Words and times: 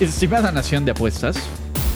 Estimada 0.00 0.52
Nación 0.52 0.84
de 0.84 0.90
Apuestas, 0.90 1.38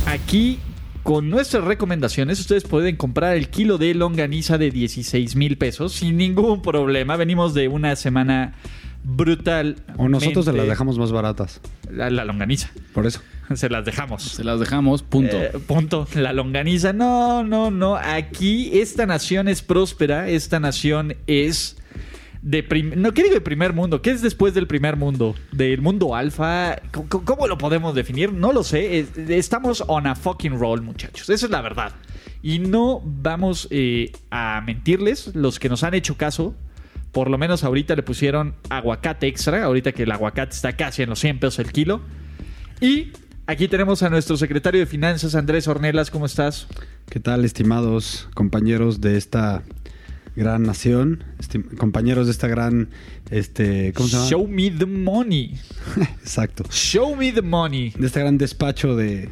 aquí 0.06 0.58
con 1.02 1.28
nuestras 1.28 1.64
recomendaciones 1.64 2.40
ustedes 2.40 2.64
pueden 2.64 2.96
comprar 2.96 3.36
el 3.36 3.50
kilo 3.50 3.76
de 3.76 3.92
longaniza 3.92 4.56
de 4.56 4.70
16 4.70 5.36
mil 5.36 5.58
pesos 5.58 5.92
sin 5.92 6.16
ningún 6.16 6.62
problema. 6.62 7.16
Venimos 7.16 7.52
de 7.52 7.68
una 7.68 7.94
semana 7.96 8.54
brutal. 9.04 9.76
O 9.98 10.08
nosotros 10.08 10.46
se 10.46 10.52
las 10.54 10.66
dejamos 10.66 10.98
más 10.98 11.12
baratas. 11.12 11.60
La, 11.90 12.08
la 12.08 12.24
longaniza. 12.24 12.70
Por 12.94 13.06
eso. 13.06 13.20
Se 13.54 13.68
las 13.68 13.84
dejamos. 13.84 14.22
Se 14.22 14.44
las 14.44 14.60
dejamos, 14.60 15.02
punto. 15.02 15.36
Eh, 15.36 15.52
punto. 15.66 16.08
La 16.14 16.32
longaniza. 16.32 16.94
No, 16.94 17.42
no, 17.44 17.70
no. 17.70 17.96
Aquí 17.96 18.70
esta 18.80 19.04
nación 19.04 19.46
es 19.46 19.60
próspera. 19.60 20.30
Esta 20.30 20.58
nación 20.58 21.16
es 21.26 21.76
de 22.42 22.62
prim- 22.62 22.94
no 22.96 23.12
qué 23.12 23.22
digo 23.22 23.34
de 23.34 23.40
primer 23.40 23.72
mundo, 23.74 24.00
¿qué 24.02 24.10
es 24.10 24.22
después 24.22 24.54
del 24.54 24.66
primer 24.66 24.96
mundo? 24.96 25.34
Del 25.52 25.80
mundo 25.82 26.14
alfa, 26.16 26.80
¿Cómo, 26.90 27.46
lo 27.46 27.58
podemos 27.58 27.94
definir? 27.94 28.32
No 28.32 28.52
lo 28.52 28.62
sé. 28.64 28.98
Es- 29.00 29.16
Estamos 29.16 29.84
on 29.86 30.06
a 30.06 30.14
fucking 30.14 30.58
roll, 30.58 30.80
muchachos. 30.82 31.28
Esa 31.28 31.46
es 31.46 31.52
la 31.52 31.60
verdad. 31.60 31.92
Y 32.42 32.58
no 32.58 33.02
vamos 33.04 33.68
eh, 33.70 34.12
a 34.30 34.62
mentirles, 34.64 35.34
los 35.34 35.58
que 35.58 35.68
nos 35.68 35.82
han 35.84 35.92
hecho 35.94 36.16
caso, 36.16 36.54
por 37.12 37.28
lo 37.28 37.36
menos 37.36 37.64
ahorita 37.64 37.94
le 37.96 38.02
pusieron 38.02 38.54
aguacate 38.70 39.26
extra, 39.26 39.64
ahorita 39.64 39.92
que 39.92 40.04
el 40.04 40.12
aguacate 40.12 40.54
está 40.54 40.72
casi 40.76 41.02
en 41.02 41.10
los 41.10 41.18
100 41.18 41.40
pesos 41.40 41.58
el 41.58 41.72
kilo. 41.72 42.00
Y 42.80 43.08
aquí 43.46 43.68
tenemos 43.68 44.02
a 44.02 44.08
nuestro 44.08 44.38
secretario 44.38 44.80
de 44.80 44.86
Finanzas, 44.86 45.34
Andrés 45.34 45.68
Ornelas, 45.68 46.10
¿cómo 46.10 46.24
estás? 46.24 46.66
¿Qué 47.10 47.20
tal, 47.20 47.44
estimados 47.44 48.28
compañeros 48.34 49.00
de 49.02 49.18
esta 49.18 49.62
gran 50.36 50.62
nación? 50.62 51.24
Estim- 51.38 51.76
compañeros 51.76 52.26
de 52.26 52.32
esta 52.32 52.48
gran, 52.48 52.88
este, 53.30 53.92
¿cómo 53.94 54.08
se 54.08 54.16
llama? 54.16 54.28
Show 54.28 54.46
me 54.48 54.70
the 54.70 54.86
money. 54.86 55.54
Exacto. 56.22 56.64
Show 56.70 57.16
me 57.16 57.32
the 57.32 57.42
money. 57.42 57.90
De 57.98 58.06
este 58.06 58.20
gran 58.20 58.38
despacho 58.38 58.96
de, 58.96 59.28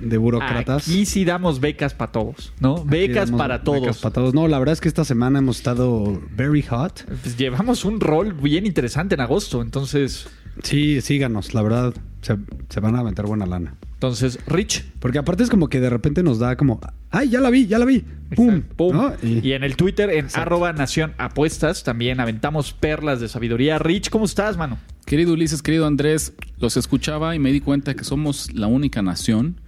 de 0.00 0.16
burócratas. 0.18 0.82
Aquí 0.88 1.06
sí 1.06 1.24
damos 1.24 1.60
becas 1.60 1.94
para 1.94 2.12
todos, 2.12 2.52
¿no? 2.60 2.84
Becas 2.84 3.30
para 3.30 3.62
todos. 3.62 3.80
becas 3.80 3.98
para 3.98 4.12
todos. 4.14 4.34
No, 4.34 4.48
la 4.48 4.58
verdad 4.58 4.72
es 4.74 4.80
que 4.80 4.88
esta 4.88 5.04
semana 5.04 5.38
hemos 5.38 5.58
estado 5.58 6.20
very 6.36 6.62
hot. 6.62 7.04
Pues 7.22 7.36
llevamos 7.36 7.84
un 7.84 8.00
rol 8.00 8.32
bien 8.34 8.66
interesante 8.66 9.14
en 9.14 9.20
agosto, 9.20 9.62
entonces, 9.62 10.28
Sí, 10.62 11.00
síganos, 11.00 11.54
la 11.54 11.62
verdad. 11.62 11.94
Se, 12.20 12.36
se 12.68 12.80
van 12.80 12.94
a 12.96 13.02
meter 13.02 13.24
buena 13.26 13.46
lana. 13.46 13.74
Entonces, 14.02 14.40
Rich. 14.48 14.84
Porque 14.98 15.18
aparte 15.18 15.44
es 15.44 15.48
como 15.48 15.68
que 15.68 15.78
de 15.78 15.88
repente 15.88 16.24
nos 16.24 16.40
da 16.40 16.56
como, 16.56 16.80
¡ay, 17.10 17.28
ya 17.28 17.40
la 17.40 17.50
vi, 17.50 17.68
ya 17.68 17.78
la 17.78 17.84
vi! 17.84 18.04
¡Pum! 18.34 18.62
Pum. 18.62 18.96
¿no? 18.96 19.12
Y... 19.22 19.46
Y- 19.46 19.52
en 19.52 19.62
el 19.62 19.76
Twitter, 19.76 20.10
en 20.10 20.26
arroba 20.34 20.72
Nación 20.72 21.12
Apuestas, 21.18 21.84
también 21.84 22.18
aventamos 22.18 22.72
perlas 22.72 23.20
de 23.20 23.28
sabiduría. 23.28 23.78
Rich, 23.78 24.10
¿cómo 24.10 24.24
estás, 24.24 24.56
mano? 24.56 24.78
Querido 25.06 25.34
Ulises, 25.34 25.62
querido 25.62 25.86
Andrés, 25.86 26.32
los 26.58 26.76
escuchaba 26.76 27.36
y 27.36 27.38
me 27.38 27.52
di 27.52 27.60
cuenta 27.60 27.94
que 27.94 28.02
somos 28.02 28.52
la 28.52 28.66
única 28.66 29.02
nación 29.02 29.60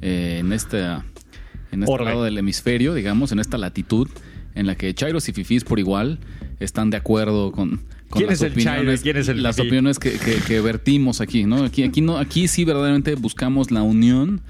eh, 0.00 0.38
en 0.40 0.54
este, 0.54 0.80
en 0.80 1.82
este 1.82 1.92
Orbe. 1.92 2.06
lado 2.06 2.24
del 2.24 2.38
hemisferio, 2.38 2.94
digamos, 2.94 3.30
en 3.30 3.40
esta 3.40 3.58
latitud, 3.58 4.08
en 4.54 4.66
la 4.66 4.74
que 4.74 4.94
Chairos 4.94 5.28
y 5.28 5.34
Fifís 5.34 5.64
por 5.64 5.78
igual 5.78 6.18
están 6.60 6.88
de 6.88 6.96
acuerdo 6.96 7.52
con, 7.52 7.82
con 8.12 8.20
¿Quién 8.20 8.30
las 8.30 8.42
es 8.42 8.52
opiniones, 8.52 9.00
quién 9.00 9.16
es 9.16 9.28
el 9.28 9.42
las 9.42 9.58
opiniones 9.58 9.98
que, 9.98 10.12
que- 10.12 10.36
que 10.46 10.60
vertimos 10.60 11.20
aquí, 11.20 11.44
¿no? 11.44 11.64
Aquí, 11.64 11.82
aquí 11.82 12.00
no, 12.02 12.18
aquí 12.18 12.46
sí 12.46 12.64
verdaderamente 12.64 13.14
buscamos 13.16 13.70
la 13.70 13.82
unión 13.82 14.42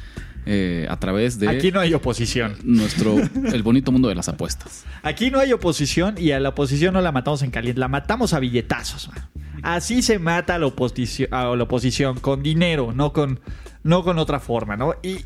eh, 0.44 0.86
a 0.90 0.98
través 0.98 1.38
de 1.38 1.48
Aquí 1.48 1.70
no 1.70 1.78
hay 1.78 1.94
oposición. 1.94 2.56
nuestro 2.64 3.16
el 3.52 3.62
bonito 3.62 3.92
mundo 3.92 4.08
de 4.08 4.16
las 4.16 4.28
apuestas. 4.28 4.84
Aquí 5.04 5.30
no 5.30 5.38
hay 5.38 5.52
oposición 5.52 6.16
y 6.18 6.32
a 6.32 6.40
la 6.40 6.48
oposición 6.48 6.92
no 6.94 7.00
la 7.00 7.12
matamos 7.12 7.42
en 7.42 7.52
caliente, 7.52 7.78
la 7.78 7.86
matamos 7.88 8.32
a 8.34 8.40
billetazos. 8.40 9.08
man. 9.08 9.28
Así 9.62 10.02
se 10.02 10.18
mata 10.18 10.56
a 10.56 10.58
la, 10.58 10.66
oposición, 10.66 11.28
a 11.32 11.54
la 11.54 11.62
oposición, 11.62 12.18
con 12.18 12.42
dinero, 12.42 12.92
no 12.92 13.12
con, 13.12 13.38
no 13.84 14.02
con 14.02 14.18
otra 14.18 14.40
forma, 14.40 14.76
¿no? 14.76 14.94
¿Y 15.04 15.18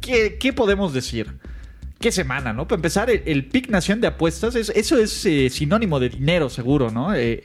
qué, 0.00 0.38
qué 0.40 0.54
podemos 0.54 0.94
decir? 0.94 1.26
¿Qué 2.00 2.10
semana, 2.10 2.52
no? 2.54 2.66
Para 2.66 2.76
empezar, 2.78 3.08
el, 3.10 3.22
el 3.26 3.44
PIC 3.46 3.68
Nación 3.68 4.00
de 4.00 4.06
Apuestas, 4.08 4.54
es- 4.56 4.70
eso 4.74 4.98
es 4.98 5.24
eh, 5.26 5.48
sinónimo 5.50 6.00
de 6.00 6.08
dinero, 6.08 6.48
seguro, 6.48 6.90
¿no? 6.90 7.14
Eh, 7.14 7.42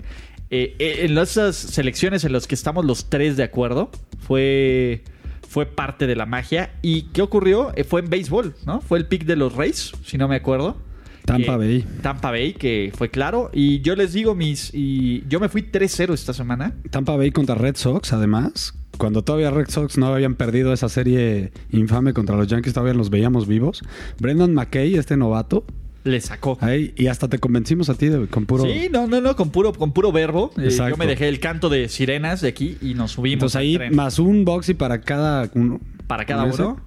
eh, 0.51 0.75
eh, 0.79 1.05
en 1.05 1.17
esas 1.17 1.55
selecciones 1.55 2.23
en 2.23 2.33
las 2.33 2.47
que 2.47 2.55
estamos 2.55 2.83
los 2.85 3.09
tres 3.09 3.37
de 3.37 3.43
acuerdo, 3.43 3.91
fue, 4.19 5.03
fue 5.47 5.65
parte 5.65 6.07
de 6.07 6.15
la 6.15 6.25
magia. 6.25 6.71
¿Y 6.81 7.03
qué 7.13 7.21
ocurrió? 7.21 7.71
Eh, 7.75 7.83
fue 7.83 8.01
en 8.01 8.09
béisbol, 8.09 8.55
¿no? 8.65 8.81
Fue 8.81 8.97
el 8.97 9.05
pick 9.05 9.25
de 9.25 9.35
los 9.35 9.53
Rays, 9.53 9.91
si 10.03 10.17
no 10.17 10.27
me 10.27 10.35
acuerdo. 10.35 10.77
Tampa 11.25 11.57
Bay. 11.57 11.85
Tampa 12.01 12.31
Bay, 12.31 12.53
que 12.53 12.91
fue 12.95 13.09
claro. 13.09 13.51
Y 13.53 13.81
yo 13.81 13.95
les 13.95 14.13
digo 14.13 14.33
mis... 14.33 14.73
Y 14.73 15.23
yo 15.27 15.39
me 15.39 15.47
fui 15.47 15.61
3-0 15.61 16.13
esta 16.13 16.33
semana. 16.33 16.73
Tampa 16.89 17.15
Bay 17.15 17.29
contra 17.29 17.53
Red 17.53 17.75
Sox, 17.75 18.13
además. 18.13 18.73
Cuando 18.97 19.23
todavía 19.23 19.51
Red 19.51 19.69
Sox 19.69 19.99
no 19.99 20.07
habían 20.07 20.33
perdido 20.33 20.73
esa 20.73 20.89
serie 20.89 21.51
infame 21.69 22.13
contra 22.13 22.35
los 22.35 22.47
Yankees, 22.47 22.73
todavía 22.73 22.95
los 22.95 23.11
veíamos 23.11 23.47
vivos. 23.47 23.83
Brendan 24.19 24.55
McKay, 24.55 24.95
este 24.95 25.17
novato, 25.17 25.65
Le 26.09 26.21
sacó. 26.21 26.57
y 26.95 27.07
hasta 27.07 27.27
te 27.27 27.37
convencimos 27.39 27.89
a 27.89 27.93
ti 27.95 28.07
de- 28.07 28.27
con 28.27 28.45
puro. 28.45 28.63
Sí, 28.65 28.87
no, 28.91 29.05
no, 29.07 29.21
no, 29.21 29.35
con 29.35 29.51
puro, 29.51 29.73
con 29.73 29.91
puro 29.93 30.11
verbo. 30.11 30.51
Eh, 30.57 30.69
yo 30.71 30.97
me 30.97 31.05
dejé 31.05 31.27
el 31.29 31.39
canto 31.39 31.69
de 31.69 31.87
sirenas 31.89 32.41
de 32.41 32.47
aquí 32.47 32.77
y 32.81 32.93
nos 32.95 33.11
subimos 33.11 33.33
Entonces 33.53 33.55
al 33.57 33.61
ahí 33.63 33.75
tren. 33.77 33.95
más 33.95 34.17
un 34.19 34.43
boxy 34.45 34.73
para 34.73 35.01
cada 35.01 35.49
uno. 35.53 35.79
Para 36.07 36.25
cada 36.25 36.45
uno. 36.45 36.79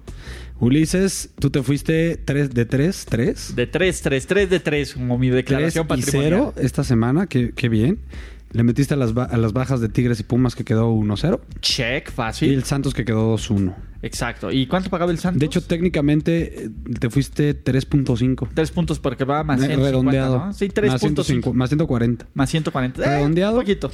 Ulises, 0.59 1.29
tú 1.39 1.49
te 1.49 1.61
fuiste 1.63 2.15
tres, 2.17 2.53
de 2.53 2.65
3, 2.65 3.05
3. 3.09 3.55
De 3.55 3.67
3, 3.67 4.01
3, 4.01 4.27
3 4.27 4.49
de 4.49 4.59
3, 4.59 4.93
como 4.93 5.17
mi 5.17 5.27
3 5.27 5.35
declaración 5.37 5.85
y 5.85 5.87
patrimonial. 5.87 6.31
0 6.31 6.53
esta 6.57 6.83
semana, 6.83 7.27
qué, 7.27 7.51
qué 7.55 7.69
bien. 7.69 7.99
Le 8.53 8.63
metiste 8.63 8.93
a 8.93 8.97
las, 8.97 9.15
a 9.17 9.35
las 9.37 9.51
bajas 9.51 9.81
de 9.81 9.89
Tigres 9.89 10.19
y 10.19 10.23
Pumas 10.23 10.55
que 10.55 10.63
quedó 10.63 10.91
1-0. 10.93 11.39
Check, 11.59 12.07
Y 12.07 12.11
fácil. 12.11 12.53
el 12.53 12.63
Santos 12.63 12.93
que 12.93 13.03
quedó 13.03 13.35
2-1. 13.35 13.73
Exacto. 14.03 14.51
¿Y 14.51 14.67
cuánto 14.67 14.89
pagaba 14.89 15.11
el 15.11 15.17
Santos? 15.17 15.39
De 15.39 15.45
hecho, 15.47 15.61
técnicamente 15.63 16.65
eh, 16.65 16.69
te 16.99 17.09
fuiste 17.09 17.61
3.5. 17.63 18.49
3 18.53 18.71
puntos 18.71 18.99
porque 18.99 19.23
va 19.25 19.43
más 19.43 19.57
Eh, 19.59 19.65
150, 19.67 19.89
redondeado. 19.91 20.45
¿no? 20.45 20.53
Sí, 20.53 20.67
más, 20.85 20.99
105 21.01 21.51
3.5. 21.51 21.53
más 21.53 21.69
140. 21.69 22.27
Más 22.33 22.49
140. 22.49 23.01
Eh, 23.03 23.15
Redondeado. 23.17 23.53
un 23.55 23.59
poquito. 23.61 23.91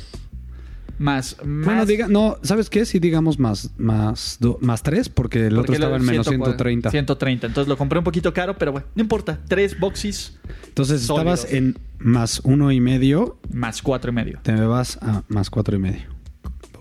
Más, 1.00 1.38
más. 1.46 1.66
Bueno, 1.66 1.86
diga, 1.86 2.08
no, 2.08 2.38
¿sabes 2.44 2.70
qué? 2.70 2.86
Si 2.86 3.00
digamos 3.00 3.40
más 3.40 3.72
más 3.78 4.38
do- 4.40 4.58
más 4.62 4.84
3 4.84 5.10
porque 5.10 5.48
el 5.48 5.56
porque 5.56 5.72
otro 5.72 5.74
estaba 5.74 5.96
en 5.98 6.04
menos 6.06 6.28
140, 6.28 6.90
130. 6.92 6.92
130. 6.92 7.48
Entonces 7.48 7.68
lo 7.70 7.78
compré 7.78 7.98
un 8.00 8.04
poquito 8.04 8.34
caro, 8.34 8.58
pero 8.58 8.72
bueno, 8.74 8.88
no 8.96 9.02
importa. 9.02 9.40
Tres 9.48 9.80
boxes 9.80 10.38
Entonces 10.68 11.02
Sólidos. 11.04 11.40
estabas 11.40 11.54
en 11.54 11.80
más 12.00 12.42
uno 12.44 12.72
y 12.72 12.82
medio, 12.82 13.40
más 13.52 13.82
cuatro 13.82 14.12
y 14.12 14.14
medio. 14.14 14.40
te 14.44 14.52
me 14.52 14.66
vas 14.66 14.98
a 15.02 15.24
más 15.30 15.50
cuatro 15.50 15.76
y 15.76 15.80
medio. 15.80 16.02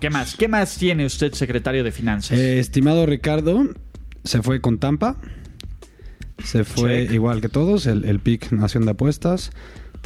¿Qué 0.01 0.11
más? 0.11 0.35
¿Qué 0.37 0.49
más 0.49 0.77
tiene 0.77 1.07
usted, 1.07 1.33
secretario 1.33 1.83
de 1.85 1.91
Finanzas? 1.93 2.37
Eh, 2.39 2.59
estimado 2.59 3.07
Ricardo, 3.07 3.69
se 4.25 4.43
fue 4.43 4.61
con 4.61 4.79
Tampa. 4.79 5.17
Se 6.45 6.63
fue 6.65 7.03
Check. 7.07 7.13
igual 7.15 7.41
que 7.41 7.49
todos, 7.49 7.87
el, 7.87 8.05
el 8.05 8.21
pick 8.21 8.53
Nación 8.53 8.85
de 8.85 8.93
Apuestas. 8.93 9.51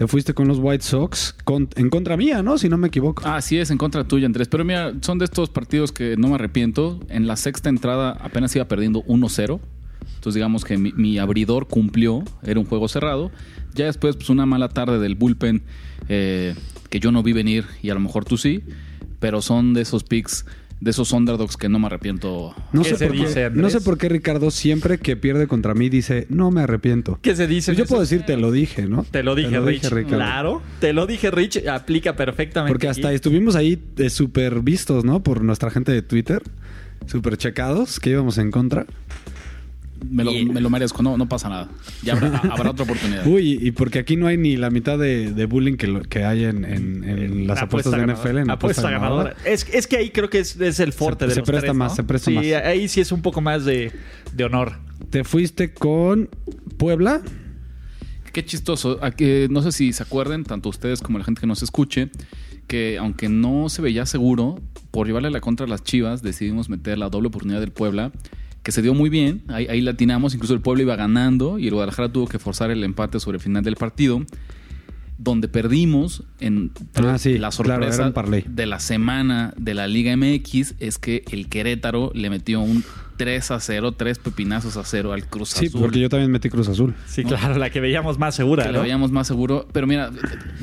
Te 0.03 0.09
fuiste 0.09 0.35
con 0.35 0.49
los 0.49 0.59
White 0.59 0.83
Sox 0.83 1.37
en 1.77 1.89
contra 1.89 2.17
mía, 2.17 2.43
¿no? 2.43 2.59
Si 2.59 2.69
no 2.69 2.77
me 2.77 2.89
equivoco. 2.89 3.25
Así 3.25 3.59
es, 3.59 3.71
en 3.71 3.79
contra 3.79 4.03
tuya, 4.03 4.27
Andrés. 4.27 4.49
Pero 4.49 4.65
mira, 4.65 4.93
son 5.01 5.19
de 5.21 5.27
estos 5.27 5.49
partidos 5.49 5.93
que 5.93 6.17
no 6.17 6.27
me 6.27 6.35
arrepiento. 6.35 6.99
En 7.09 7.29
la 7.29 7.37
sexta 7.37 7.69
entrada 7.69 8.11
apenas 8.21 8.57
iba 8.57 8.65
perdiendo 8.65 9.05
1-0. 9.05 9.61
Entonces 10.01 10.35
digamos 10.35 10.65
que 10.65 10.77
mi, 10.77 10.91
mi 10.95 11.19
abridor 11.19 11.69
cumplió, 11.69 12.25
era 12.43 12.59
un 12.59 12.67
juego 12.67 12.89
cerrado. 12.89 13.31
Ya 13.77 13.85
después, 13.85 14.17
pues 14.17 14.29
una 14.29 14.45
mala 14.45 14.71
tarde 14.71 14.99
del 14.99 15.15
bullpen 15.15 15.63
eh, 16.09 16.57
que 16.91 16.99
yo 16.99 17.13
no 17.13 17.23
vi 17.23 17.33
venir 17.33 17.67
y 17.81 17.91
a 17.91 17.95
lo 17.95 18.01
mejor 18.01 18.25
tú 18.25 18.37
sí. 18.37 18.65
Pero 19.21 19.41
son 19.41 19.73
de 19.73 19.83
esos 19.83 20.03
picks, 20.03 20.47
de 20.83 20.91
esos 20.91 21.13
underdogs 21.13 21.57
que 21.57 21.69
no 21.69 21.79
me 21.79 21.87
arrepiento. 21.87 22.55
No 22.73 22.83
¿Qué 22.83 22.97
sé, 22.97 23.07
por 23.07 23.17
qué, 23.17 23.51
no 23.55 23.71
sé 23.71 23.81
por 23.81 23.99
qué 23.99 24.09
Ricardo 24.09 24.51
siempre 24.51 24.99
que 24.99 25.17
pierde 25.17 25.47
contra 25.47 25.75
mí 25.75 25.89
dice, 25.89 26.27
no 26.29 26.51
me 26.51 26.63
arrepiento. 26.63 27.21
¿Qué 27.23 27.37
se 27.37 27.47
dice? 27.47 27.71
Pues 27.71 27.79
yo 27.79 27.87
puedo 27.87 28.01
decir, 28.01 28.23
te 28.27 28.37
lo 28.37 28.51
dije, 28.51 28.87
¿no? 28.87 29.05
Te 29.09 29.23
lo 29.23 29.37
dije, 29.37 29.61
Rich. 29.61 29.85
Ricardo. 29.91 30.17
claro. 30.17 30.63
Te 30.81 30.93
lo 30.93 31.07
dije, 31.07 31.31
Rich. 31.31 31.69
Aplica 31.69 32.17
perfectamente. 32.17 32.73
Porque 32.73 32.89
hasta 32.89 33.09
aquí. 33.09 33.15
estuvimos 33.15 33.55
ahí 33.55 33.81
de 33.95 34.11
súper 34.11 34.61
vistos, 34.61 35.05
¿no? 35.05 35.23
Por 35.23 35.45
nuestra 35.45 35.71
gente 35.71 35.93
de 35.93 36.03
Twitter. 36.03 36.43
Súper 37.07 37.37
checados, 37.37 38.01
que 38.01 38.11
íbamos 38.11 38.39
en 38.39 38.51
contra. 38.51 38.87
Me 40.11 40.25
lo, 40.25 40.33
Y- 40.33 40.45
me 40.47 40.61
lo 40.61 40.71
merezco, 40.71 41.03
no, 41.03 41.17
no 41.17 41.29
pasa 41.29 41.49
nada. 41.49 41.69
Ya 42.03 42.15
habrá, 42.15 42.37
habrá 42.53 42.71
otra 42.71 42.85
oportunidad. 42.85 43.27
Uy, 43.27 43.59
y 43.61 43.71
porque 43.73 43.99
aquí 43.99 44.17
no 44.17 44.27
hay 44.27 44.37
ni 44.37 44.57
la 44.57 44.71
mitad 44.71 44.99
de, 44.99 45.33
de 45.33 45.45
bullying 45.47 45.77
que, 45.77 45.87
lo- 45.87 46.03
que 46.03 46.25
hay 46.25 46.45
en, 46.45 46.65
en- 46.65 47.05
en 47.05 47.47
las 47.47 47.59
La 47.59 47.65
apuestas 47.65 47.93
de. 47.95 48.07
NFL. 48.13 48.39
En 48.39 48.51
apuesta 48.51 48.91
ganadora. 48.91 49.35
Es, 49.45 49.67
es 49.73 49.87
que 49.87 49.97
ahí 49.97 50.11
creo 50.11 50.29
que 50.31 50.39
es, 50.41 50.61
es 50.61 50.81
el 50.81 50.93
fuerte 50.93 51.25
Se- 51.25 51.29
de 51.29 51.35
se 51.35 51.41
los 51.41 51.47
presta 51.49 51.67
tres, 51.69 51.75
más, 51.77 51.93
¿no? 51.93 51.97
se 51.97 52.03
presta 52.05 52.31
sí, 52.31 52.37
más. 52.37 52.45
ahí 52.65 52.89
sí 52.89 53.01
es 53.01 53.13
un 53.13 53.23
poco 53.23 53.41
más 53.41 53.65
de, 53.65 53.93
de 54.35 54.45
honor. 54.45 54.73
Te 55.11 55.25
fuiste 55.25 55.73
con 55.73 56.29
Puebla. 56.77 57.23
Qué 58.33 58.45
chistoso. 58.45 58.99
Aquí, 59.03 59.47
no 59.51 59.61
sé 59.63 59.73
si 59.73 59.93
se 59.93 60.03
acuerden, 60.03 60.45
tanto 60.45 60.69
ustedes 60.71 61.01
como 61.03 61.19
la 61.19 61.25
gente 61.25 61.41
que 61.43 61.47
nos 61.47 61.63
escuche, 61.63 62.09
que 62.67 62.97
aunque 62.99 63.29
no 63.29 63.69
se 63.69 63.83
veía 63.83 64.07
seguro, 64.07 64.59
por 64.91 65.07
llevarle 65.07 65.31
la 65.31 65.41
contra 65.41 65.67
a 65.67 65.69
las 65.69 65.83
Chivas, 65.85 66.23
decidimos 66.23 66.71
meter 66.71 66.97
la 66.97 67.11
doble 67.11 67.29
oportunidad 67.29 67.61
del 67.61 67.73
Puebla, 67.73 68.11
que 68.63 68.73
se 68.73 68.83
dio 68.83 68.95
muy 68.95 69.11
bien. 69.11 69.43
Ahí, 69.49 69.67
ahí 69.69 69.81
latinamos, 69.81 70.35
incluso 70.35 70.55
el 70.55 70.61
Puebla 70.61 70.83
iba 70.83 70.97
ganando 70.97 71.59
y 71.59 71.67
el 71.69 71.75
Guadalajara 71.75 72.11
tuvo 72.13 72.27
que 72.29 72.39
forzar 72.39 72.71
el 72.71 72.83
empate 72.85 73.19
sobre 73.21 73.37
el 73.37 73.43
final 73.43 73.63
del 73.65 73.77
partido. 73.77 74.23
Donde 75.19 75.47
perdimos 75.47 76.25
en 76.41 76.73
Ah, 76.97 77.17
sí, 77.17 77.39
la 77.39 77.53
sorpresa 77.53 78.13
de 78.47 78.67
la 78.67 78.81
semana 78.81 79.55
de 79.57 79.75
la 79.75 79.87
Liga 79.87 80.17
MX 80.17 80.75
es 80.81 80.99
que 80.99 81.23
el 81.31 81.49
Querétaro 81.49 82.11
le 82.15 82.29
metió 82.29 82.61
un 82.61 82.83
3 83.19 83.51
a 83.53 83.61
0, 83.61 83.93
tres 83.93 84.19
pepinazos 84.19 84.77
a 84.77 84.85
0 84.85 85.13
al 85.13 85.27
Cruz 85.27 85.51
Sí, 85.51 85.67
Azul. 85.67 85.81
porque 85.81 86.01
yo 86.01 86.09
también 86.09 86.31
metí 86.33 86.49
Cruz 86.49 86.67
Azul. 86.69 86.95
Sí, 87.07 87.23
¿no? 87.23 87.29
claro, 87.31 87.57
la 87.57 87.71
que 87.71 87.79
veíamos 87.81 88.19
más 88.19 88.35
segura, 88.35 88.65
que 88.65 88.71
¿no? 88.73 88.79
lo 88.79 88.83
veíamos 88.83 89.13
más 89.13 89.29
seguro. 89.29 89.69
Pero 89.73 89.87
mira, 89.87 90.11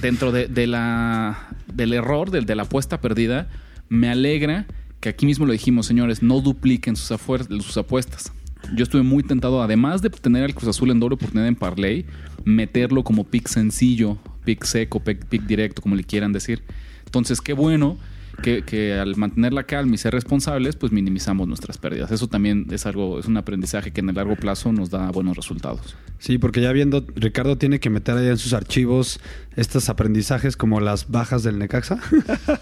dentro 0.02 0.34
de, 0.34 0.48
de 0.48 0.68
la, 0.68 1.48
del 1.74 1.94
error, 1.94 2.30
del, 2.30 2.45
de 2.45 2.56
la 2.56 2.63
apuesta 2.63 3.00
perdida, 3.00 3.48
me 3.88 4.10
alegra 4.10 4.66
que 5.00 5.10
aquí 5.10 5.25
mismo 5.25 5.46
lo 5.46 5.54
dijimos, 5.54 5.86
señores, 5.86 6.22
no 6.22 6.42
dupliquen 6.42 6.96
sus, 6.96 7.12
apuestas. 7.12 8.34
Yo 8.75 8.84
estuve 8.84 9.04
muy 9.04 9.24
tentado, 9.24 9.62
además 9.62 10.01
de 10.01 10.10
tener 10.10 10.44
al 10.44 10.54
Cruz 10.54 10.69
Azul 10.69 10.92
en 10.92 11.00
doble 11.00 11.16
oportunidad 11.16 11.48
en 11.48 11.56
Parlay, 11.56 12.06
meterlo 12.44 13.04
como 13.04 13.24
pick 13.24 13.48
sencillo, 13.48 14.18
pick 14.44 14.66
seco, 14.66 15.00
pick 15.00 15.44
directo, 15.46 15.81
como 15.81 15.96
le 15.96 16.04
quieran 16.04 16.34
decir. 16.34 16.63
Entonces, 17.06 17.40
qué 17.40 17.54
bueno 17.54 17.98
que, 18.41 18.63
que 18.63 18.94
al 18.94 19.15
mantener 19.15 19.53
la 19.53 19.63
calma 19.63 19.95
y 19.95 19.97
ser 19.97 20.13
responsables, 20.13 20.75
pues 20.75 20.91
minimizamos 20.91 21.47
nuestras 21.47 21.77
pérdidas. 21.77 22.12
Eso 22.12 22.27
también 22.27 22.68
es 22.71 22.86
algo, 22.86 23.19
es 23.19 23.25
un 23.25 23.38
aprendizaje 23.38 23.91
que 23.91 24.01
en 24.01 24.09
el 24.09 24.15
largo 24.15 24.36
plazo 24.36 24.71
nos 24.71 24.89
da 24.89 25.09
buenos 25.12 25.36
resultados. 25.36 25.95
Sí, 26.19 26.38
porque 26.38 26.62
ya 26.62 26.71
viendo, 26.71 27.06
Ricardo 27.15 27.57
tiene 27.57 27.80
que 27.80 27.89
meter 27.89 28.18
ahí 28.18 28.27
en 28.27 28.38
sus 28.38 28.53
archivos 28.53 29.19
estos 29.56 29.89
aprendizajes 29.89 30.57
como 30.57 30.80
las 30.80 31.09
bajas 31.09 31.44
del 31.44 31.59
Necaxa. 31.59 32.00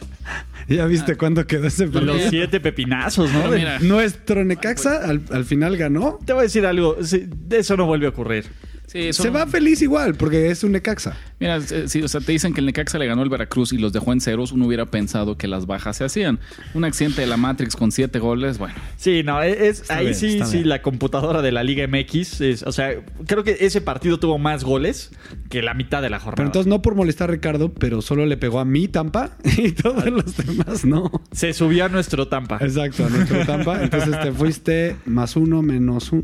¿Ya 0.68 0.86
viste 0.86 1.16
cuándo 1.16 1.48
quedó 1.48 1.68
ese 1.68 1.88
partido? 1.88 2.14
Los 2.14 2.24
siete 2.30 2.60
pepinazos, 2.60 3.32
¿no? 3.32 3.44
Nuestro 3.82 4.44
Necaxa 4.44 4.98
al, 5.04 5.22
al 5.32 5.46
final 5.46 5.78
ganó. 5.78 6.20
Te 6.26 6.34
voy 6.34 6.42
a 6.42 6.44
decir 6.44 6.66
algo, 6.66 6.98
sí, 7.04 7.28
de 7.28 7.60
eso 7.60 7.78
no 7.78 7.86
vuelve 7.86 8.06
a 8.06 8.10
ocurrir. 8.10 8.46
Sí, 8.88 9.14
Se 9.14 9.30
va 9.30 9.46
feliz 9.46 9.82
igual 9.82 10.16
porque 10.16 10.50
es 10.50 10.64
un 10.64 10.72
Necaxa. 10.72 11.16
Mira, 11.40 11.58
eh, 11.58 11.88
si 11.88 12.02
o 12.02 12.08
sea, 12.08 12.20
te 12.20 12.32
dicen 12.32 12.54
que 12.54 12.62
el 12.62 12.66
Necaxa 12.66 12.98
le 12.98 13.06
ganó 13.06 13.22
el 13.22 13.30
Veracruz 13.30 13.72
y 13.74 13.78
los 13.78 13.94
dejó 13.94 14.12
en 14.12 14.22
ceros, 14.22 14.52
uno 14.52 14.66
hubiera 14.66 14.88
pensado 14.88 15.38
que 15.38 15.48
las 15.48 15.68
bajas 15.68 15.98
se 15.98 16.06
hacían. 16.06 16.40
Un 16.74 16.84
accidente 16.84 17.22
de 17.22 17.28
la 17.28 17.38
Matrix 17.38 17.76
con 17.76 17.92
siete 17.92 18.20
goles, 18.20 18.58
bueno. 18.58 18.76
Sí, 18.98 19.22
no, 19.24 19.42
es, 19.42 19.82
Está 19.82 19.98
ahí 19.98 20.06
bien, 20.06 20.16
sí, 20.16 20.40
sí, 20.44 20.58
bien. 20.58 20.70
la 20.70 20.82
computadora 20.82 21.42
de 21.42 21.52
la 21.52 21.64
Liga 21.64 21.88
MX, 21.88 22.42
es, 22.42 22.64
o 22.64 22.72
sea, 22.72 22.96
creo 23.28 23.44
que 23.44 23.58
ese 23.60 23.82
partido 23.82 24.20
tuvo 24.20 24.38
más 24.40 24.64
goles 24.64 25.12
que 25.50 25.62
la 25.62 25.74
mitad 25.74 26.02
de 26.02 26.10
la 26.10 26.20
jornada. 26.20 26.38
Pero 26.38 26.48
entonces 26.48 26.68
no 26.68 26.82
por 26.82 26.96
molestar 26.96 27.30
a 27.30 27.34
Ricardo, 27.34 27.74
pero 27.74 28.02
solo 28.02 28.26
le 28.26 28.38
pegó 28.38 28.60
a 28.60 28.66
mi 28.66 28.88
Tampa 28.88 29.38
y 29.58 29.72
todos 29.74 30.06
los 30.06 30.36
demás 30.38 30.86
no. 30.86 31.12
Se 31.32 31.54
subió 31.54 31.86
a 31.86 31.90
nuestro 31.90 32.28
Tampa. 32.28 32.58
Exacto, 32.62 33.06
a 33.06 33.10
nuestro 33.10 33.46
Tampa. 33.46 33.84
Entonces 33.84 34.20
te 34.22 34.32
fuiste 34.32 34.96
más 35.06 35.36
uno, 35.36 35.62
menos 35.62 36.12
uno, 36.12 36.24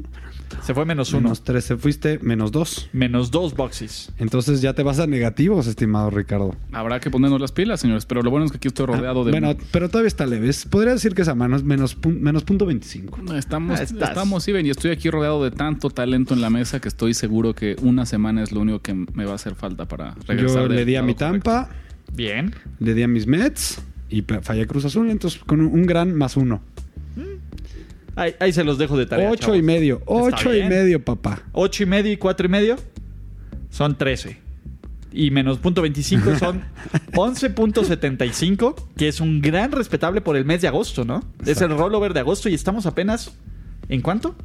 Se 0.62 0.74
fue 0.74 0.86
menos 0.86 1.12
uno. 1.14 1.24
menos 1.24 1.44
tres, 1.44 1.68
te 1.68 1.78
fuiste 1.78 2.20
menos 2.22 2.52
dos. 2.52 2.90
Menos 2.94 3.32
dos 3.32 3.56
boxes. 3.56 4.12
Entonces 4.18 4.62
ya 4.62 4.74
te 4.74 4.84
vas 4.84 5.00
a 5.00 5.08
negativos, 5.08 5.68
estimado 5.68 6.10
Ricardo. 6.10 6.56
Habrá 6.72 7.00
que 7.00 7.10
ponernos 7.10 7.42
las 7.42 7.52
pilas, 7.52 7.80
señores. 7.80 8.06
Pero 8.06 8.22
lo 8.22 8.30
bueno 8.32 8.46
es 8.46 8.52
que 8.52 8.58
aquí 8.58 8.68
estoy 8.68 8.86
rodeado 8.86 9.24
de. 9.26 9.32
Bueno, 9.32 9.56
pero 9.72 9.90
todavía 9.90 10.08
está 10.08 10.26
leve. 10.26 10.50
Es- 10.50 10.66
Podría 10.66 10.94
decir 10.94 11.14
que 11.16 11.24
es 11.24 11.28
a 11.28 11.36
menos, 11.36 11.64
menos, 11.64 12.00
pun- 12.00 12.20
menos 12.20 12.44
punto 12.44 12.66
25. 12.66 13.34
Estamos, 13.36 13.80
Ah, 13.80 13.84
estás. 13.84 14.10
estamos, 14.10 14.48
Iben, 14.48 14.66
y 14.66 14.70
estoy 14.70 14.92
aquí 14.92 15.10
rodeado 15.10 15.44
de 15.44 15.52
tanto 15.52 15.90
talento 15.90 16.34
en 16.34 16.42
la 16.42 16.50
mesa 16.50 16.80
que 16.80 16.88
estoy 16.88 17.14
seguro 17.14 17.54
que 17.54 17.76
una 17.82 18.06
semana 18.06 18.44
es 18.44 18.52
lo 18.52 18.62
único 18.62 18.80
que 18.82 18.94
me 18.94 19.26
va 19.26 19.32
a 19.34 19.36
hacer 19.36 19.56
falta 19.56 19.86
para 19.88 20.16
regresar. 20.28 20.64
Yo 20.64 20.68
le 20.68 20.86
di 20.86 20.96
a 20.96 21.02
mi 21.04 21.14
correcto. 21.16 21.50
Tampa, 21.50 21.70
Bien. 22.14 22.54
le 22.80 22.94
di 22.94 23.04
a 23.04 23.08
mis 23.08 23.28
Mets 23.28 23.82
y 24.10 24.22
fallé 24.22 24.68
Cruz 24.68 24.86
Azul. 24.86 25.10
Entonces 25.10 25.42
con 25.46 25.62
un 25.62 25.86
gran 25.86 26.14
más 26.16 26.38
uno. 26.38 26.62
Ahí, 28.16 28.36
ahí 28.40 28.54
se 28.54 28.64
los 28.64 28.78
dejo 28.78 28.98
de 28.98 29.06
tarea. 29.06 29.30
Ocho 29.30 29.44
chavos. 29.44 29.58
y 29.58 29.62
medio. 29.62 30.02
Ocho 30.06 30.54
y 30.54 30.64
medio, 30.64 31.04
papá. 31.04 31.44
Ocho 31.52 31.84
y 31.84 31.86
medio 31.86 32.12
y 32.12 32.18
cuatro 32.18 32.46
y 32.46 32.50
medio 32.50 32.76
son 33.70 33.98
13. 33.98 34.38
Y 35.12 35.32
menos 35.32 35.60
punto 35.60 35.82
25 35.82 36.36
son 36.40 36.64
11.75, 37.14 38.76
que 38.98 39.08
es 39.08 39.20
un 39.20 39.42
gran 39.42 39.72
respetable 39.72 40.22
por 40.22 40.36
el 40.36 40.46
mes 40.46 40.62
de 40.62 40.68
agosto, 40.68 41.06
¿no? 41.06 41.24
Es 41.46 41.62
el 41.62 41.70
rollover 41.78 42.14
de 42.14 42.20
agosto 42.22 42.50
y 42.50 42.54
estamos 42.54 42.86
apenas... 42.86 43.34
¿En 43.90 44.02
cuánto? 44.02 44.36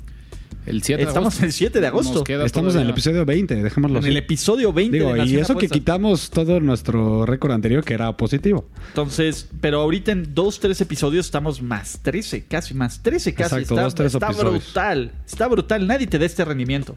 El 0.69 0.82
7 0.82 1.03
de 1.03 1.09
Estamos 1.09 1.35
agosto. 1.35 1.44
el 1.47 1.53
7 1.53 1.81
de 1.81 1.87
agosto. 1.87 2.25
Estamos 2.44 2.75
en 2.75 2.82
el 2.82 2.91
episodio 2.91 3.25
20, 3.25 3.55
dejémoslo 3.62 3.99
En 3.99 4.05
así. 4.05 4.11
el 4.11 4.17
episodio 4.19 4.73
20 4.73 4.97
Digo, 4.99 5.15
de 5.15 5.25
y 5.25 5.37
eso 5.37 5.47
que 5.55 5.67
Apuestas. 5.67 5.70
quitamos 5.73 6.31
todo 6.31 6.61
nuestro 6.61 7.25
récord 7.26 7.53
anterior 7.53 7.82
que 7.85 7.94
era 7.94 8.17
positivo. 8.17 8.69
Entonces, 8.88 9.49
pero 9.61 9.81
ahorita 9.81 10.12
en 10.12 10.35
dos, 10.35 10.61
tres 10.61 10.81
episodios 10.81 11.26
estamos 11.26 11.62
más 11.62 12.00
13, 12.03 12.44
casi 12.47 12.75
más 12.75 13.03
13, 13.03 13.32
casi. 13.35 13.55
Exacto, 13.56 13.75
está 13.75 13.82
dos, 13.82 13.94
tres 13.94 14.15
está 14.15 14.26
episodios. 14.26 14.65
brutal. 14.65 15.12
Está 15.26 15.49
brutal. 15.49 15.87
Nadie 15.87 16.06
te 16.06 16.19
da 16.19 16.26
este 16.26 16.44
rendimiento. 16.44 16.97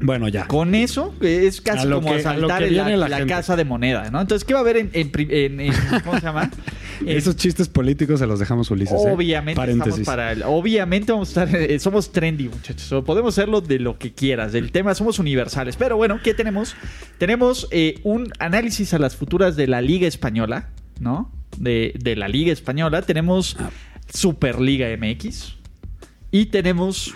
Bueno, 0.00 0.28
ya. 0.28 0.46
Con 0.46 0.74
eso 0.76 1.12
es 1.20 1.58
A 1.60 1.62
casi 1.64 1.88
lo 1.88 1.96
como 1.96 2.14
que- 2.14 2.20
a 2.20 2.34
lo 2.36 2.46
asaltar 2.46 2.64
que 2.64 2.70
la, 2.70 2.88
la 2.96 3.08
la 3.08 3.16
gente. 3.18 3.34
casa 3.34 3.56
de 3.56 3.64
moneda, 3.64 4.10
¿no? 4.10 4.20
Entonces, 4.20 4.44
¿qué 4.46 4.54
va 4.54 4.60
a 4.60 4.62
haber 4.62 4.76
en, 4.76 4.90
en 4.92 5.10
pri- 5.12 5.28
en- 5.28 5.60
en- 5.60 5.72
¿cómo 6.04 6.14
se 6.20 6.24
llama? 6.24 6.50
En- 7.00 7.08
Esos 7.16 7.36
chistes 7.36 7.68
políticos 7.68 8.20
se 8.20 8.26
los 8.26 8.38
dejamos 8.38 8.70
Ulises. 8.70 8.94
¿eh? 8.94 9.10
Obviamente 9.12 9.60
estamos 9.70 10.00
para 10.00 10.32
el- 10.32 10.42
obviamente 10.44 11.12
vamos 11.12 11.36
a 11.36 11.44
estar 11.44 11.56
eh, 11.56 11.78
somos 11.78 12.10
trendy, 12.12 12.48
muchachos. 12.48 13.04
Podemos 13.04 13.34
hacerlo 13.38 13.60
de 13.60 13.78
lo 13.78 13.98
que 13.98 14.12
quieras. 14.12 14.52
Del 14.52 14.72
tema 14.72 14.94
somos 14.94 15.18
universales. 15.18 15.76
Pero 15.76 15.96
bueno, 15.96 16.20
¿qué 16.22 16.34
tenemos? 16.34 16.74
Tenemos 17.18 17.68
eh, 17.70 18.00
un 18.02 18.32
análisis 18.38 18.94
a 18.94 18.98
las 18.98 19.16
futuras 19.16 19.56
de 19.56 19.66
la 19.66 19.80
Liga 19.80 20.06
Española, 20.08 20.68
¿no? 21.00 21.30
De, 21.56 21.94
de 21.98 22.16
la 22.16 22.28
Liga 22.28 22.52
Española. 22.52 23.02
Tenemos 23.02 23.56
Superliga 24.12 24.88
MX 24.96 25.54
y 26.30 26.46
tenemos 26.46 27.14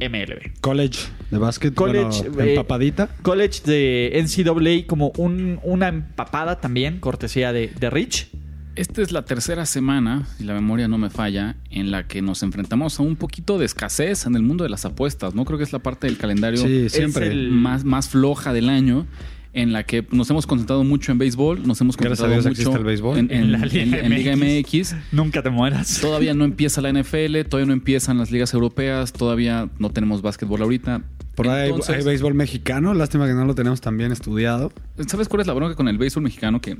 MLB. 0.00 0.52
College 0.60 0.98
de 1.30 1.38
básquet. 1.38 1.74
College, 1.74 2.28
bueno, 2.30 2.42
eh, 2.44 2.54
empapadita. 2.54 3.08
College 3.22 3.60
de 3.64 4.12
NCAA 4.14 4.86
como 4.86 5.12
un- 5.18 5.60
una 5.62 5.88
empapada 5.88 6.60
también, 6.60 7.00
cortesía 7.00 7.52
de, 7.52 7.68
de 7.68 7.90
Rich. 7.90 8.28
Esta 8.76 9.02
es 9.02 9.12
la 9.12 9.24
tercera 9.24 9.66
semana, 9.66 10.26
si 10.38 10.44
la 10.44 10.54
memoria 10.54 10.88
no 10.88 10.96
me 10.96 11.10
falla, 11.10 11.56
en 11.70 11.90
la 11.90 12.06
que 12.06 12.22
nos 12.22 12.42
enfrentamos 12.42 12.98
a 12.98 13.02
un 13.02 13.16
poquito 13.16 13.58
de 13.58 13.66
escasez 13.66 14.26
en 14.26 14.36
el 14.36 14.42
mundo 14.42 14.64
de 14.64 14.70
las 14.70 14.84
apuestas. 14.84 15.34
No 15.34 15.44
creo 15.44 15.58
que 15.58 15.64
es 15.64 15.72
la 15.72 15.80
parte 15.80 16.06
del 16.06 16.16
calendario 16.16 16.60
Sí, 16.64 16.84
es 16.86 16.92
siempre. 16.92 17.26
el- 17.28 17.50
más, 17.50 17.84
más 17.84 18.08
floja 18.08 18.52
del 18.52 18.68
año. 18.68 19.06
En 19.52 19.72
la 19.72 19.82
que 19.82 20.06
nos 20.12 20.30
hemos 20.30 20.46
concentrado 20.46 20.84
mucho 20.84 21.10
en 21.10 21.18
béisbol, 21.18 21.66
nos 21.66 21.80
hemos 21.80 21.96
Gracias 21.96 22.20
a 22.20 22.22
concentrado 22.22 22.34
Dios 22.34 22.44
mucho 22.44 22.60
existe 22.60 22.78
el 22.78 22.84
béisbol. 22.84 23.18
en, 23.18 23.30
en- 23.32 23.42
En 23.42 23.52
la 23.52 23.58
Liga 23.66 23.82
en- 23.82 23.94
en 24.04 24.14
Liga 24.14 24.32
MX. 24.36 24.92
MX. 24.92 24.96
Nunca 25.12 25.42
te 25.42 25.50
mueras. 25.50 25.98
Todavía 26.00 26.34
no 26.34 26.44
empieza 26.44 26.80
la 26.80 26.90
NFL, 26.90 27.42
todavía 27.48 27.66
no 27.66 27.72
empiezan 27.72 28.16
las 28.18 28.30
ligas 28.30 28.54
europeas, 28.54 29.12
todavía 29.12 29.68
no 29.80 29.90
tenemos 29.90 30.22
básquetbol 30.22 30.62
ahorita. 30.62 31.02
Por 31.34 31.48
ahí 31.48 31.62
hay- 31.64 31.70
Entonces, 31.70 31.96
hay 31.96 32.04
béisbol 32.04 32.34
mexicano. 32.34 32.94
Lástima 32.94 33.26
que 33.26 33.34
no 33.34 33.44
lo 33.44 33.56
tenemos 33.56 33.80
tan 33.80 33.98
bien 33.98 34.12
estudiado. 34.12 34.72
¿Sabes 35.08 35.28
cuál 35.28 35.40
es 35.40 35.48
la 35.48 35.52
bronca 35.54 35.74
con 35.74 35.88
el 35.88 35.98
béisbol 35.98 36.22
mexicano? 36.22 36.60
Que 36.60 36.78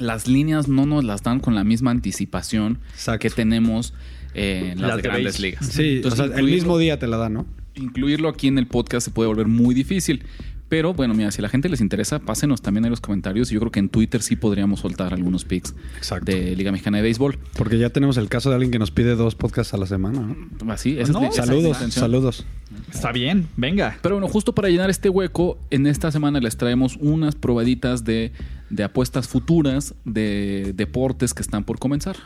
las 0.00 0.26
líneas 0.26 0.68
no 0.68 0.86
nos 0.86 1.04
las 1.04 1.22
dan 1.22 1.40
con 1.40 1.54
la 1.54 1.64
misma 1.64 1.90
anticipación 1.90 2.78
Exacto. 2.92 3.20
que 3.20 3.30
tenemos 3.30 3.94
eh, 4.34 4.70
en 4.72 4.80
las, 4.80 4.88
Las 4.88 4.96
de 4.96 5.02
de 5.02 5.08
grandes 5.08 5.40
ligas. 5.40 5.66
Sí, 5.66 5.96
Entonces, 5.96 6.20
o 6.20 6.28
sea, 6.28 6.38
el 6.38 6.46
mismo 6.46 6.78
día 6.78 6.98
te 6.98 7.06
la 7.06 7.16
da, 7.16 7.28
¿no? 7.28 7.46
Incluirlo 7.74 8.28
aquí 8.28 8.48
en 8.48 8.58
el 8.58 8.66
podcast 8.66 9.04
se 9.06 9.10
puede 9.10 9.28
volver 9.28 9.46
muy 9.46 9.74
difícil. 9.74 10.24
Pero 10.70 10.94
bueno, 10.94 11.12
mira, 11.12 11.30
si 11.32 11.40
a 11.40 11.42
la 11.42 11.48
gente 11.50 11.68
les 11.68 11.82
interesa, 11.82 12.20
pásenos 12.20 12.62
también 12.62 12.84
en 12.86 12.90
los 12.92 13.00
comentarios. 13.02 13.50
Y 13.50 13.54
yo 13.54 13.60
creo 13.60 13.72
que 13.72 13.80
en 13.80 13.88
Twitter 13.90 14.22
sí 14.22 14.36
podríamos 14.36 14.80
soltar 14.80 15.12
algunos 15.12 15.44
pics 15.44 15.74
Exacto. 15.98 16.30
de 16.32 16.54
Liga 16.56 16.70
Mexicana 16.72 16.96
de 16.98 17.02
Béisbol. 17.02 17.38
Porque 17.58 17.76
ya 17.76 17.90
tenemos 17.90 18.16
el 18.16 18.28
caso 18.28 18.48
de 18.50 18.54
alguien 18.54 18.70
que 18.70 18.78
nos 18.78 18.90
pide 18.92 19.16
dos 19.16 19.34
podcasts 19.34 19.74
a 19.74 19.76
la 19.76 19.86
semana. 19.86 20.20
¿no? 20.64 20.72
Así, 20.72 20.96
esa 20.98 21.12
No, 21.12 21.18
es 21.18 21.24
la- 21.24 21.28
esa 21.28 21.42
es 21.42 21.48
la 21.48 21.54
Saludos, 21.54 21.76
saludos. 21.92 22.46
Está 22.92 23.10
bien, 23.12 23.48
venga. 23.56 23.98
Pero 24.00 24.14
bueno, 24.14 24.28
justo 24.28 24.54
para 24.54 24.68
llenar 24.68 24.90
este 24.90 25.08
hueco, 25.08 25.58
en 25.70 25.88
esta 25.88 26.12
semana 26.12 26.38
les 26.38 26.56
traemos 26.56 26.96
unas 27.00 27.34
probaditas 27.34 28.04
de, 28.04 28.30
de 28.70 28.84
apuestas 28.84 29.26
futuras 29.26 29.94
de 30.04 30.72
deportes 30.76 31.34
que 31.34 31.42
están 31.42 31.64
por 31.64 31.80
comenzar. 31.80 32.16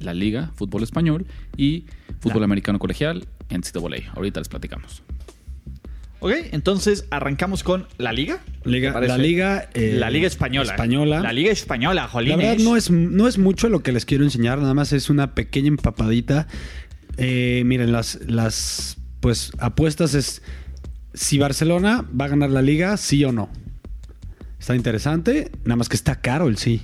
La 0.00 0.14
Liga, 0.14 0.52
Fútbol 0.56 0.82
Español 0.82 1.26
y 1.56 1.84
Fútbol 2.20 2.40
La- 2.40 2.44
Americano 2.46 2.78
Colegial, 2.78 3.26
NCAA. 3.50 4.10
Ahorita 4.14 4.40
les 4.40 4.48
platicamos. 4.48 5.02
Ok, 6.20 6.32
entonces 6.52 7.06
arrancamos 7.10 7.62
con 7.62 7.86
la 7.98 8.12
liga. 8.12 8.40
Liga- 8.64 8.98
la 9.00 9.18
liga, 9.18 9.68
eh, 9.74 9.96
la 9.98 10.08
liga 10.10 10.26
española. 10.26 10.70
española. 10.72 11.20
La 11.20 11.32
liga 11.32 11.50
española, 11.52 12.02
La 12.02 12.08
jolines. 12.08 12.38
verdad 12.38 12.56
no 12.64 12.76
es, 12.76 12.90
no 12.90 13.28
es 13.28 13.36
mucho 13.38 13.68
lo 13.68 13.82
que 13.82 13.92
les 13.92 14.06
quiero 14.06 14.24
enseñar, 14.24 14.58
nada 14.58 14.72
más 14.74 14.92
es 14.92 15.10
una 15.10 15.34
pequeña 15.34 15.68
empapadita. 15.68 16.46
Eh, 17.18 17.62
miren, 17.66 17.92
las, 17.92 18.20
las 18.26 18.96
pues 19.20 19.52
apuestas 19.58 20.14
es 20.14 20.42
si 21.12 21.38
Barcelona 21.38 22.04
va 22.18 22.24
a 22.24 22.28
ganar 22.28 22.50
la 22.50 22.62
liga, 22.62 22.96
sí 22.96 23.22
o 23.24 23.32
no. 23.32 23.50
Está 24.58 24.74
interesante, 24.74 25.50
nada 25.64 25.76
más 25.76 25.88
que 25.90 25.96
está 25.96 26.20
caro 26.22 26.48
el 26.48 26.56
sí. 26.56 26.80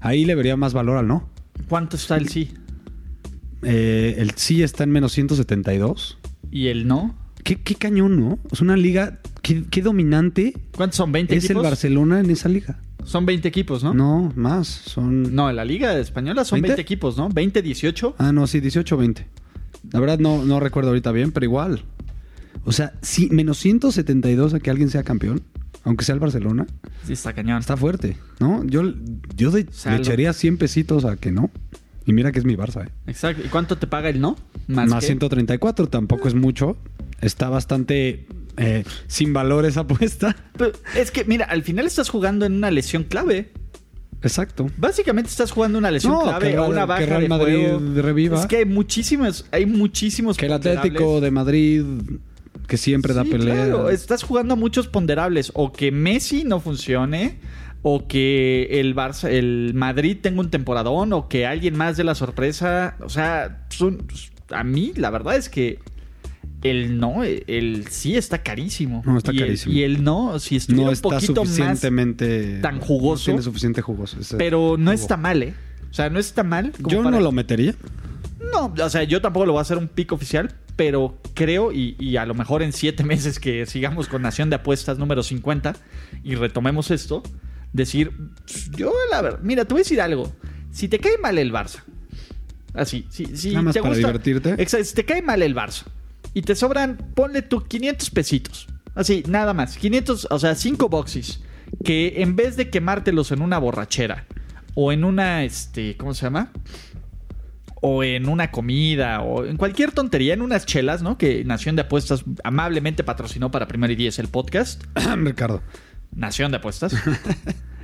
Ahí 0.00 0.24
le 0.24 0.34
vería 0.36 0.56
más 0.56 0.72
valor 0.74 0.96
al 0.96 1.08
no. 1.08 1.28
¿Cuánto 1.68 1.96
está 1.96 2.16
el 2.16 2.28
sí? 2.28 2.52
Eh, 3.62 4.14
el 4.18 4.30
sí 4.36 4.62
está 4.62 4.84
en 4.84 4.90
menos 4.92 5.12
172. 5.12 6.18
¿Y 6.50 6.68
el 6.68 6.86
no? 6.86 7.16
¿Qué, 7.44 7.56
qué 7.56 7.74
cañón, 7.74 8.18
¿no? 8.20 8.38
Es 8.52 8.60
una 8.60 8.76
liga, 8.76 9.18
qué, 9.42 9.64
qué 9.70 9.82
dominante 9.82 10.54
¿Cuántos 10.76 10.96
son? 10.96 11.12
¿20 11.12 11.24
es 11.32 11.44
el 11.44 11.50
equipos? 11.52 11.62
Barcelona 11.62 12.20
en 12.20 12.30
esa 12.30 12.48
liga. 12.48 12.78
Son 13.04 13.24
20 13.26 13.48
equipos, 13.48 13.82
¿no? 13.82 13.94
No, 13.94 14.32
más, 14.36 14.68
son... 14.68 15.34
No, 15.34 15.48
en 15.48 15.56
la 15.56 15.64
Liga 15.64 15.98
Española 15.98 16.44
son 16.44 16.56
20. 16.60 16.68
20 16.76 16.82
equipos, 16.82 17.16
¿no? 17.16 17.28
20, 17.30 17.62
18. 17.62 18.14
Ah, 18.18 18.30
no, 18.30 18.46
sí, 18.46 18.60
18 18.60 18.94
o 18.94 18.98
20. 18.98 19.26
La 19.92 20.00
verdad 20.00 20.18
no, 20.18 20.44
no 20.44 20.60
recuerdo 20.60 20.90
ahorita 20.90 21.10
bien, 21.10 21.32
pero 21.32 21.44
igual. 21.44 21.82
O 22.64 22.72
sea, 22.72 22.92
sí, 23.00 23.28
menos 23.32 23.56
172 23.58 24.52
a 24.52 24.60
que 24.60 24.70
alguien 24.70 24.90
sea 24.90 25.02
campeón, 25.02 25.40
aunque 25.84 26.04
sea 26.04 26.14
el 26.14 26.20
Barcelona, 26.20 26.66
Sí, 27.06 27.14
está 27.14 27.32
cañón. 27.32 27.58
está 27.58 27.74
fuerte, 27.78 28.18
¿no? 28.38 28.62
Yo, 28.66 28.82
yo 29.34 29.50
de- 29.50 29.66
le 29.86 29.96
echaría 29.96 30.34
100 30.34 30.58
pesitos 30.58 31.06
a 31.06 31.16
que 31.16 31.32
no. 31.32 31.50
Y 32.10 32.12
mira 32.12 32.32
que 32.32 32.40
es 32.40 32.44
mi 32.44 32.56
Barça, 32.56 32.86
¿eh? 32.86 32.90
Exacto. 33.06 33.42
¿Y 33.44 33.48
cuánto 33.48 33.78
te 33.78 33.86
paga 33.86 34.08
el 34.08 34.20
no? 34.20 34.36
Más, 34.66 34.92
que- 34.94 35.06
134, 35.06 35.86
tampoco 35.88 36.26
es 36.26 36.34
mucho. 36.34 36.76
Está 37.20 37.48
bastante 37.48 38.26
eh, 38.56 38.82
sin 39.06 39.32
valor 39.32 39.64
esa 39.64 39.80
apuesta. 39.82 40.34
Pero 40.58 40.72
es 40.96 41.10
que, 41.12 41.24
mira, 41.24 41.44
al 41.46 41.62
final 41.62 41.86
estás 41.86 42.08
jugando 42.08 42.46
en 42.46 42.54
una 42.54 42.70
lesión 42.70 43.04
clave. 43.04 43.52
Exacto. 44.22 44.68
Básicamente 44.76 45.30
estás 45.30 45.50
jugando 45.52 45.78
una 45.78 45.90
lesión 45.90 46.12
No, 46.12 46.22
clave 46.24 46.50
que 46.50 46.58
o 46.58 46.62
Real- 46.62 46.70
una 46.72 46.80
que 46.82 46.86
baja 46.86 47.06
Real 47.06 47.22
de 47.22 47.28
Madrid 47.28 47.68
juego. 47.70 48.02
reviva. 48.02 48.40
Es 48.40 48.46
que 48.46 48.56
hay 48.58 48.64
muchísimos, 48.66 49.46
hay 49.50 49.66
muchísimos 49.66 50.36
Que 50.36 50.46
el 50.46 50.52
Atlético 50.52 51.20
de 51.20 51.30
Madrid, 51.30 51.84
que 52.66 52.76
siempre 52.76 53.14
da 53.14 53.24
pelea. 53.24 53.54
claro. 53.66 53.88
Estás 53.90 54.22
jugando 54.22 54.54
a 54.54 54.56
muchos 54.56 54.88
ponderables. 54.88 55.52
O 55.54 55.72
que 55.72 55.90
Messi 55.92 56.44
no 56.44 56.60
funcione. 56.60 57.38
O 57.82 58.06
que 58.08 58.68
el 58.80 58.94
Barça, 58.94 59.28
el 59.30 59.72
Madrid 59.74 60.18
tenga 60.20 60.40
un 60.40 60.50
temporadón. 60.50 61.12
O 61.12 61.28
que 61.28 61.46
alguien 61.46 61.76
más 61.76 61.96
de 61.96 62.04
la 62.04 62.14
sorpresa. 62.14 62.96
O 63.00 63.08
sea, 63.08 63.66
son- 63.70 64.06
a 64.50 64.64
mí 64.64 64.92
la 64.96 65.10
verdad 65.10 65.36
es 65.36 65.48
que 65.48 65.78
el 66.62 66.98
no, 66.98 67.24
el 67.24 67.86
sí 67.88 68.16
está 68.16 68.42
carísimo. 68.42 69.02
No, 69.06 69.16
está 69.16 69.32
y 69.32 69.38
el- 69.38 69.44
carísimo. 69.44 69.74
y 69.74 69.82
el 69.82 70.04
no, 70.04 70.38
si 70.38 70.56
estuviera 70.56 70.82
no 70.84 70.88
un 70.90 70.92
está 70.92 71.08
poquito 71.08 71.40
más. 71.44 71.48
suficientemente 71.48 72.58
tan 72.60 72.80
jugoso. 72.80 73.22
No 73.30 73.36
tiene 73.36 73.42
suficiente 73.42 73.80
jugoso. 73.80 74.18
Pero 74.36 74.76
no 74.76 74.90
jugo. 74.90 74.92
está 74.92 75.16
mal, 75.16 75.42
¿eh? 75.42 75.54
O 75.90 75.94
sea, 75.94 76.10
no 76.10 76.18
está 76.18 76.42
mal. 76.42 76.72
como 76.72 76.88
Yo 76.90 77.02
para- 77.02 77.16
no 77.16 77.22
lo 77.22 77.32
metería. 77.32 77.74
no, 78.52 78.74
o 78.84 78.90
sea, 78.90 79.04
yo 79.04 79.20
tampoco 79.22 79.46
lo 79.46 79.52
voy 79.52 79.60
a 79.60 79.62
hacer 79.62 79.78
un 79.78 79.88
pico 79.88 80.16
oficial, 80.16 80.52
pero 80.76 81.18
creo, 81.34 81.72
y, 81.72 81.96
y 81.98 82.16
a 82.16 82.26
lo 82.26 82.34
mejor 82.34 82.62
en 82.62 82.72
siete 82.74 83.04
meses 83.04 83.40
que 83.40 83.64
sigamos 83.64 84.06
con 84.08 84.20
Nación 84.20 84.50
de 84.50 84.56
Apuestas 84.56 84.98
número 84.98 85.22
50 85.22 85.76
y 86.24 86.34
retomemos 86.34 86.90
esto, 86.90 87.22
decir, 87.72 88.12
yo 88.76 88.92
la 89.10 89.22
verdad, 89.22 89.40
mira, 89.42 89.64
te 89.64 89.74
voy 89.74 89.80
a 89.80 89.84
decir 89.84 90.00
algo. 90.00 90.32
Si 90.70 90.88
te 90.88 90.98
cae 90.98 91.18
mal 91.18 91.38
el 91.38 91.52
Barça, 91.52 91.82
así, 92.74 93.06
si, 93.10 93.26
si 93.36 93.50
Nada 93.50 93.62
más 93.62 93.74
te 93.74 93.80
para 93.80 93.94
gusta- 93.94 94.06
divertirte. 94.08 94.50
Exacto, 94.62 94.84
si 94.84 94.94
te 94.94 95.04
cae 95.04 95.22
mal 95.22 95.42
el 95.42 95.54
Barça 95.54 95.84
y 96.34 96.42
te 96.42 96.54
sobran, 96.54 96.96
ponle 97.14 97.42
tú 97.42 97.62
500 97.64 98.10
pesitos. 98.10 98.68
Así, 98.94 99.22
nada 99.28 99.54
más. 99.54 99.76
500, 99.76 100.28
o 100.30 100.38
sea, 100.38 100.54
5 100.54 100.88
boxes. 100.88 101.40
Que 101.84 102.22
en 102.22 102.34
vez 102.36 102.56
de 102.56 102.68
quemártelos 102.70 103.30
en 103.30 103.42
una 103.42 103.58
borrachera 103.58 104.26
o 104.74 104.90
en 104.92 105.04
una, 105.04 105.44
este, 105.44 105.96
¿cómo 105.96 106.12
se 106.14 106.22
llama? 106.26 106.50
O 107.82 108.02
en 108.04 108.28
una 108.28 108.50
comida 108.50 109.22
o 109.22 109.46
en 109.46 109.56
cualquier 109.56 109.92
tontería, 109.92 110.34
en 110.34 110.42
unas 110.42 110.66
chelas, 110.66 111.00
¿no? 111.02 111.16
Que 111.16 111.44
Nación 111.44 111.76
de 111.76 111.82
Apuestas 111.82 112.24
amablemente 112.44 113.04
patrocinó 113.04 113.50
para 113.50 113.66
Primer 113.68 113.90
y 113.92 113.96
Diez 113.96 114.18
el 114.18 114.28
podcast. 114.28 114.82
Ricardo. 115.16 115.62
Nación 116.14 116.50
de 116.50 116.58
Apuestas. 116.58 116.94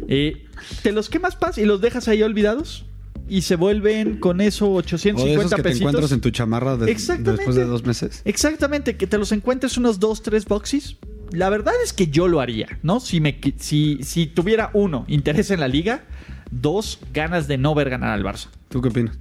Eh, 0.08 0.44
te 0.82 0.92
los 0.92 1.08
quemas 1.08 1.36
paz 1.36 1.56
y 1.56 1.64
los 1.64 1.80
dejas 1.80 2.06
ahí 2.06 2.22
olvidados. 2.22 2.84
Y 3.30 3.40
se 3.40 3.56
vuelven 3.56 4.18
con 4.20 4.42
eso 4.42 4.70
O 4.70 4.82
de 4.82 4.86
esos 4.86 5.06
850 5.06 5.56
que 5.56 5.62
te 5.62 5.68
pesitos. 5.70 5.80
encuentras 5.88 6.12
en 6.12 6.20
tu 6.20 6.30
chamarra 6.30 6.76
de- 6.76 6.92
Exactamente. 6.92 7.32
después 7.32 7.56
de 7.56 7.64
dos 7.64 7.84
meses. 7.86 8.20
Exactamente, 8.26 8.96
que 8.98 9.06
te 9.06 9.16
los 9.16 9.32
encuentres 9.32 9.78
unos 9.78 9.98
dos, 9.98 10.22
tres 10.22 10.44
boxes. 10.44 10.96
La 11.32 11.48
verdad 11.48 11.72
es 11.82 11.94
que 11.94 12.08
yo 12.08 12.28
lo 12.28 12.40
haría, 12.42 12.78
¿no? 12.82 13.00
Si, 13.00 13.20
me, 13.20 13.40
si, 13.58 13.98
si 14.02 14.26
tuviera 14.26 14.70
uno, 14.74 15.06
interés 15.08 15.50
en 15.50 15.60
la 15.60 15.66
liga, 15.66 16.04
dos, 16.50 17.00
ganas 17.14 17.48
de 17.48 17.56
no 17.56 17.74
ver 17.74 17.88
ganar 17.88 18.10
al 18.10 18.22
Barça. 18.22 18.48
¿Tú 18.68 18.82
qué 18.82 18.88
opinas? 18.90 19.18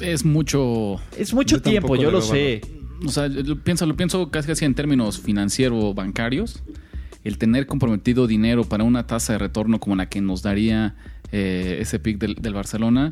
Es 0.00 0.24
mucho. 0.24 1.00
Es 1.18 1.34
mucho 1.34 1.56
Yo 1.56 1.62
tiempo, 1.62 1.96
yo 1.96 2.10
lo 2.12 2.22
sé. 2.22 2.60
O 3.04 3.08
sea, 3.10 3.26
lo 3.28 3.56
pienso, 3.58 3.84
lo 3.84 3.96
pienso 3.96 4.30
casi 4.30 4.46
casi 4.46 4.64
en 4.64 4.74
términos 4.74 5.18
financieros 5.18 5.94
bancarios. 5.94 6.62
El 7.24 7.38
tener 7.38 7.66
comprometido 7.66 8.26
dinero 8.26 8.64
para 8.64 8.84
una 8.84 9.06
tasa 9.06 9.34
de 9.34 9.38
retorno 9.40 9.80
como 9.80 9.96
la 9.96 10.08
que 10.08 10.20
nos 10.20 10.42
daría 10.42 10.94
eh, 11.32 11.78
ese 11.80 11.98
pick 11.98 12.18
del, 12.18 12.34
del 12.36 12.54
Barcelona 12.54 13.10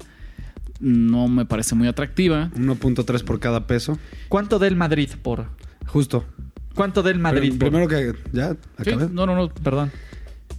no 0.81 1.27
me 1.29 1.45
parece 1.47 1.75
muy 1.75 1.89
atractiva. 1.89 2.51
1.3 2.55 3.25
por 3.25 3.41
cada 3.41 3.67
peso. 3.67 3.99
¿Cuánto 4.29 4.59
del 4.59 4.77
Madrid 4.77 5.11
por...? 5.23 5.47
Justo. 5.87 6.25
¿Cuánto 6.75 7.03
del 7.03 7.19
Madrid 7.19 7.55
Pero 7.59 7.71
por- 7.73 7.87
primero 7.89 7.89
que 8.23 8.37
ya 8.37 8.53
Sí, 8.53 8.91
acabé. 8.91 9.09
no, 9.11 9.25
no, 9.27 9.35
no. 9.35 9.49
Perdón. 9.49 9.91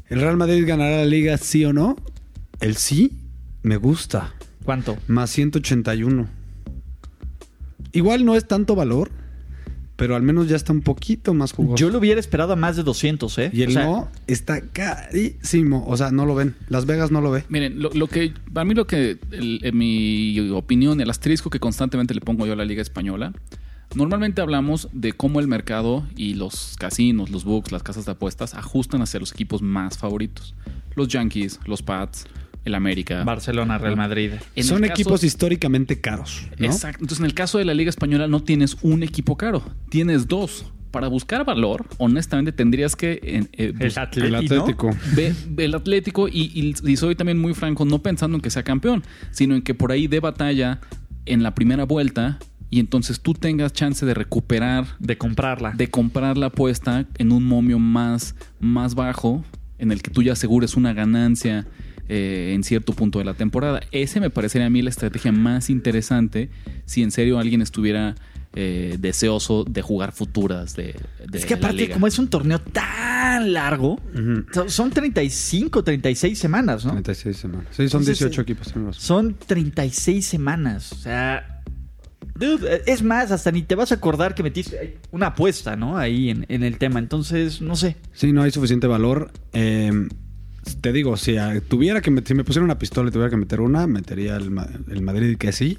¿El 0.10 0.22
Real 0.22 0.38
Madrid 0.38 0.66
ganará 0.68 0.98
la 0.98 1.06
liga 1.06 1.38
sí 1.38 1.64
o 1.66 1.74
no? 1.74 1.96
El 2.60 2.76
sí 2.76 3.12
me 3.62 3.78
gusta. 3.78 4.34
¿Cuánto? 4.64 4.98
Más 5.08 5.30
181. 5.30 6.28
Igual 7.92 8.26
no 8.26 8.36
es 8.36 8.48
tanto 8.48 8.76
valor, 8.76 9.12
pero 9.98 10.16
al 10.16 10.22
menos 10.24 10.48
ya 10.48 10.56
está 10.56 10.72
un 10.72 10.82
poquito 10.82 11.34
más 11.34 11.52
jugoso. 11.52 11.76
Yo 11.76 11.90
lo 11.90 11.98
hubiera 12.00 12.20
esperado 12.20 12.54
a 12.54 12.56
más 12.56 12.78
de 12.78 12.84
200, 12.84 13.38
¿eh? 13.40 13.50
Y 13.54 13.64
el 13.64 13.70
O 13.70 13.72
sea, 13.74 13.84
no 13.86 14.08
está 14.28 14.62
carísimo. 14.62 15.86
O 15.88 15.98
sea, 15.98 16.12
no 16.12 16.26
lo 16.26 16.36
ven. 16.36 16.56
Las 16.70 16.86
Vegas 16.86 17.12
no 17.12 17.20
lo 17.22 17.32
ve. 17.32 17.44
Miren, 17.50 17.82
lo, 17.82 17.90
lo 17.94 18.08
que 18.08 18.34
para 18.54 18.64
mí 18.66 18.74
lo 18.74 18.88
que 18.88 19.18
el- 19.32 19.60
en 19.64 19.78
mi 19.78 20.50
opinión, 20.52 21.02
el 21.02 21.10
asterisco 21.10 21.50
que 21.50 21.60
constantemente 21.60 22.14
le 22.14 22.22
pongo 22.22 22.46
yo 22.46 22.54
a 22.54 22.56
la 22.56 22.66
liga 22.66 22.82
española, 22.82 23.34
normalmente 23.96 24.42
hablamos 24.42 24.90
de 24.94 25.14
cómo 25.14 25.40
el 25.40 25.48
mercado 25.48 26.06
y 26.16 26.36
los 26.36 26.76
casinos, 26.78 27.30
los 27.30 27.44
books, 27.44 27.72
las 27.72 27.84
casas 27.84 28.06
de 28.06 28.12
apuestas 28.12 28.54
ajustan 28.54 29.02
hacia 29.02 29.20
los 29.20 29.32
equipos 29.32 29.62
más 29.62 29.98
favoritos. 29.98 30.54
Los 30.96 31.08
Yankees, 31.08 31.60
los 31.66 31.82
Pats, 31.82 32.26
el 32.68 32.76
América. 32.76 33.24
Barcelona, 33.24 33.78
Real 33.78 33.98
Madrid. 33.98 34.32
En 34.56 34.64
Son 34.64 34.82
caso- 34.82 34.94
equipos 34.94 35.24
históricamente 35.24 36.00
caros. 36.00 36.48
¿no? 36.60 36.66
Exacto. 36.68 37.00
Entonces, 37.04 37.20
en 37.20 37.26
el 37.26 37.34
caso 37.34 37.58
de 37.58 37.66
la 37.66 37.74
Liga 37.74 37.90
Española, 37.90 38.28
no 38.28 38.42
tienes 38.44 38.78
un 38.82 39.04
equipo 39.04 39.36
caro, 39.38 39.64
tienes 39.90 40.28
dos. 40.28 40.66
Para 40.92 41.10
buscar 41.10 41.44
valor, 41.46 41.86
honestamente, 41.98 42.54
tendrías 42.54 42.96
que 42.96 43.20
eh, 43.22 43.74
El. 43.78 43.98
Atlético. 44.36 44.90
Ve 45.16 45.34
el 45.58 45.76
Atlético 45.76 46.28
y, 46.30 46.44
y- 46.54 46.74
y 46.92 46.98
soy 46.98 47.14
también 47.16 47.38
muy 47.40 47.54
franco, 47.54 47.84
no 47.86 48.02
pensando 48.02 48.38
en 48.38 48.42
que 48.42 48.50
sea 48.50 48.64
campeón, 48.64 49.04
sino 49.32 49.56
en 49.56 49.62
que 49.64 49.74
por 49.74 49.92
ahí 49.92 50.08
dé 50.08 50.22
batalla 50.22 50.80
en 51.26 51.44
la 51.44 51.54
primera 51.54 51.84
vuelta 51.84 52.40
y 52.70 52.80
entonces 52.80 53.20
tú 53.20 53.34
tengas 53.34 53.74
chance 53.74 54.06
de 54.06 54.14
recuperar, 54.14 54.86
De 55.00 55.18
comprarla. 55.18 55.72
de 55.72 55.90
comprar 55.90 56.38
la 56.38 56.48
apuesta 56.48 57.06
en 57.18 57.32
un 57.34 57.44
momio 57.44 57.80
más, 57.80 58.34
más 58.62 58.96
bajo, 58.96 59.44
en 59.80 59.92
el 59.92 60.02
que 60.02 60.10
tú 60.10 60.24
ya 60.24 60.34
asegures 60.34 60.76
una 60.76 60.94
ganancia 60.94 61.68
eh, 62.10 62.52
en 62.56 62.64
cierto 62.64 62.94
punto 62.94 63.20
de 63.20 63.26
la 63.26 63.34
temporada. 63.34 63.82
Ese 63.92 64.20
me 64.20 64.30
parecería 64.30 64.68
a 64.68 64.70
mí 64.70 64.82
la 64.82 64.90
estrategia 64.90 65.32
más 65.32 65.70
interesante 65.70 66.50
si 66.86 67.04
en 67.04 67.12
serio 67.12 67.40
alguien 67.40 67.62
estuviera 67.62 68.16
eh, 68.56 68.96
deseoso 69.00 69.64
de 69.66 69.82
jugar 69.82 70.14
futuras 70.14 70.76
de, 70.76 70.96
de 71.30 71.38
es 71.38 71.46
que 71.46 71.54
la 71.56 71.58
aparte, 71.60 71.78
liga. 71.78 71.94
como 71.94 72.08
es 72.08 72.18
un 72.18 72.28
torneo 72.30 72.60
tan 72.60 73.54
largo, 73.54 74.00
Ujú. 74.16 74.46
son- 74.52 74.70
son 74.70 74.90
35, 74.90 75.84
36 75.84 76.40
semanas, 76.40 76.84
¿no? 76.86 76.92
36 76.92 77.38
semanas. 77.38 77.66
Sí, 77.72 77.76
son 77.88 78.02
Entonces, 78.02 78.18
18 78.20 78.40
eh, 78.40 78.44
equipos. 78.44 78.72
tienes 78.74 78.88
razón. 78.96 79.02
Son 79.04 79.36
36 79.46 80.26
semanas. 80.26 80.92
O 80.94 80.96
sea. 80.96 81.62
dude, 82.36 82.82
es 82.88 83.04
más, 83.04 83.32
hasta 83.32 83.52
ni 83.52 83.62
te 83.64 83.76
vas 83.76 83.92
a 83.92 83.96
acordar 83.96 84.34
que 84.34 84.44
metiste 84.44 84.98
una 85.12 85.28
apuesta, 85.28 85.76
¿no? 85.76 85.98
Ahí 85.98 86.30
en, 86.30 86.46
en 86.50 86.64
el 86.64 86.78
tema. 86.78 87.00
Entonces, 87.00 87.62
no 87.62 87.76
sé. 87.76 87.96
Sí, 88.14 88.32
no 88.32 88.42
hay 88.44 88.52
suficiente 88.52 88.88
valor. 88.88 89.32
Eh, 89.54 89.92
te 90.82 90.92
digo, 90.92 91.18
si 91.18 91.38
ah, 91.38 91.62
tuviera 91.68 92.02
que 92.02 92.12
si 92.26 92.34
me 92.34 92.44
pusiera 92.44 92.64
una 92.64 92.78
pistola 92.78 93.10
y 93.10 93.12
tuviera 93.12 93.30
que 93.30 93.38
meter 93.38 93.62
una, 93.62 93.88
metería 93.88 94.36
el, 94.36 94.52
el 94.90 95.02
Madrid 95.02 95.38
que 95.38 95.52
sí. 95.52 95.78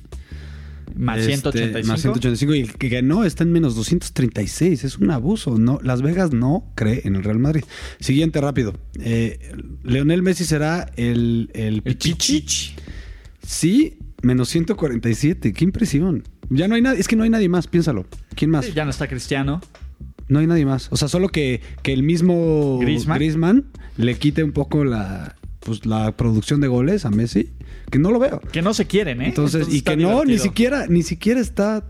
Más 0.97 1.19
Este, 1.19 1.33
185. 1.33 1.89
Más 1.89 2.01
185. 2.01 2.55
Y 2.55 2.61
el 2.61 2.73
que 2.75 2.89
ganó 2.89 3.25
está 3.25 3.45
en 3.45 3.53
menos 3.53 3.75
236. 3.77 4.85
Es 4.85 4.99
un 4.99 5.11
abuso. 5.11 5.59
No, 5.59 5.79
Las 5.83 6.03
Vegas 6.03 6.33
no 6.33 6.65
cree 6.75 7.03
en 7.05 7.17
el 7.17 7.25
Real 7.25 7.39
Madrid. 7.39 7.65
Siguiente 8.01 8.41
rápido. 8.41 8.75
Eh, 8.99 9.39
Leonel 9.85 10.23
Messi 10.23 10.45
será 10.45 10.91
el, 10.97 11.51
el, 11.55 11.77
El 11.77 11.83
Pichichi. 11.83 12.41
Pichichi. 12.41 12.75
Sí, 13.47 13.99
menos 14.23 14.49
147. 14.49 15.53
Qué 15.53 15.65
impresión. 15.65 16.25
Ya 16.51 16.69
no 16.69 16.75
hay 16.75 16.83
nadie. 16.83 17.01
Es 17.01 17.09
que 17.09 17.17
no 17.17 17.23
hay 17.25 17.31
nadie 17.31 17.49
más. 17.49 17.67
Piénsalo. 17.67 18.07
¿Quién 18.35 18.51
más? 18.51 18.65
Sí, 18.65 18.73
Ya 18.75 18.85
no 18.85 18.91
está 18.91 19.07
Cristiano. 19.09 19.61
No 20.29 20.39
hay 20.39 20.47
nadie 20.47 20.67
más. 20.67 20.89
O 20.91 20.97
sea, 20.97 21.09
solo 21.09 21.29
que, 21.29 21.61
que 21.83 21.93
el 21.93 22.03
mismo 22.03 22.79
Griezmann. 22.81 23.19
Griezmann 23.19 23.65
le 23.97 24.17
quite 24.17 24.45
un 24.45 24.53
poco 24.53 24.85
la, 24.85 25.37
pues, 25.61 25.87
la 25.87 26.17
producción 26.17 26.61
de 26.61 26.69
goles 26.69 27.05
a 27.05 27.11
Messi, 27.11 27.53
que 27.91 27.99
no 27.99 28.11
lo 28.11 28.19
veo. 28.19 28.41
Que 28.53 28.63
no 28.63 28.75
se 28.75 28.87
quieren, 28.87 29.23
¿eh? 29.23 29.29
Entonces, 29.29 29.69
y 29.73 29.83
que 29.83 29.97
no, 29.97 30.25
ni 30.25 30.39
siquiera, 30.39 30.87
ni 30.89 31.03
siquiera 31.03 31.41
está 31.41 31.85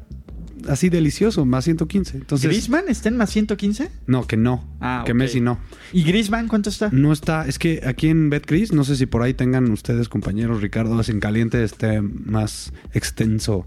así 0.69 0.89
delicioso, 0.89 1.45
más 1.45 1.65
115. 1.65 2.17
Entonces, 2.17 2.49
¿Griezmann 2.49 2.85
está 2.89 3.09
en 3.09 3.17
más 3.17 3.31
115? 3.31 3.91
no, 4.07 4.27
que 4.27 4.37
no, 4.37 4.65
Ah, 4.81 5.03
que. 5.07 5.15
Messi 5.15 5.41
no. 5.41 5.59
¿Y 5.93 6.03
Griezmann 6.05 6.49
cuánto 6.49 6.71
está? 6.71 6.91
No 6.93 7.13
está, 7.13 7.47
es 7.47 7.59
que 7.59 7.83
aquí 7.87 8.09
en 8.09 8.31
BetCris, 8.31 8.73
no 8.73 8.85
sé 8.85 8.97
si 8.97 9.07
por 9.07 9.23
ahí 9.23 9.35
tengan 9.35 9.71
ustedes, 9.71 10.09
compañeros, 10.09 10.63
Ricardo, 10.63 11.01
en 11.07 11.21
caliente 11.21 11.63
esté 11.65 12.01
más 12.01 12.73
extenso. 12.93 13.67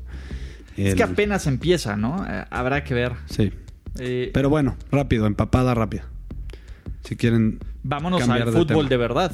Es 0.78 0.96
que 0.96 1.04
apenas 1.04 1.48
empieza, 1.48 1.96
¿no? 1.98 2.26
Eh, 2.28 2.46
habrá 2.50 2.84
que 2.84 2.94
ver. 2.94 3.14
Sí. 3.30 3.52
Eh, 4.00 4.32
Pero 4.34 4.50
bueno, 4.50 4.76
rápido, 4.92 5.26
empapada 5.28 5.74
rápida. 5.74 6.06
Si 7.04 7.16
quieren. 7.16 7.60
vámonos 7.84 8.28
al 8.28 8.46
de 8.46 8.52
fútbol 8.52 8.66
tema. 8.68 8.90
de 8.90 8.98
verdad. 8.98 9.32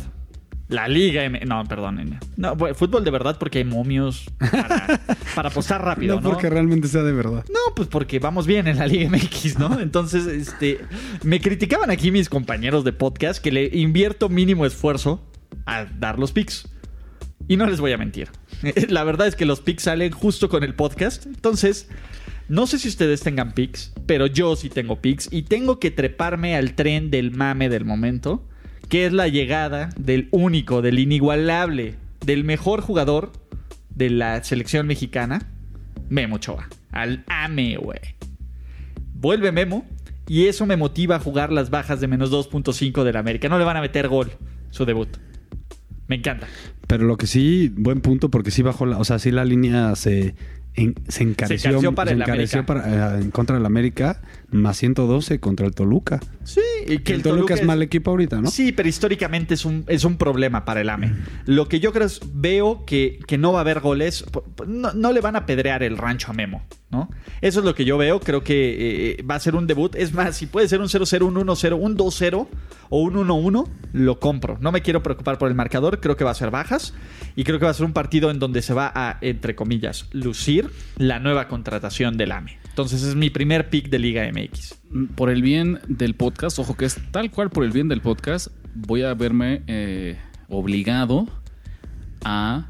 La 0.69 0.89
Liga 0.89 1.23
M. 1.23 1.39
No, 1.45 1.63
perdón. 1.63 2.19
No, 2.35 2.57
fútbol 2.75 3.05
de 3.05 3.11
verdad 3.11 3.37
porque 3.39 3.59
hay 3.59 3.63
momios 3.63 4.25
para, 4.37 4.99
para 5.35 5.49
apostar 5.49 5.81
rápido, 5.81 6.15
¿no? 6.15 6.21
no 6.21 6.29
porque 6.31 6.49
realmente 6.49 6.89
sea 6.89 7.03
de 7.03 7.13
verdad. 7.13 7.45
No, 7.49 7.73
pues 7.73 7.87
porque 7.87 8.19
vamos 8.19 8.45
bien 8.45 8.67
en 8.67 8.77
la 8.77 8.87
Liga 8.87 9.09
MX, 9.09 9.59
¿no? 9.59 9.79
Entonces, 9.79 10.27
este, 10.27 10.79
me 11.23 11.39
criticaban 11.39 11.89
aquí 11.89 12.11
mis 12.11 12.27
compañeros 12.27 12.83
de 12.83 12.91
podcast 12.91 13.41
que 13.41 13.53
le 13.53 13.65
invierto 13.77 14.27
mínimo 14.27 14.65
esfuerzo 14.65 15.25
a 15.65 15.85
dar 15.85 16.19
los 16.19 16.33
picks. 16.33 16.67
Y 17.47 17.55
no 17.55 17.65
les 17.65 17.79
voy 17.79 17.93
a 17.93 17.97
mentir. 17.97 18.29
La 18.89 19.05
verdad 19.05 19.27
es 19.27 19.35
que 19.35 19.45
los 19.45 19.61
picks 19.61 19.83
salen 19.83 20.11
justo 20.11 20.49
con 20.49 20.63
el 20.63 20.75
podcast. 20.75 21.25
Entonces, 21.27 21.87
no 22.50 22.66
sé 22.66 22.80
si 22.80 22.88
ustedes 22.88 23.22
tengan 23.22 23.54
picks, 23.54 23.94
pero 24.06 24.27
yo 24.27 24.56
sí 24.56 24.70
tengo 24.70 25.01
picks 25.01 25.27
y 25.32 25.44
tengo 25.44 25.80
que 25.80 25.92
treparme 25.92 26.56
al 26.56 26.75
tren 26.75 27.12
del 27.12 27.32
mame 27.32 27.68
del 27.68 27.84
momento, 27.84 28.48
que 28.88 29.06
es 29.06 29.13
la 29.13 29.27
llegada 29.27 29.89
del 29.98 30.30
único, 30.32 30.82
del 30.82 31.00
inigualable, 31.00 31.96
del 32.25 32.46
mejor 32.46 32.82
jugador 32.82 33.34
de 33.89 34.10
la 34.10 34.44
selección 34.44 34.88
mexicana, 34.88 35.51
Memo 36.10 36.38
Ochoa. 36.38 36.70
Al 36.92 37.25
AME, 37.27 37.77
güey. 37.77 38.00
Vuelve 39.13 39.51
Memo 39.51 39.86
y 40.27 40.46
eso 40.46 40.66
me 40.66 40.77
motiva 40.77 41.18
a 41.18 41.20
jugar 41.20 41.51
las 41.51 41.70
bajas 41.70 42.00
de 42.00 42.08
menos 42.08 42.32
2.5 42.32 43.04
del 43.04 43.18
América. 43.18 43.50
No 43.50 43.60
le 43.60 43.66
van 43.66 43.77
a 43.77 43.82
meter 43.82 44.08
gol 44.08 44.32
su 44.72 44.86
debut. 44.86 45.10
Me 46.08 46.16
encanta. 46.16 46.48
Pero 46.88 47.04
lo 47.04 47.18
que 47.18 47.27
sí, 47.27 47.74
buen 47.75 48.00
punto, 48.00 48.30
porque 48.30 48.51
sí 48.51 48.62
bajó 48.62 48.86
la. 48.86 48.98
O 48.98 49.04
sea, 49.04 49.20
sí 49.20 49.32
la 49.32 49.44
línea 49.44 49.94
se, 49.96 50.36
en- 50.77 50.96
se 51.07 51.24
encareció. 51.24 51.69
encareció 51.72 51.93
para 51.96 52.12
el 52.12 52.22
encareció 52.22 52.65
para- 52.65 53.17
eh, 53.17 53.22
en 53.22 53.31
contra 53.31 53.57
del 53.57 53.65
América, 53.65 54.22
más 54.50 54.77
112 54.77 55.39
contra 55.39 55.66
el 55.66 55.74
Toluca. 55.74 56.20
Sí, 56.44 56.62
y 56.88 57.00
Que 57.00 57.13
el 57.13 57.24
Toluca 57.24 57.54
es 57.54 57.63
mal 57.63 57.82
equipo 57.82 58.12
ahorita, 58.12 58.42
¿no? 58.42 58.50
Sí, 58.50 58.72
pero 58.72 58.88
históricamente 58.88 59.54
es 59.54 59.66
un, 59.66 59.84
es 59.88 60.06
un 60.06 60.18
problema 60.18 60.63
para 60.63 60.82
el 60.82 60.89
AME. 60.89 61.13
Lo 61.46 61.68
que 61.68 61.80
yo 61.80 61.92
creo 61.92 62.08
es, 62.08 62.22
veo 62.34 62.86
que, 62.86 63.20
que 63.27 63.38
no 63.38 63.51
va 63.51 63.60
a 63.60 63.62
haber 63.62 63.82
goles, 63.82 64.25
no, 64.66 64.94
no 64.94 65.12
le 65.12 65.22
van 65.22 65.36
a 65.36 65.46
pedrear 65.46 65.84
el 65.84 65.98
rancho 65.98 66.32
a 66.32 66.34
Memo, 66.34 66.63
¿no? 66.89 67.10
Eso 67.42 67.60
es 67.60 67.66
lo 67.66 67.75
que 67.75 67.84
yo 67.84 67.98
veo, 67.98 68.20
creo 68.22 68.44
que 68.44 69.18
eh, 69.20 69.24
va 69.24 69.36
a 69.36 69.39
ser 69.39 69.56
un 69.56 69.68
debut. 69.68 69.96
Es 69.96 70.13
más, 70.13 70.38
si 70.38 70.46
puede 70.46 70.68
ser 70.68 70.80
un 70.80 70.88
0-0, 70.88 71.22
un 71.24 71.36
1-0, 71.36 71.77
un 71.80 71.98
2-0 71.98 72.48
o 72.89 73.01
un 73.01 73.13
1-1, 73.16 73.68
lo 73.94 74.20
compro. 74.20 74.58
No 74.62 74.72
me 74.72 74.82
quiero 74.82 75.04
preocupar 75.04 75.38
por 75.38 75.50
el 75.50 75.56
marcador, 75.56 76.00
creo 76.00 76.16
que 76.16 76.24
va 76.24 76.32
a 76.32 76.36
ser 76.36 76.51
bajas 76.51 76.94
y 77.36 77.44
creo 77.44 77.60
que 77.60 77.66
va 77.66 77.72
a 77.72 77.75
ser 77.75 77.86
un 77.86 77.94
partido 77.94 78.32
en 78.32 78.39
donde 78.39 78.62
se 78.62 78.74
va 78.74 78.92
a, 78.96 79.18
entre 79.22 79.56
comillas, 79.56 80.08
lucir 80.13 80.72
la 80.98 81.20
nueva 81.20 81.48
contratación 81.50 82.18
del 82.18 82.32
AME. 82.32 82.58
Entonces 82.77 83.01
es 83.01 83.15
mi 83.15 83.31
primer 83.31 83.72
pick 83.72 83.89
de 83.89 83.98
Liga 83.98 84.29
MX. 84.31 84.75
Por 85.15 85.31
el 85.31 85.41
bien 85.41 85.79
del 85.88 86.13
podcast, 86.13 86.60
ojo 86.60 86.77
que 86.77 86.86
es 86.86 87.00
tal 87.10 87.31
cual 87.31 87.50
por 87.50 87.63
el 87.63 87.72
bien 87.72 87.88
del 87.88 88.01
podcast, 88.01 88.50
voy 88.75 89.01
a 89.01 89.15
verme 89.15 89.63
eh, 89.65 90.15
obligado 90.48 91.25
a 92.24 92.67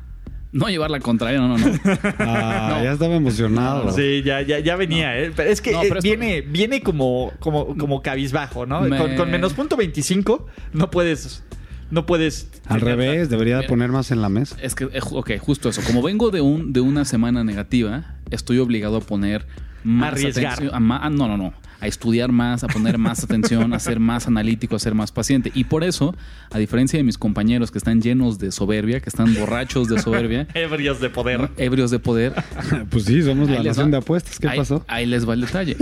no 0.53 0.69
llevar 0.69 0.91
la 0.91 1.01
contraria, 1.01 1.39
no, 1.41 1.49
no, 1.49 1.57
no. 1.57 1.73
Ah, 2.19 2.75
No. 2.77 2.83
ya 2.85 2.93
estaba 2.93 3.15
emocionado. 3.15 3.91
Sí, 3.91 4.21
ya, 4.23 4.41
ya, 4.43 4.59
ya 4.59 4.77
venía, 4.77 5.19
¿eh? 5.19 5.33
Pero 5.35 5.49
es 5.49 5.59
que 5.59 5.73
No, 5.73 5.81
eh, 5.83 5.85
pero 5.89 5.97
es- 5.99 6.03
viene, 6.05 6.39
viene 6.39 6.81
como, 6.81 7.33
como, 7.41 7.75
como 7.75 8.01
cabizbajo, 8.01 8.65
¿no? 8.65 8.79
Me- 8.83 8.97
Con, 8.97 9.13
con 9.17 9.29
menos 9.29 9.51
punto 9.55 9.75
25 9.75 10.45
no 10.71 10.89
puedes... 10.89 11.43
No 11.91 12.05
puedes... 12.05 12.49
Al 12.67 12.79
revés, 12.79 13.29
debería 13.29 13.57
Mira. 13.57 13.67
poner 13.67 13.91
más 13.91 14.11
en 14.11 14.21
la 14.21 14.29
mesa. 14.29 14.55
Es 14.61 14.73
que, 14.73 14.85
eh, 14.85 15.01
ok, 15.03 15.31
justo 15.39 15.67
eso. 15.67 15.81
Como 15.85 16.01
vengo 16.01 16.31
de, 16.31 16.39
un, 16.39 16.71
de 16.71 16.79
una 16.79 17.03
semana 17.03 17.43
negativa, 17.43 18.15
estoy 18.31 18.59
obligado 18.59 18.95
a 18.95 19.01
poner 19.01 19.45
más 19.87 20.13
Arriesgar. 20.13 20.53
atención. 20.53 20.75
a 20.75 20.79
ma- 20.79 20.99
ah, 21.01 21.09
no, 21.09 21.27
no, 21.27 21.37
no. 21.37 21.53
A 21.79 21.85
estudiar 21.85 22.31
más, 22.31 22.63
a 22.63 22.67
poner 22.67 22.97
más 22.97 23.23
atención, 23.23 23.71
a 23.73 23.79
ser 23.79 23.99
más 23.99 24.25
analítico, 24.27 24.75
a 24.75 24.79
ser 24.79 24.95
más 24.95 25.11
paciente. 25.11 25.51
Y 25.53 25.65
por 25.65 25.83
eso, 25.83 26.15
a 26.51 26.57
diferencia 26.57 26.97
de 26.97 27.03
mis 27.03 27.19
compañeros 27.19 27.69
que 27.69 27.77
están 27.77 28.01
llenos 28.01 28.39
de 28.39 28.51
soberbia, 28.51 28.99
que 28.99 29.09
están 29.09 29.33
borrachos 29.35 29.87
de 29.87 29.99
soberbia, 29.99 30.47
Ebrios 30.55 30.99
de 30.99 31.09
poder. 31.11 31.39
¿no? 31.41 31.49
ebrios 31.57 31.91
de 31.91 31.99
poder, 31.99 32.33
Pues 32.89 33.05
sí, 33.05 33.21
somos 33.21 33.47
la 33.49 33.61
nación 33.61 33.87
va. 33.87 33.91
de 33.91 33.97
apuestas. 33.97 34.39
¿Qué 34.39 34.47
ahí, 34.47 34.57
pasó? 34.57 34.83
Ahí 34.87 35.05
les 35.05 35.27
va 35.29 35.35
el 35.35 35.41
detalle. 35.41 35.77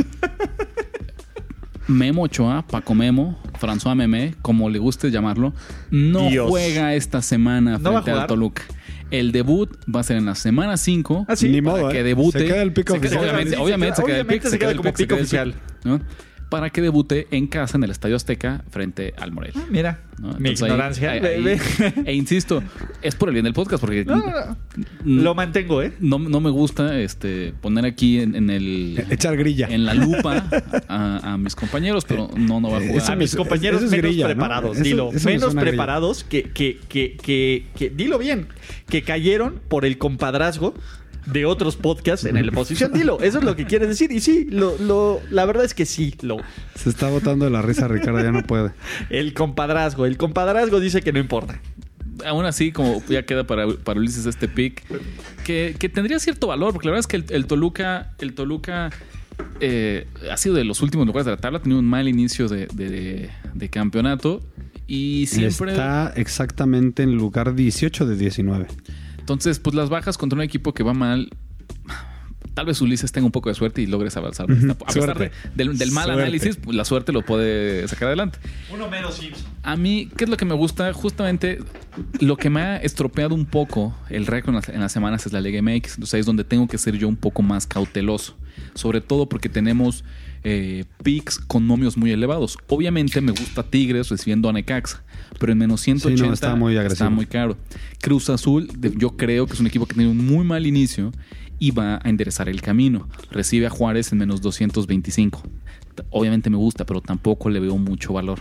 Memo 1.87 2.23
Ochoa, 2.23 2.65
Paco 2.67 2.95
Memo, 2.95 3.37
François 3.61 3.95
Memé, 3.95 4.33
como 4.41 4.69
le 4.71 4.79
guste 4.79 5.11
llamarlo, 5.11 5.53
no 5.91 6.29
Dios. 6.29 6.49
juega 6.49 6.95
esta 6.95 7.21
semana 7.21 7.77
¿No 7.77 7.93
va 7.93 7.99
a 7.99 8.01
frente 8.01 8.19
al? 8.21 8.27
Toluca. 8.27 8.63
El 9.11 9.31
debut 9.31 9.69
va 9.93 9.99
a 9.99 10.03
ser 10.03 10.17
en 10.17 10.25
la 10.25 10.35
semana 10.35 10.77
5. 10.77 11.25
Ah, 11.27 11.35
sí. 11.35 11.49
Ni 11.49 11.61
para 11.61 11.77
modo, 11.83 11.89
que 11.91 11.99
¿eh? 11.99 12.03
debute. 12.03 12.39
Se 12.39 12.45
queda 12.45 12.61
el 12.61 12.73
pico 12.73 12.93
Se 12.95 12.99
queda- 13.01 13.07
oficial. 13.19 13.23
Obviamente, 13.23 13.49
Sí, 13.51 13.55
se 13.55 13.61
obviamente 13.61 13.95
queda- 13.95 13.95
se 13.95 14.05
queda 14.11 14.19
el 14.19 14.25
pico. 14.27 14.49
se 14.49 14.59
queda 14.59 14.71
el 14.71 14.77
como 14.77 14.89
pico, 14.89 14.97
se 14.97 15.03
pico 15.03 15.15
queda 15.15 15.19
el 15.19 15.23
oficial. 15.25 15.53
pico, 15.53 15.89
¿no? 15.89 16.01
Para 16.49 16.69
que 16.69 16.81
debute 16.81 17.27
en 17.31 17.47
casa, 17.47 17.77
en 17.77 17.84
el 17.84 17.91
Estadio 17.91 18.15
Azteca, 18.15 18.63
frente 18.69 19.13
al 19.17 19.31
Morelia. 19.31 19.62
Mira, 19.69 20.01
¿no? 20.19 20.27
mi 20.39 20.49
Entonces 20.49 20.62
ignorancia. 20.62 21.12
ahí- 21.12 21.19
ahí- 21.25 21.58
e 22.05 22.13
insisto, 22.13 22.62
es 23.01 23.15
por 23.15 23.29
el 23.29 23.34
bien 23.34 23.43
del 23.45 23.53
podcast, 23.53 23.81
porque 23.81 24.05
No, 24.05 24.17
no, 24.17 24.23
no. 24.25 24.58
Lo 25.23 25.34
mantengo, 25.36 25.81
¿eh? 25.81 25.93
no, 25.99 26.19
no 26.19 26.39
me 26.39 26.51
gusta 26.51 26.99
este 26.99 27.53
poner 27.62 27.86
aquí 27.86 28.19
en, 28.19 28.36
en 28.36 28.49
el 28.51 29.03
Echar 29.10 29.36
grilla. 29.38 29.67
en 29.69 29.86
la 29.86 29.95
lupa 29.95 30.47
a, 30.88 31.34
a 31.34 31.38
mis 31.38 31.55
compañeros, 31.55 32.05
pero 32.08 32.29
no, 32.38 32.60
no 32.62 32.69
va 32.69 32.77
a 32.77 32.81
Eh, 32.81 32.88
jugar. 32.89 33.01
eso 33.03 33.12
a 33.12 33.15
mis 33.15 33.36
compañeros 33.36 33.81
eso 33.84 33.95
es 33.95 34.01
menos 34.03 34.23
preparados, 34.25 34.79
dilo. 34.79 35.10
eso 35.13 35.27
menos 35.27 35.55
preparados 35.55 36.23
que, 36.23 36.43
que, 36.43 36.79
que, 36.88 37.17
que, 37.21 37.65
que- 37.75 37.89
dilo 37.89 38.19
bien, 38.19 38.47
que 38.88 39.01
cayeron 39.01 39.60
por 39.67 39.84
el 39.84 39.97
compadrazgo 39.97 40.75
de 41.25 41.45
otros 41.45 41.75
podcasts 41.75 42.25
en 42.25 42.43
la 42.45 42.51
posición. 42.51 42.91
Dilo, 42.93 43.19
eso 43.21 43.39
es 43.39 43.43
lo 43.43 43.55
que 43.55 43.65
quieres 43.65 43.88
decir. 43.89 44.11
Y 44.11 44.19
sí, 44.19 44.45
lo, 44.49 44.77
lo, 44.77 45.19
la 45.31 45.45
verdad 45.45 45.65
es 45.65 45.73
que 45.73 45.85
sí, 45.85 46.15
lo, 46.21 46.38
Se 46.75 46.89
está 46.89 47.09
botando 47.09 47.45
de 47.45 47.51
la 47.51 47.61
risa, 47.61 47.88
Ricardo, 47.88 48.21
ya 48.23 48.31
no 48.31 48.43
puede. 48.43 48.71
el 49.09 49.33
compadrazgo. 49.33 50.05
El 50.05 50.17
compadrazgo 50.17 50.79
dice 50.79 51.01
que 51.01 51.11
no 51.13 51.19
importa. 51.19 51.59
Aún 52.25 52.45
así, 52.45 52.71
como 52.71 53.03
ya 53.09 53.23
queda 53.25 53.45
para, 53.45 53.67
para 53.67 53.99
Ulises 53.99 54.25
este 54.25 54.47
pick, 54.47 54.83
que, 55.43 55.75
que 55.77 55.89
tendría 55.89 56.17
cierto 56.19 56.47
valor, 56.47 56.71
porque 56.71 56.88
la 56.88 56.91
verdad 56.93 57.01
es 57.01 57.07
que 57.07 57.17
el, 57.17 57.25
el 57.29 57.45
Toluca, 57.45 58.13
el 58.19 58.33
Toluca 58.33 58.89
eh, 59.59 60.07
ha 60.31 60.38
sido 60.38 60.55
de 60.55 60.63
los 60.63 60.81
últimos 60.81 61.05
lugares 61.05 61.25
de 61.25 61.31
la 61.31 61.38
tabla, 61.38 61.57
ha 61.59 61.61
tenido 61.61 61.79
un 61.79 61.85
mal 61.85 62.07
inicio 62.07 62.47
de, 62.47 62.67
de- 62.73 63.29
de 63.53 63.69
campeonato 63.69 64.41
y 64.88 65.25
siempre... 65.27 65.71
Está 65.71 66.13
exactamente 66.15 67.03
en 67.03 67.15
lugar 67.15 67.53
18 67.53 68.05
de 68.05 68.15
19. 68.15 68.67
Entonces, 69.25 69.57
pues 69.57 69.75
las 69.75 69.89
bajas 69.89 70.19
contra 70.19 70.38
un 70.38 70.43
equipo 70.43 70.71
que 70.75 70.83
va 70.83 70.93
mal. 70.93 71.31
Tal 72.53 72.67
vez 72.67 72.79
Ulises 72.79 73.11
tenga 73.11 73.25
un 73.25 73.31
poco 73.31 73.49
de 73.49 73.55
suerte 73.55 73.81
y 73.81 73.88
logres 73.88 74.15
avanzar. 74.15 74.45
A 74.49 74.85
pesar 74.93 75.17
de- 75.17 75.31
del, 75.55 75.77
del 75.77 75.91
mal 75.91 76.05
Suerte. 76.05 76.21
análisis, 76.21 76.55
pues, 76.57 76.77
la 76.77 76.85
suerte 76.85 77.11
lo 77.11 77.21
puede 77.23 77.85
sacar 77.89 78.07
adelante. 78.09 78.38
Uno 78.71 78.88
menos 78.88 79.15
Simpson. 79.15 79.43
A 79.63 79.75
mí, 79.75 80.09
¿qué 80.15 80.23
es 80.25 80.29
lo 80.29 80.38
que 80.38 80.45
me 80.45 80.53
gusta? 80.53 80.93
Justamente 80.93 81.59
lo 82.21 82.38
que 82.38 82.49
me 82.49 82.61
ha 82.61 82.77
estropeado 82.77 83.35
un 83.35 83.45
poco 83.45 83.93
el 84.09 84.25
récord 84.27 84.49
en 84.51 84.55
las, 84.55 84.69
en 84.69 84.79
las 84.79 84.91
semanas 84.91 85.25
es 85.25 85.33
la 85.33 85.41
Liga 85.41 85.59
MX. 85.61 85.95
Entonces 85.95 86.13
ahí 86.13 86.19
es 86.21 86.25
donde 86.25 86.43
tengo 86.45 86.67
que 86.67 86.77
ser 86.77 86.95
yo 86.97 87.07
un 87.09 87.17
poco 87.17 87.41
más 87.41 87.67
cauteloso. 87.67 88.38
Sobre 88.73 89.01
todo 89.01 89.27
porque 89.27 89.49
tenemos 89.49 90.05
eh, 90.45 90.85
picks 91.03 91.39
con 91.39 91.67
nomios 91.67 91.97
muy 91.97 92.11
elevados. 92.11 92.57
Obviamente 92.67 93.19
me 93.19 93.31
gusta 93.33 93.63
Tigres 93.63 94.07
recibiendo 94.09 94.47
a 94.47 94.53
Necaxa, 94.53 95.03
pero 95.39 95.51
en 95.51 95.57
menos 95.57 95.81
180 95.81 96.17
Sí, 96.23 96.27
no, 96.27 96.33
está 96.33 96.55
muy 96.55 96.73
agresivo. 96.77 96.93
está 96.93 97.09
muy 97.09 97.25
caro. 97.25 97.57
Cruz 98.01 98.29
Azul, 98.29 98.69
yo 98.97 99.17
creo 99.17 99.45
que 99.47 99.53
es 99.53 99.59
un 99.59 99.67
equipo 99.67 99.85
que 99.85 99.93
tiene 99.95 100.09
un 100.09 100.25
muy 100.25 100.45
mal 100.45 100.65
inicio 100.65 101.11
y 101.59 101.71
va 101.71 101.95
a 102.03 102.09
enderezar 102.09 102.49
el 102.49 102.61
camino. 102.61 103.07
Recibe 103.31 103.67
a 103.67 103.69
Juárez 103.69 104.11
en 104.11 104.19
menos 104.19 104.41
225. 104.41 105.41
T- 105.95 106.03
Obviamente 106.09 106.49
me 106.49 106.57
gusta, 106.57 106.85
pero 106.85 107.01
tampoco 107.01 107.49
le 107.49 107.59
veo 107.59 107.77
mucho 107.77 108.13
valor. 108.13 108.39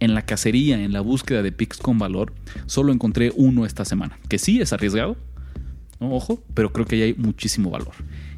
En 0.00 0.12
la 0.14 0.22
cacería, 0.22 0.82
en 0.82 0.92
la 0.92 1.00
búsqueda 1.00 1.42
de 1.42 1.52
picks 1.52 1.78
con 1.78 1.98
valor, 1.98 2.32
solo 2.66 2.92
encontré 2.92 3.32
uno 3.34 3.64
esta 3.64 3.84
semana, 3.84 4.18
que 4.28 4.38
sí 4.38 4.60
es 4.60 4.72
arriesgado, 4.74 5.16
¿no? 6.00 6.12
ojo, 6.14 6.42
pero 6.54 6.72
creo 6.72 6.84
que 6.86 6.96
ahí 6.96 7.02
hay 7.02 7.14
muchísimo 7.14 7.70
valor. 7.70 7.92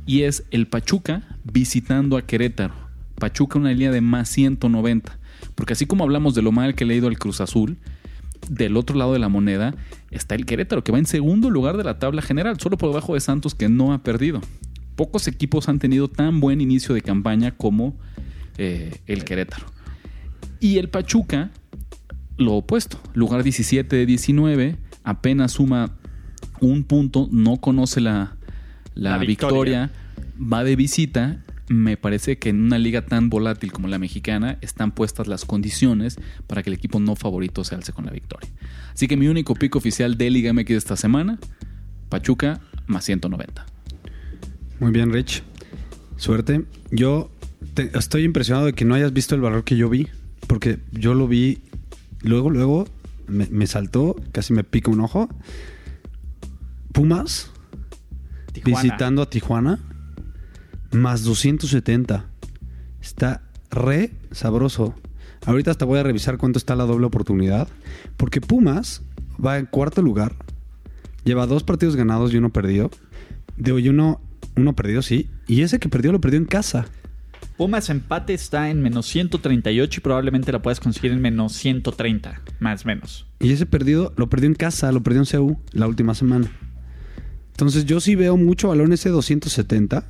Y 0.06 0.22
es 0.22 0.44
el 0.52 0.68
Pachuca 0.68 1.22
visitando 1.44 2.16
a 2.16 2.22
Querétaro. 2.22 2.74
Pachuca 3.16 3.58
una 3.58 3.72
línea 3.72 3.90
de 3.90 4.00
más 4.00 4.28
190. 4.28 5.18
Porque 5.56 5.72
así 5.72 5.86
como 5.86 6.04
hablamos 6.04 6.34
de 6.36 6.42
lo 6.42 6.52
mal 6.52 6.74
que 6.76 6.84
le 6.84 6.94
ha 6.94 6.96
ido 6.98 7.08
al 7.08 7.18
Cruz 7.18 7.40
Azul, 7.40 7.76
del 8.48 8.76
otro 8.76 8.96
lado 8.96 9.12
de 9.12 9.18
la 9.18 9.28
moneda 9.28 9.74
está 10.10 10.34
el 10.34 10.46
Querétaro, 10.46 10.82
que 10.84 10.92
va 10.92 10.98
en 10.98 11.06
segundo 11.06 11.50
lugar 11.50 11.76
de 11.76 11.84
la 11.84 11.98
tabla 11.98 12.22
general, 12.22 12.58
solo 12.60 12.78
por 12.78 12.90
debajo 12.90 13.14
de 13.14 13.20
Santos, 13.20 13.54
que 13.54 13.68
no 13.68 13.92
ha 13.92 14.02
perdido. 14.02 14.40
Pocos 14.96 15.28
equipos 15.28 15.68
han 15.68 15.78
tenido 15.78 16.08
tan 16.08 16.40
buen 16.40 16.60
inicio 16.60 16.94
de 16.94 17.02
campaña 17.02 17.52
como 17.56 17.96
eh, 18.56 19.00
el 19.06 19.24
Querétaro. 19.24 19.66
Y 20.60 20.78
el 20.78 20.88
Pachuca, 20.88 21.50
lo 22.36 22.54
opuesto, 22.54 22.98
lugar 23.14 23.42
17 23.42 23.94
de 23.94 24.06
19, 24.06 24.76
apenas 25.04 25.52
suma 25.52 25.92
un 26.60 26.84
punto, 26.84 27.28
no 27.30 27.58
conoce 27.58 28.00
la, 28.00 28.36
la 28.94 29.10
La 29.10 29.18
victoria. 29.18 29.90
victoria, 29.90 29.90
va 30.52 30.64
de 30.64 30.74
visita 30.76 31.44
me 31.68 31.96
parece 31.96 32.38
que 32.38 32.48
en 32.48 32.62
una 32.62 32.78
liga 32.78 33.04
tan 33.04 33.28
volátil 33.28 33.72
como 33.72 33.88
la 33.88 33.98
mexicana 33.98 34.58
están 34.62 34.90
puestas 34.92 35.26
las 35.26 35.44
condiciones 35.44 36.16
para 36.46 36.62
que 36.62 36.70
el 36.70 36.74
equipo 36.74 36.98
no 37.00 37.14
favorito 37.16 37.62
se 37.64 37.74
alce 37.74 37.92
con 37.92 38.06
la 38.06 38.12
victoria. 38.12 38.48
Así 38.94 39.06
que 39.06 39.16
mi 39.16 39.28
único 39.28 39.54
pico 39.54 39.78
oficial 39.78 40.16
de 40.16 40.30
Liga 40.30 40.52
MX 40.52 40.70
esta 40.70 40.96
semana, 40.96 41.38
Pachuca 42.08 42.60
más 42.86 43.04
190. 43.04 43.66
Muy 44.80 44.92
bien, 44.92 45.12
Rich. 45.12 45.42
Suerte. 46.16 46.64
Yo 46.90 47.30
te- 47.74 47.90
estoy 47.98 48.24
impresionado 48.24 48.66
de 48.66 48.72
que 48.72 48.84
no 48.84 48.94
hayas 48.94 49.12
visto 49.12 49.34
el 49.34 49.40
valor 49.40 49.64
que 49.64 49.76
yo 49.76 49.88
vi, 49.90 50.08
porque 50.46 50.78
yo 50.92 51.12
lo 51.14 51.28
vi 51.28 51.58
luego, 52.22 52.48
luego 52.50 52.86
me, 53.26 53.46
me 53.50 53.66
saltó, 53.66 54.16
casi 54.32 54.52
me 54.54 54.64
pica 54.64 54.90
un 54.90 55.00
ojo. 55.00 55.28
Pumas 56.92 57.50
Tijuana. 58.52 58.82
visitando 58.82 59.22
a 59.22 59.30
Tijuana, 59.30 59.78
más 60.92 61.24
270. 61.24 62.26
Está 63.00 63.42
re 63.70 64.12
sabroso. 64.32 64.94
Ahorita 65.46 65.70
hasta 65.70 65.84
voy 65.84 65.98
a 65.98 66.02
revisar 66.02 66.36
cuánto 66.38 66.58
está 66.58 66.74
la 66.74 66.84
doble 66.84 67.06
oportunidad, 67.06 67.68
porque 68.16 68.40
Pumas 68.40 69.02
va 69.44 69.58
en 69.58 69.66
cuarto 69.66 70.02
lugar, 70.02 70.34
lleva 71.24 71.46
dos 71.46 71.62
partidos 71.62 71.96
ganados 71.96 72.32
y 72.32 72.36
uno 72.36 72.52
perdido. 72.52 72.90
De 73.56 73.72
hoy 73.72 73.88
uno, 73.88 74.20
uno 74.56 74.74
perdido, 74.74 75.02
sí, 75.02 75.28
y 75.46 75.62
ese 75.62 75.78
que 75.78 75.88
perdió 75.88 76.12
lo 76.12 76.20
perdió 76.20 76.38
en 76.38 76.44
casa. 76.44 76.86
Pumas 77.56 77.90
empate 77.90 78.34
está 78.34 78.70
en 78.70 78.82
menos 78.82 79.06
138 79.06 79.98
y 79.98 80.02
probablemente 80.02 80.52
la 80.52 80.62
puedas 80.62 80.78
conseguir 80.78 81.12
en 81.12 81.20
menos 81.20 81.54
130, 81.54 82.40
más 82.60 82.84
o 82.84 82.88
menos. 82.88 83.26
Y 83.40 83.52
ese 83.52 83.66
perdido 83.66 84.12
lo 84.16 84.28
perdió 84.28 84.48
en 84.48 84.54
casa, 84.54 84.92
lo 84.92 85.02
perdió 85.02 85.22
en 85.22 85.26
CU 85.26 85.58
la 85.72 85.88
última 85.88 86.14
semana. 86.14 86.48
Entonces 87.50 87.84
yo 87.84 87.98
sí 88.00 88.14
veo 88.14 88.36
mucho 88.36 88.68
valor 88.68 88.86
en 88.86 88.92
ese 88.92 89.08
270. 89.08 90.04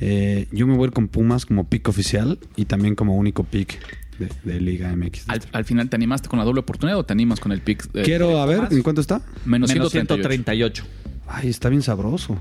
Eh, 0.00 0.46
yo 0.52 0.66
me 0.66 0.74
voy 0.76 0.84
a 0.84 0.86
ir 0.88 0.92
con 0.92 1.08
Pumas 1.08 1.46
como 1.46 1.68
pick 1.68 1.88
oficial 1.88 2.38
y 2.56 2.66
también 2.66 2.94
como 2.94 3.16
único 3.16 3.44
pick 3.44 3.78
de, 4.18 4.28
de 4.44 4.60
Liga 4.60 4.94
MX. 4.94 5.28
Al, 5.28 5.40
al 5.52 5.64
final, 5.64 5.88
¿te 5.88 5.96
animaste 5.96 6.28
con 6.28 6.38
la 6.38 6.44
doble 6.44 6.60
oportunidad 6.60 6.98
o 6.98 7.04
te 7.04 7.12
animas 7.12 7.40
con 7.40 7.52
el 7.52 7.60
pick? 7.60 7.90
de- 7.92 8.02
Quiero, 8.02 8.38
a 8.38 8.46
ver? 8.46 8.68
¿en 8.70 8.82
cuánto 8.82 9.00
está? 9.00 9.22
Menos, 9.44 9.70
Menos 9.70 9.90
138. 9.92 10.84
138. 10.84 10.84
Ay, 11.28 11.48
está 11.48 11.68
bien 11.68 11.82
sabroso. 11.82 12.38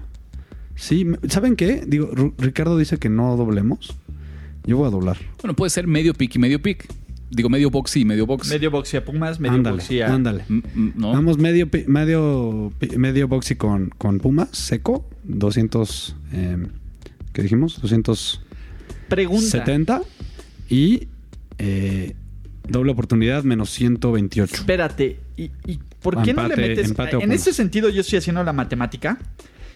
Sí, 0.76 1.06
¿saben 1.30 1.56
qué? 1.56 1.84
Digo, 1.88 2.12
Ricardo 2.38 2.78
dice 2.78 2.98
que 2.98 3.10
no 3.10 3.38
doblemos. 3.38 3.96
Yo 4.66 4.78
voy 4.78 4.88
a 4.88 4.92
doblar. 4.92 5.18
Bueno, 5.42 5.56
puede 5.56 5.70
ser 5.70 5.88
medio 5.88 6.14
pick 6.14 6.36
y 6.36 6.40
medio 6.40 6.62
pick. 6.62 6.86
Digo, 7.30 7.50
medio 7.50 7.70
box 7.72 7.98
y 7.98 8.06
medio 8.06 8.26
box. 8.26 8.50
Medio 8.50 8.70
boxy 8.72 8.98
a 8.98 9.06
Pumas, 9.06 9.40
medio 9.40 9.56
ándale, 9.56 9.78
boxy 9.78 10.02
a... 10.02 10.14
ándale. 10.14 10.44
¿no? 10.96 11.12
Vamos 11.12 11.38
medio, 11.38 11.68
medio, 11.88 12.72
medio 12.98 13.28
boxy 13.28 13.56
con, 13.56 13.90
con 13.98 14.20
Pumas, 14.20 14.50
seco, 14.52 15.10
200, 15.24 16.16
eh, 16.34 16.68
¿qué 17.36 17.44
dijimos? 17.44 17.80
270 17.82 18.46
Pregunta. 19.10 20.02
y 20.70 21.08
eh, 21.60 22.16
doble 22.68 22.92
oportunidad 22.92 23.44
menos 23.44 23.70
128. 23.72 24.56
Espérate, 24.56 25.20
¿y, 25.38 25.52
y 25.66 25.80
por 26.02 26.22
qué 26.24 26.34
no 26.34 26.48
le 26.48 26.56
metes? 26.56 26.92
en 27.22 27.32
ese 27.32 27.54
sentido, 27.54 27.90
yo 27.90 28.02
estoy 28.02 28.18
haciendo 28.18 28.44
la 28.44 28.54
matemática. 28.54 29.20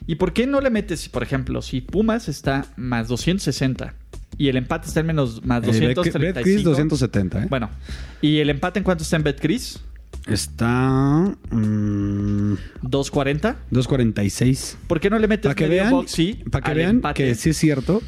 ¿Y 0.08 0.16
por 0.16 0.34
qué 0.34 0.48
no 0.48 0.62
le 0.62 0.70
metes, 0.70 1.10
por 1.10 1.22
ejemplo, 1.22 1.62
si 1.62 1.82
Pumas 1.82 2.30
está 2.30 2.66
más 2.78 3.08
260 3.10 3.94
y 4.38 4.48
el 4.48 4.56
empate 4.56 4.88
está 4.88 5.02
en 5.02 5.08
menos 5.08 5.46
más 5.46 5.62
Eh, 5.64 5.68
Bet- 5.72 5.96
235? 5.96 6.34
Betcris 6.34 6.64
270, 6.64 7.44
¿eh? 7.44 7.48
Bueno, 7.50 7.70
¿y 8.22 8.38
el 8.40 8.50
empate 8.50 8.80
en 8.80 8.86
cuánto 8.86 9.04
está 9.04 9.18
en 9.18 9.24
BetCris? 9.24 9.80
Está 10.34 11.36
mm, 11.52 12.54
240. 12.82 13.56
246. 13.72 14.78
¿Por 14.88 15.00
qué 15.00 15.10
no 15.10 15.20
le 15.20 15.28
metes 15.28 15.44
Para 15.46 15.56
que 15.56 15.68
medio 15.68 15.82
vean, 15.84 15.92
boxy 15.92 16.34
para 16.52 16.66
que 16.66 16.74
vean 16.74 16.90
empate? 16.98 17.24
que 17.26 17.36
sí 17.36 17.50
es 17.52 17.58
cierto 17.58 18.02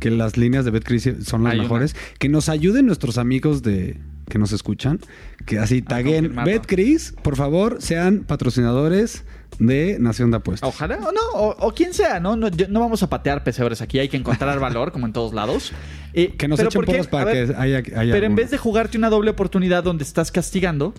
que 0.00 0.10
las 0.10 0.36
líneas 0.36 0.64
de 0.64 0.70
Betcris 0.70 1.08
son 1.24 1.42
las 1.44 1.52
Hay 1.52 1.58
una. 1.58 1.64
mejores. 1.64 1.96
Que 2.18 2.28
nos 2.28 2.48
ayuden 2.48 2.86
nuestros 2.86 3.18
amigos 3.18 3.62
de 3.62 3.96
que 4.28 4.38
nos 4.38 4.52
escuchan. 4.52 5.00
Que 5.46 5.58
así 5.58 5.82
taguen 5.82 6.16
confirmarlo. 6.26 6.52
Betcris. 6.52 7.14
Por 7.22 7.34
favor, 7.34 7.78
sean 7.80 8.20
patrocinadores 8.24 9.24
de 9.58 9.96
Nación 9.98 10.30
de 10.30 10.36
Apuestas. 10.36 10.68
Ojalá, 10.68 10.96
o 10.98 11.10
no, 11.10 11.20
o, 11.34 11.66
o 11.66 11.72
quien 11.74 11.94
sea, 11.94 12.20
¿no? 12.20 12.36
No, 12.36 12.48
yo- 12.48 12.68
no 12.68 12.78
vamos 12.80 13.02
a 13.02 13.08
patear 13.08 13.42
pesebres 13.42 13.80
aquí, 13.80 13.98
hay 13.98 14.08
que 14.08 14.16
encontrar 14.18 14.60
valor, 14.60 14.92
como 14.92 15.06
en 15.06 15.12
todos 15.12 15.32
lados. 15.34 15.72
Eh, 16.12 16.34
Que 16.38 16.46
nos 16.46 16.58
pero 16.58 16.68
echen 16.68 16.84
porras 16.84 17.06
para 17.08 17.24
ver, 17.24 17.48
que 17.48 17.56
haya, 17.56 17.78
haya 17.98 18.12
Pero 18.12 18.26
en 18.26 18.36
vez 18.36 18.50
de 18.52 18.58
jugarte 18.58 18.98
una 18.98 19.08
doble 19.10 19.30
oportunidad 19.30 19.82
donde 19.82 20.04
estás 20.04 20.30
castigando, 20.30 20.94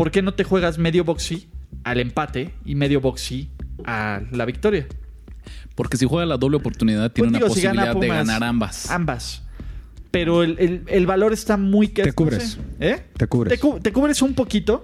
¿por 0.00 0.10
qué 0.10 0.22
no 0.22 0.32
te 0.34 0.44
juegas 0.44 0.78
medio 0.78 1.04
boxy 1.04 1.48
al 1.84 2.00
empate 2.00 2.54
y 2.64 2.74
medio 2.74 3.00
boxy 3.00 3.50
a 3.84 4.22
la 4.32 4.44
victoria? 4.44 4.86
Porque 5.74 5.96
si 5.96 6.06
juega 6.06 6.26
la 6.26 6.36
doble 6.36 6.56
oportunidad, 6.56 7.12
tiene 7.12 7.30
Pues 7.30 7.40
una 7.42 7.46
digo, 7.46 7.54
si 7.54 7.62
gana 7.62 7.86
posibilidad 7.92 8.00
de 8.24 8.24
ganar 8.32 8.44
ambas. 8.44 8.90
Ambas. 8.90 9.42
Pero 10.10 10.42
el, 10.42 10.56
el- 10.58 10.82
el 10.88 11.06
valor 11.06 11.32
está 11.32 11.56
muy... 11.56 11.88
que- 11.88 12.02
Te 12.02 12.08
no 12.08 12.14
cubres. 12.14 12.58
sé, 12.58 12.60
¿Eh? 12.80 13.02
Te 13.16 13.26
cubres. 13.26 13.54
Te, 13.54 13.60
cu- 13.60 13.78
te 13.80 13.92
cubres 13.92 14.20
un 14.22 14.34
poquito. 14.34 14.82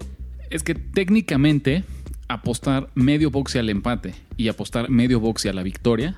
Es 0.51 0.63
que 0.63 0.75
técnicamente 0.75 1.85
apostar 2.29 2.89
medio 2.95 3.31
boxe 3.31 3.59
al 3.59 3.69
empate 3.69 4.15
y 4.37 4.49
apostar 4.49 4.89
medio 4.91 5.19
boxe 5.21 5.49
a 5.49 5.53
la 5.53 5.63
victoria, 5.63 6.17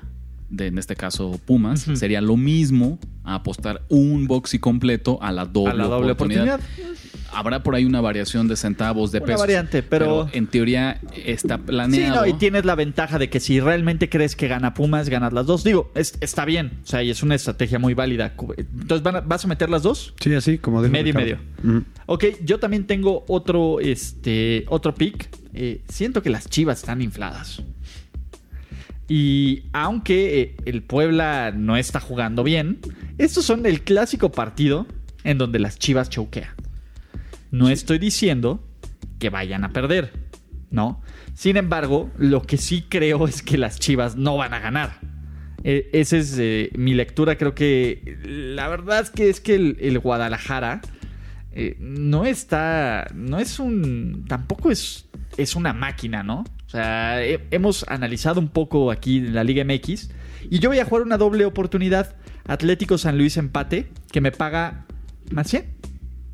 de 0.49 0.67
en 0.67 0.77
este 0.77 0.95
caso 0.95 1.39
Pumas, 1.45 1.81
sería 1.93 2.21
lo 2.21 2.37
mismo 2.37 2.99
a 3.23 3.35
apostar 3.35 3.83
un 3.89 4.25
boxy 4.27 4.59
completo 4.59 5.19
a 5.21 5.31
la 5.31 5.45
doble, 5.45 5.71
a 5.71 5.73
la 5.75 5.83
doble 5.85 6.11
oportunidad. 6.13 6.55
oportunidad. 6.55 6.89
Habrá 7.31 7.61
por 7.61 7.75
ahí 7.75 7.85
una 7.85 8.01
variación 8.01 8.47
de 8.47 8.55
centavos 8.55 9.11
de 9.11 9.19
Una 9.19 9.27
pesos. 9.27 9.41
variante, 9.41 9.83
pero- 9.83 10.27
en 10.33 10.47
teoría 10.47 10.99
está 11.15 11.57
Sí, 11.57 11.63
planeado. 11.67 12.21
no, 12.21 12.25
y 12.27 12.33
tienes 12.33 12.65
la 12.65 12.73
ventaja 12.73 13.19
de 13.19 13.29
que 13.29 13.39
si 13.39 13.59
realmente 13.59 14.09
crees 14.09 14.35
que 14.35 14.47
gana 14.47 14.73
Pumas, 14.73 15.09
ganas 15.09 15.31
las 15.31 15.45
dos. 15.45 15.63
Digo, 15.63 15.91
es- 15.93 16.17
está 16.21 16.43
bien. 16.45 16.79
O 16.83 16.87
sea, 16.87 17.03
y 17.03 17.11
es 17.11 17.21
una 17.21 17.35
estrategia 17.35 17.77
muy 17.77 17.93
válida. 17.93 18.33
Entonces, 18.57 19.03
¿van 19.03 19.17
a- 19.17 19.21
¿vas 19.21 19.45
a 19.45 19.47
meter 19.47 19.69
las 19.69 19.83
dos? 19.83 20.15
Sí, 20.19 20.33
así 20.33 20.57
como 20.57 20.81
dijo 20.81 20.91
Medio 20.91 21.09
y 21.09 21.11
Ricardo. 21.23 21.43
Ujú. 21.63 21.83
Ok, 22.07 22.25
yo 22.43 22.57
también 22.57 22.87
tengo 22.87 23.23
otro, 23.27 23.79
este, 23.79 24.65
otro 24.69 24.95
pick. 24.95 25.29
Eh, 25.53 25.81
siento 25.87 26.23
que 26.23 26.31
las 26.31 26.49
chivas 26.49 26.79
están 26.79 26.99
infladas. 27.01 27.61
Y 29.09 29.63
aunque 29.73 30.41
eh, 30.41 30.55
el 30.65 30.83
Puebla 30.83 31.51
no 31.51 31.75
está 31.75 31.99
jugando 31.99 32.43
bien, 32.43 32.79
estos 33.17 33.43
son 33.43 33.65
el 33.65 33.81
clásico 33.81 34.31
partido 34.31 34.87
en 35.23 35.37
donde 35.37 35.59
las 35.59 35.77
chivas 35.77 36.09
choquean. 36.09 36.53
No 37.51 37.69
estoy 37.69 37.97
diciendo 37.97 38.63
que 39.17 39.29
vayan 39.29 39.63
a 39.63 39.69
perder, 39.69 40.13
¿no? 40.69 41.01
Sin 41.33 41.57
embargo, 41.57 42.11
lo 42.17 42.43
que 42.43 42.57
sí 42.57 42.85
creo 42.87 43.27
es 43.27 43.41
que 43.41 43.57
las 43.57 43.79
chivas 43.79 44.15
no 44.15 44.37
van 44.37 44.53
a 44.53 44.59
ganar. 44.59 44.99
Eh, 45.63 45.89
esa 45.91 46.17
es 46.17 46.37
eh, 46.39 46.69
mi 46.75 46.93
lectura. 46.93 47.37
Creo 47.37 47.55
que 47.55 48.17
la 48.23 48.67
verdad 48.67 49.01
es 49.01 49.09
que 49.09 49.29
es 49.29 49.41
que 49.41 49.55
el, 49.55 49.77
el 49.81 49.99
Guadalajara 49.99 50.81
eh, 51.51 51.75
no 51.79 52.25
está. 52.25 53.07
No 53.13 53.39
es 53.39 53.59
un. 53.59 54.25
Tampoco 54.27 54.71
es. 54.71 55.07
Es 55.37 55.55
una 55.55 55.73
máquina, 55.73 56.23
¿no? 56.23 56.43
O 56.69 56.71
sea, 56.71 57.25
he- 57.25 57.47
hemos 57.49 57.83
analizado 57.87 58.39
un 58.39 58.47
poco 58.49 58.91
aquí 58.91 59.17
en 59.17 59.33
la 59.33 59.43
Liga 59.43 59.63
MX. 59.63 60.11
Y 60.51 60.59
yo 60.59 60.69
voy 60.69 60.77
a 60.77 60.85
jugar 60.85 61.01
una 61.03 61.17
doble 61.17 61.45
oportunidad. 61.45 62.15
Atlético 62.45 62.99
San 62.99 63.17
Luis 63.17 63.37
empate. 63.37 63.89
Que 64.11 64.21
me 64.21 64.31
paga 64.31 64.85
más 65.31 65.47
100. 65.47 65.65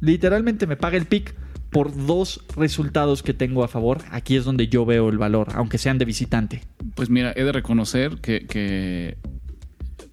Literalmente 0.01 0.67
me 0.67 0.75
paga 0.75 0.97
el 0.97 1.05
pick 1.05 1.33
por 1.69 1.95
dos 2.05 2.43
resultados 2.57 3.23
que 3.23 3.33
tengo 3.33 3.63
a 3.63 3.69
favor. 3.69 3.99
Aquí 4.11 4.35
es 4.35 4.43
donde 4.43 4.67
yo 4.67 4.85
veo 4.85 5.07
el 5.07 5.17
valor, 5.17 5.47
aunque 5.55 5.77
sean 5.77 5.97
de 5.97 6.05
visitante. 6.05 6.61
Pues 6.95 7.09
mira, 7.09 7.31
he 7.35 7.43
de 7.45 7.51
reconocer 7.53 8.17
que, 8.21 8.45
que 8.45 9.17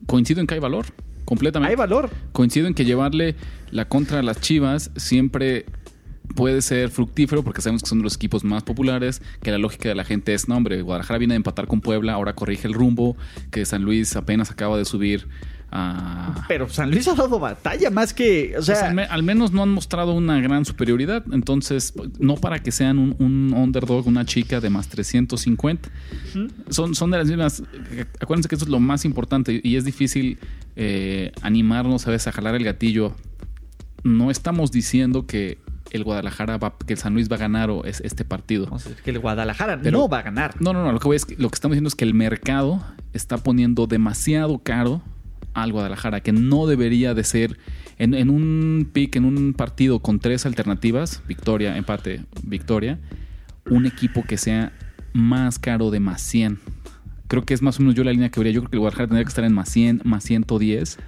coincido 0.07 0.41
en 0.41 0.47
que 0.47 0.55
hay 0.55 0.61
valor, 0.61 0.87
completamente. 1.25 1.71
Hay 1.73 1.77
valor. 1.77 2.11
Coincido 2.33 2.69
en 2.69 2.75
que 2.75 2.85
llevarle 2.85 3.35
la 3.73 3.89
contra 3.89 4.21
a 4.21 4.23
las 4.23 4.41
Chivas 4.41 4.93
siempre 4.97 5.67
puede 6.35 6.63
ser 6.63 6.89
fructífero 6.91 7.43
porque 7.43 7.61
sabemos 7.61 7.83
que 7.83 7.89
son 7.89 8.03
los 8.03 8.15
equipos 8.17 8.45
más 8.45 8.63
populares, 8.63 9.21
que 9.43 9.51
la 9.51 9.59
lógica 9.59 9.89
de 9.89 9.95
la 9.95 10.05
gente 10.05 10.33
es, 10.35 10.49
no 10.49 10.57
hombre, 10.57 10.81
Guadalajara 10.83 11.19
viene 11.19 11.35
de 11.35 11.37
empatar 11.37 11.67
con 11.67 11.81
Puebla, 11.81 12.15
ahora 12.15 12.35
corrige 12.35 12.67
el 12.69 12.75
rumbo, 12.75 13.17
que 13.51 13.65
San 13.67 13.83
Luis 13.83 14.17
apenas 14.17 14.51
acaba 14.51 14.79
de 14.79 14.85
subir 14.85 15.29
a... 15.75 16.45
Pero 16.49 16.69
San 16.69 16.91
Luis 16.91 17.09
ha 17.09 17.15
dado 17.15 17.39
batalla 17.39 17.89
más 17.91 18.13
que. 18.13 18.55
O 18.59 18.63
sea, 18.63 18.75
Pues 18.75 18.85
al, 18.89 18.95
me- 18.95 19.05
al 19.05 19.23
menos 19.23 19.53
no 19.53 19.63
han 19.63 19.71
mostrado 19.71 20.13
una 20.13 20.39
gran 20.41 20.67
superioridad, 20.67 21.25
entonces 21.33 21.95
no 22.19 22.35
para 22.37 22.59
que 22.59 22.71
sean 22.73 22.99
un, 22.99 23.17
un 23.19 23.55
underdog, 23.55 24.07
una 24.07 24.25
chica 24.27 24.61
de 24.61 24.69
más 24.69 24.89
350. 24.89 25.89
Son, 26.69 26.95
son 26.95 27.11
de 27.11 27.19
las 27.19 27.27
mismas. 27.29 27.63
Acuérdense 28.21 28.49
que 28.51 28.55
eso 28.57 28.65
es 28.67 28.71
lo 28.71 28.81
más 28.81 29.05
importante 29.07 29.61
y 29.65 29.77
es 29.77 29.85
difícil 29.87 30.39
eh, 30.77 31.33
animarnos 31.41 32.07
a 32.07 32.11
veces 32.11 32.29
a 32.29 32.33
jalar 32.33 32.55
el 32.55 32.65
gatillo. 32.65 33.15
No 34.05 34.31
estamos 34.31 34.73
diciendo 34.73 35.27
que 35.27 35.57
el 35.93 36.05
Guadalajara 36.05 36.57
va, 36.59 36.75
que 36.87 36.95
el 36.95 36.99
San 36.99 37.15
Luis 37.15 37.31
va 37.31 37.37
a 37.37 37.39
ganar 37.39 37.71
o 37.71 37.85
es 37.85 38.01
este 38.01 38.25
partido. 38.25 38.65
vamos 38.67 38.87
a 38.87 38.89
decir 38.89 39.05
que 39.05 39.11
el 39.11 39.19
Guadalajara 39.21 39.79
Pero- 39.83 39.99
no 39.99 40.09
va 40.09 40.19
a 40.19 40.23
ganar. 40.23 40.61
No, 40.61 40.73
no, 40.73 40.83
no. 40.85 40.91
Lo 40.93 40.99
que, 40.99 41.07
voy 41.09 41.17
es 41.17 41.25
que- 41.25 41.37
lo 41.37 41.49
que 41.51 41.55
estamos 41.55 41.75
diciendo 41.75 41.89
es 41.89 41.95
que 41.95 42.05
el 42.05 42.15
mercado 42.15 42.83
está 43.13 43.39
poniendo 43.39 43.87
demasiado 43.87 44.59
caro 44.59 45.03
al 45.55 45.71
Guadalajara, 45.73 46.21
que 46.21 46.33
no 46.33 46.67
debería 46.67 47.13
de 47.15 47.25
ser 47.25 47.59
en, 47.99 48.15
en 48.15 48.31
un 48.31 48.89
pick, 48.93 49.17
en 49.17 49.25
un 49.27 49.53
partido 49.53 50.01
con 50.01 50.19
tres 50.19 50.47
alternativas, 50.47 51.23
victoria, 51.29 51.77
empate, 51.77 52.25
victoria, 52.43 52.99
un 53.71 53.85
equipo 53.87 54.25
que 54.25 54.39
sea 54.39 54.73
más 55.13 55.59
caro 55.59 55.91
de 55.91 56.01
más 56.01 56.23
100. 56.23 56.59
Creo 57.29 57.45
que 57.45 57.53
es 57.55 57.61
más 57.63 57.79
o 57.79 57.83
menos 57.83 57.95
yo 57.95 58.03
la 58.03 58.13
línea 58.13 58.31
que 58.31 58.41
vería. 58.41 58.53
Yo 58.55 58.61
creo 58.63 58.71
que 58.71 58.77
el 58.77 58.81
Guadalajara 58.81 59.09
tendría 59.09 59.25
que 59.25 59.29
estar 59.29 59.45
en 59.45 59.53
más 59.53 59.69
100, 59.69 60.01
más 60.05 60.25
110. 60.25 60.99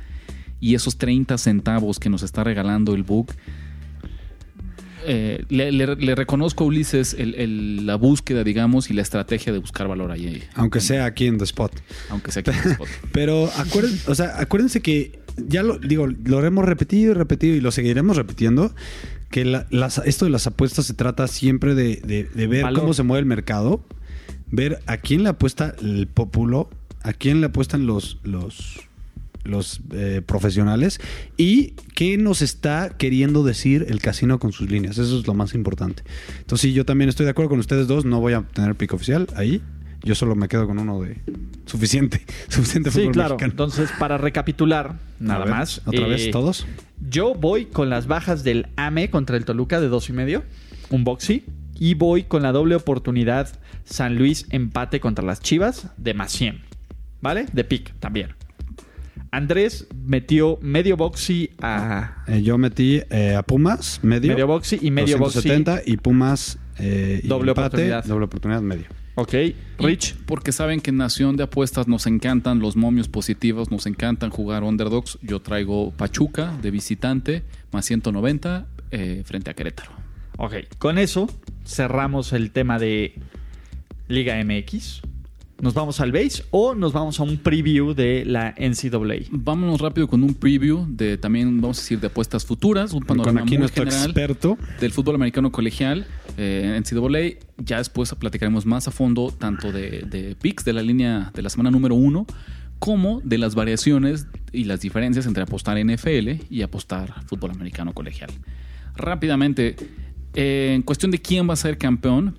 Y 0.61 0.75
esos 0.75 0.97
30 0.99 1.37
centavos 1.39 1.99
que 1.99 2.09
nos 2.11 2.23
está 2.23 2.45
regalando 2.45 2.95
el 2.95 3.03
book. 3.03 3.33
Eh, 5.07 5.45
le, 5.49 5.73
le- 5.73 5.97
le 5.97 6.15
reconozco 6.15 6.65
a 6.65 6.67
Ulises 6.67 7.15
el- 7.19 7.35
el- 7.37 7.87
la 7.87 7.97
búsqueda, 7.97 8.45
digamos, 8.45 8.91
y 8.91 8.95
la 8.95 9.03
estrategia 9.03 9.53
de 9.53 9.59
buscar 9.59 9.89
valor 9.89 10.11
ahí, 10.11 10.43
Aunque 10.55 10.81
sea 10.81 11.05
aquí 11.07 11.27
en 11.27 11.39
The 11.39 11.45
Spot. 11.45 11.73
aunque 12.11 12.33
sea 12.33 12.41
aquí 12.41 12.51
en 12.51 12.59
el 12.65 12.71
spot. 12.73 12.89
Pero 13.13 13.47
acuérden- 13.57 13.99
o 14.07 14.15
sea, 14.15 14.39
acuérdense 14.41 14.81
que 14.83 15.19
ya 15.37 15.63
lo 15.63 15.79
digo, 15.79 16.07
lo 16.07 16.45
hemos 16.45 16.65
repetido 16.65 17.11
y 17.13 17.15
repetido 17.15 17.55
y 17.57 17.61
lo 17.61 17.71
seguiremos 17.73 18.17
repitiendo. 18.17 18.75
Que 19.31 19.45
la- 19.45 19.67
las- 19.71 19.99
esto 20.05 20.25
de 20.27 20.31
las 20.31 20.47
apuestas 20.47 20.87
se 20.87 20.95
trata 20.95 21.27
siempre 21.27 21.75
de, 21.75 21.97
de- 22.05 22.25
de 22.25 22.47
ver 22.47 22.63
Valor. 22.63 22.81
cómo 22.81 22.95
se 22.95 23.03
mueve 23.03 23.21
el 23.21 23.27
mercado, 23.27 23.85
ver 24.51 24.79
a 24.87 24.99
quién 24.99 25.25
le 25.25 25.31
apuesta 25.31 25.75
el 25.83 26.07
populo, 26.07 26.71
a 27.03 27.13
quién 27.13 27.41
le 27.41 27.49
apuestan 27.49 27.85
los, 27.87 28.19
los, 28.23 28.79
los 29.45 29.81
eh, 29.93 30.23
profesionales 30.25 31.01
y 31.37 31.75
qué 31.95 32.17
nos 32.17 32.43
está 32.43 32.91
queriendo 32.97 33.45
decir 33.45 33.87
el 33.89 34.01
casino 34.01 34.39
con 34.39 34.53
sus 34.53 34.71
líneas. 34.71 34.99
Eso 34.99 35.19
es 35.19 35.27
lo 35.27 35.35
más 35.35 35.55
importante. 35.55 36.03
Entonces, 36.39 36.71
sí, 36.71 36.73
yo 36.73 36.85
también 36.85 37.09
estoy 37.09 37.25
de 37.25 37.31
acuerdo 37.31 37.51
con 37.51 37.59
ustedes 37.61 37.87
dos. 37.87 38.05
No 38.05 38.21
voy 38.21 38.33
a 38.33 38.43
tener 38.43 38.75
pico 38.75 38.97
oficial 38.97 39.27
ahí. 39.37 39.63
Yo 40.03 40.15
solo 40.15 40.35
me 40.37 40.49
quedo 40.49 40.67
con 40.67 40.79
uno 40.79 41.01
de 41.01 41.19
suficiente, 41.65 42.25
suficiente 42.49 42.91
Sí, 42.91 43.01
fútbol 43.01 43.13
claro. 43.13 43.35
mexicano. 43.35 43.53
Entonces, 43.53 43.91
para 43.99 44.19
recapitular, 44.19 44.99
nada 45.19 45.47
ver, 45.47 45.55
más. 45.55 45.81
¿Otra 45.87 46.07
eh, 46.07 46.11
vez 46.11 46.31
todos? 46.31 46.67
Yo 47.09 47.35
voy 47.35 47.67
con 47.67 47.89
las 47.89 48.07
bajas 48.07 48.45
del 48.45 48.69
AME 48.77 49.09
contra 49.09 49.37
el 49.37 49.45
Toluca 49.45 49.81
de 49.81 49.89
dos 49.89 50.09
y 50.11 50.13
medio, 50.13 50.45
un 50.91 51.05
boxy. 51.05 51.45
Y 51.77 51.95
voy 51.95 52.25
con 52.25 52.43
la 52.43 52.53
doble 52.53 52.77
oportunidad 52.77 53.49
San 53.85 54.17
Luis 54.17 54.47
empate 54.51 55.01
contra 55.01 55.25
las 55.25 55.41
Chivas 55.41 55.89
de 55.97 56.15
más 56.15 56.31
100. 56.33 56.61
¿Vale? 57.21 57.47
De 57.53 57.65
pick 57.65 57.95
también. 57.99 58.35
Andrés 59.37 59.87
metió 60.07 60.59
medio 60.63 60.97
boxy 60.97 61.51
a 61.61 62.25
Eh, 62.29 62.43
yo 62.43 62.57
metí 62.57 63.01
eh, 63.11 63.35
a 63.35 63.43
Pumas, 63.43 63.99
medio. 64.03 64.33
medio 64.33 64.47
boxy 64.47 64.79
y 64.81 64.91
medio 64.91 65.19
boxy. 65.19 65.49
270 65.49 65.83
y 65.87 65.97
Pumas 65.97 66.59
eh, 66.79 67.21
y 67.23 67.27
Doble 67.27 67.51
empate, 67.51 67.67
oportunidad. 67.67 68.05
Doble 68.05 68.25
oportunidad, 68.27 68.63
medio. 68.63 68.85
Ok. 69.17 69.35
Y 69.35 69.55
Rich. 69.79 70.17
Porque 70.27 70.53
saben 70.53 70.81
que 70.81 70.91
en 70.91 70.99
Nación 70.99 71.37
de 71.37 71.45
Apuestas 71.45 71.89
nos 71.89 72.07
encantan 72.07 72.61
los 72.61 72.77
momios 72.77 73.09
positivos, 73.09 73.71
nos 73.71 73.87
encantan 73.87 74.31
jugar 74.31 74.63
underdogs. 74.63 75.19
Yo 75.23 75.41
traigo 75.41 75.91
Pachuca 75.93 76.57
de 76.63 76.71
visitante, 76.71 77.43
más 77.73 77.85
190 77.87 78.67
eh, 78.91 79.23
frente 79.25 79.51
a 79.51 79.55
Querétaro. 79.55 79.91
Ok. 80.39 80.55
Con 80.79 80.99
eso 80.99 81.29
cerramos 81.65 82.33
el 82.33 82.51
tema 82.51 82.79
de 82.79 83.15
Liga 84.09 84.37
MX. 84.45 85.03
¿Nos 85.61 85.73
vamos 85.73 86.01
al 86.01 86.13
base 86.13 86.45
o 86.51 86.75
nos 86.75 86.93
vamos 86.93 87.21
a 87.21 87.23
un 87.23 87.39
preview 87.39 87.95
de 87.95 88.25
la 88.25 88.55
NCAA? 88.59 89.29
Vámonos 89.31 89.81
rápido 89.81 90.09
con 90.09 90.23
un 90.23 90.35
preview 90.35 90.85
de 90.89 91.17
también, 91.17 91.61
vamos 91.61 91.79
a 91.79 91.81
decir, 91.83 92.01
de 92.01 92.09
apuestas 92.09 92.45
futuras, 92.45 92.93
un 92.93 93.01
Con 93.01 93.19
panorama 93.19 93.43
aquí 93.43 93.57
muy 93.57 93.69
general 93.69 94.05
experto. 94.11 94.59
del 94.81 94.93
fútbol 94.93 95.15
americano 95.15 95.53
colegial 95.53 96.07
eh, 96.37 96.75
en 96.77 96.83
NCAA. 96.83 97.39
Ya 97.59 97.79
después 97.79 98.15
platicaremos 98.15 98.67
más 98.67 98.89
a 98.89 98.91
fondo 98.91 99.33
tanto 99.37 99.73
de, 99.73 100.03
de 100.03 100.37
picks 100.41 100.65
de 100.65 100.73
la 100.73 100.83
línea 100.83 101.31
de 101.35 101.43
la 101.43 101.51
semana 101.51 101.71
número 101.71 101.95
uno 101.95 102.27
como 102.79 103.21
de 103.25 103.39
las 103.39 103.55
variaciones 103.55 104.27
y 104.53 104.65
las 104.65 104.81
diferencias 104.81 105.25
entre 105.27 105.43
apostar 105.43 105.79
NFL 105.83 106.31
y 106.51 106.63
apostar 106.63 107.25
fútbol 107.27 107.53
americano 107.53 107.95
colegial. 107.95 108.31
Rápidamente, 108.97 109.77
eh, 110.35 110.73
en 110.75 110.83
cuestión 110.83 111.11
de 111.11 111.19
quién 111.21 111.49
va 111.49 111.55
a 111.55 111.57
ser 111.57 111.79
campeón, 111.79 112.37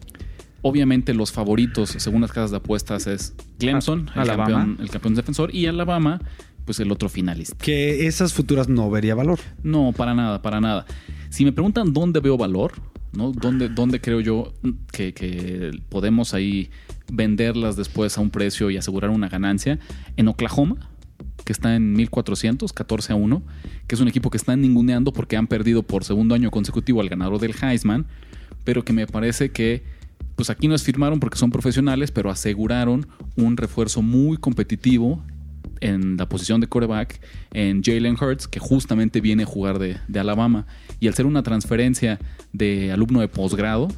obviamente 0.65 1.13
los 1.13 1.32
favoritos 1.32 1.91
según 1.91 2.21
las 2.21 2.32
casas 2.32 2.49
de 2.49 2.58
apuestas 2.58 3.06
es 3.06 3.36
Clemson, 3.60 4.10
el, 4.15 4.21
Alabama. 4.21 4.56
campeón, 4.56 4.78
el 4.82 4.89
campeón 4.89 5.13
defensor, 5.13 5.54
y 5.54 5.67
Alabama, 5.67 6.19
pues 6.65 6.80
el 6.80 6.91
otro 6.91 7.08
finalista. 7.08 7.56
Que 7.63 8.08
esas 8.08 8.34
futuras 8.34 8.67
no 8.67 8.89
vería 8.89 9.13
valor. 9.13 9.39
No, 9.62 9.93
para 9.95 10.15
nada, 10.15 10.41
para 10.41 10.60
nada. 10.60 10.88
Si 11.30 11.45
me 11.45 11.51
preguntan 11.51 11.93
dónde 11.93 12.19
veo 12.19 12.36
valor, 12.36 12.73
¿no? 13.13 13.32
¿Dónde, 13.32 13.69
dónde 13.69 14.01
creo 14.01 14.21
yo 14.21 14.54
que, 14.91 15.13
que 15.13 15.69
podemos 15.88 16.34
ahí 16.34 16.71
venderlas 17.13 17.75
después 17.75 18.17
a 18.17 18.21
un 18.21 18.32
precio 18.32 18.71
y 18.71 18.78
asegurar 18.78 19.12
una 19.12 19.30
ganancia? 19.30 19.78
En 20.17 20.28
Oklahoma, 20.30 20.78
que 21.43 21.54
está 21.54 21.75
en 21.75 21.93
1400, 21.93 22.73
14 22.73 23.13
a 23.13 23.15
1, 23.15 23.43
que 23.86 23.93
es 23.93 24.01
un 24.01 24.08
equipo 24.08 24.32
que 24.32 24.38
están 24.38 24.62
ninguneando 24.62 25.13
porque 25.13 25.38
han 25.38 25.45
perdido 25.45 25.84
por 25.84 26.04
segundo 26.04 26.34
año 26.34 26.49
consecutivo 26.49 27.01
al 27.01 27.10
ganador 27.10 27.39
del 27.39 27.54
Heisman, 27.62 28.08
pero 28.63 28.84
que 28.84 28.93
me 28.93 29.06
parece 29.06 29.51
que 29.51 29.84
pues 30.36 30.50
aquí 30.50 30.67
no 30.67 30.76
es 30.76 30.84
firmaron 30.84 31.19
porque 31.19 31.38
son 31.38 31.50
profesionales, 31.52 32.12
pero 32.12 32.30
aseguraron 32.30 33.08
un 33.36 33.58
refuerzo 33.58 34.02
muy 34.02 34.38
competitivo 34.38 35.24
en 35.82 36.17
la 36.17 36.28
posición 36.30 36.62
de 36.62 36.67
coreback 36.67 37.19
en 37.54 37.84
Jalen 37.84 38.15
Hurts, 38.21 38.48
que 38.48 38.60
justamente 38.60 39.21
viene 39.21 39.43
a 39.43 39.45
jugar 39.45 39.78
de, 39.80 39.98
de 40.08 40.19
Alabama. 40.19 40.65
Y 41.00 41.08
al 41.08 41.13
ser 41.13 41.26
una 41.26 41.43
transferencia 41.43 42.19
de 42.54 42.91
alumno 42.91 43.19
de 43.21 43.28
posgrado, 43.28 43.89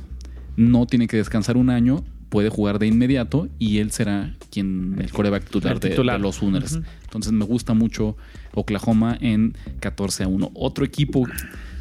no 0.56 0.86
tiene 0.88 1.08
que 1.08 1.18
descansar 1.18 1.56
un 1.58 1.70
año, 1.70 2.04
puede 2.30 2.50
jugar 2.50 2.78
de 2.80 2.88
inmediato 2.88 3.48
y 3.60 3.78
él 3.78 3.92
será 3.92 4.36
quien 4.52 4.96
el 5.00 5.12
coreback 5.12 5.46
titular, 5.46 5.80
de- 5.80 5.90
los 6.20 6.36
Sooners. 6.38 6.80
Entonces 7.04 7.32
me 7.32 7.46
gusta 7.46 7.74
mucho 7.74 8.18
Oklahoma 8.54 9.18
en 9.22 9.56
14 9.80 10.24
a 10.24 10.28
1. 10.28 10.52
Otro 10.56 10.84
equipo, 10.84 11.26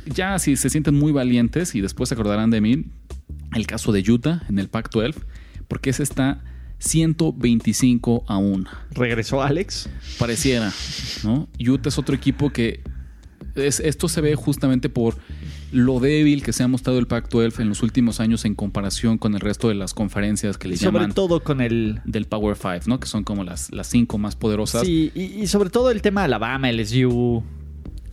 ya 0.06 0.38
si 0.38 0.56
se 0.56 0.70
sienten 0.70 0.94
muy 0.94 1.10
valientes 1.12 1.74
y 1.74 1.80
después 1.80 2.08
se 2.10 2.14
acordarán 2.14 2.50
de 2.50 2.60
mí, 2.60 2.84
el 3.54 3.66
caso 3.66 3.92
de 3.92 4.00
Utah 4.10 4.42
en 4.48 4.58
el 4.58 4.68
Pac-12, 4.68 5.14
porque 5.68 5.90
ese 5.90 6.02
está 6.02 6.42
125 6.78 8.24
a 8.26 8.36
1 8.36 8.64
Regresó 8.90 9.42
Alex. 9.42 9.88
pareciera, 10.18 10.72
¿no? 11.24 11.48
Utah 11.58 11.88
es 11.88 11.98
otro 11.98 12.14
equipo 12.14 12.50
que 12.50 12.82
es, 13.54 13.80
esto 13.80 14.08
se 14.08 14.20
ve 14.20 14.34
justamente 14.34 14.88
por 14.88 15.16
lo 15.72 15.98
débil 15.98 16.42
que 16.42 16.52
se 16.52 16.62
ha 16.62 16.68
mostrado 16.68 16.98
el 16.98 17.06
Pac-12 17.06 17.60
en 17.60 17.68
los 17.68 17.82
últimos 17.82 18.20
años 18.20 18.44
en 18.44 18.54
comparación 18.54 19.18
con 19.18 19.34
el 19.34 19.40
resto 19.40 19.68
de 19.68 19.74
las 19.74 19.94
conferencias 19.94 20.58
que 20.58 20.68
le 20.68 20.76
Sobre 20.76 20.98
llaman 20.98 21.12
todo 21.12 21.42
con 21.42 21.60
el. 21.60 22.00
del 22.04 22.26
Power 22.26 22.56
Five, 22.56 22.82
¿no? 22.86 23.00
Que 23.00 23.06
son 23.08 23.24
como 23.24 23.44
las, 23.44 23.72
las 23.72 23.86
cinco 23.88 24.18
más 24.18 24.36
poderosas. 24.36 24.82
Sí, 24.86 25.10
y, 25.14 25.22
y 25.22 25.46
sobre 25.48 25.70
todo 25.70 25.90
el 25.90 26.02
tema 26.02 26.20
de 26.22 26.26
Alabama, 26.26 26.70
LSU. 26.70 27.42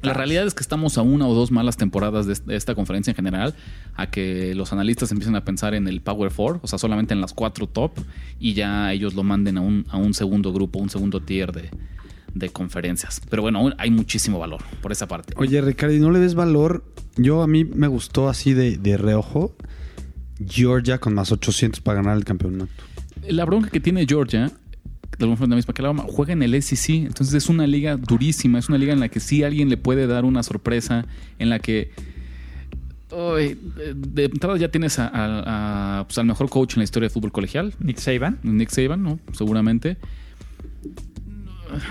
La 0.04 0.13
realidad 0.13 0.46
es 0.46 0.54
que 0.54 0.62
estamos 0.62 0.98
a 0.98 1.02
una 1.02 1.28
o 1.28 1.34
dos 1.34 1.50
malas 1.52 1.78
temporadas 1.78 2.26
de 2.28 2.34
est- 2.34 2.46
de 2.46 2.56
esta 2.56 2.76
conferencia 2.76 3.12
en 3.12 3.16
general, 3.16 3.56
a 3.96 4.10
que 4.12 4.54
los 4.54 4.74
analistas 4.74 5.12
empiecen 5.12 5.36
a 5.36 5.46
pensar 5.46 5.74
en 5.74 5.88
el 5.88 6.02
Power 6.02 6.30
Four, 6.30 6.60
o 6.62 6.68
sea, 6.68 6.78
solamente 6.78 7.13
en 7.13 7.22
las 7.22 7.34
cuatro 7.34 7.68
top, 7.68 7.94
y 8.39 8.54
ya 8.54 8.92
ellos 8.92 9.13
lo 9.16 9.24
manden 9.24 9.58
a 9.58 9.62
un, 9.62 9.86
a 9.89 9.98
un 9.98 10.13
segundo 10.13 10.52
grupo, 10.52 10.80
un 10.80 10.89
segundo 10.89 11.22
tier 11.22 11.52
de, 11.54 11.70
de 12.34 12.50
conferencias. 12.50 13.22
Pero 13.30 13.42
bueno, 13.44 13.72
hay 13.78 13.92
muchísimo 13.92 14.39
valor 14.39 14.62
por 14.82 14.92
esa 14.92 15.08
parte. 15.08 15.34
Oye, 15.38 15.62
Ricardo, 15.62 15.96
¿y 15.96 16.00
no 16.00 16.12
le 16.12 16.20
ves 16.20 16.36
valor? 16.36 16.84
Yo 17.16 17.42
a 17.42 17.48
mí 17.48 17.63
me 17.63 17.88
gustó 17.88 18.28
así 18.28 18.54
de, 18.54 18.78
de 18.78 18.98
reojo 18.98 19.56
Georgia 20.46 20.98
con 20.98 21.13
más 21.13 21.32
800 21.32 21.80
para 21.82 22.02
ganar 22.02 22.18
el 22.18 22.26
campeonato. 22.26 22.72
La 23.28 23.46
bronca 23.46 23.70
que 23.70 23.80
tiene 23.80 24.06
Georgia, 24.06 24.52
de 25.17 25.23
alguna 25.26 25.38
forma 25.38 25.52
la 25.54 25.58
misma 25.58 25.73
que 25.73 25.82
Alabama, 25.82 26.06
juega 26.08 26.34
en 26.34 26.41
el 26.43 26.62
SEC, 26.62 26.89
entonces 27.06 27.34
es 27.36 27.49
una 27.49 27.67
liga 27.67 27.97
durísima, 27.97 28.60
es 28.60 28.69
una 28.69 28.78
liga 28.78 28.93
en 28.93 28.99
la 28.99 29.10
que 29.10 29.19
sí 29.19 29.43
alguien 29.43 29.69
le 29.69 29.78
puede 29.78 30.08
dar 30.08 30.26
una 30.26 30.43
sorpresa, 30.43 31.06
en 31.39 31.49
la 31.49 31.60
que 31.60 31.91
de 33.95 34.26
entrada 34.26 34.58
ya 34.58 34.69
tienes 34.69 34.97
a- 34.97 35.08
a- 35.08 35.99
a, 35.99 36.04
pues, 36.08 36.17
al 36.17 36.26
mejor 36.26 36.49
coach 36.49 36.73
en 36.73 36.80
la 36.80 36.84
historia 36.86 37.10
de 37.10 37.13
fútbol 37.13 37.32
colegial, 37.32 37.73
Nick 37.80 37.97
Saban. 37.99 38.39
Nick 38.41 38.69
Saban, 38.69 39.04
¿no? 39.04 39.19
Seguramente. 39.34 39.97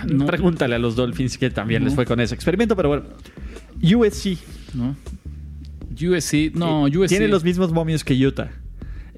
No, 0.09 0.27
Pregúntale 0.27 0.75
a 0.75 0.79
los 0.79 0.97
Dolphins 0.97 1.39
que 1.39 1.51
también 1.51 1.83
No. 1.83 1.87
les 1.87 1.95
fue 1.95 2.07
con 2.07 2.19
ese 2.21 2.35
experimento, 2.35 2.75
pero 2.77 2.89
bueno. 2.89 3.05
USC. 3.83 4.37
¿no? 4.75 4.97
USC, 5.95 6.53
no, 6.55 6.85
USC. 6.85 7.09
Tiene 7.09 7.29
los 7.29 7.45
mismos 7.45 7.73
momios 7.73 8.03
que 8.03 8.15
Utah. 8.27 8.51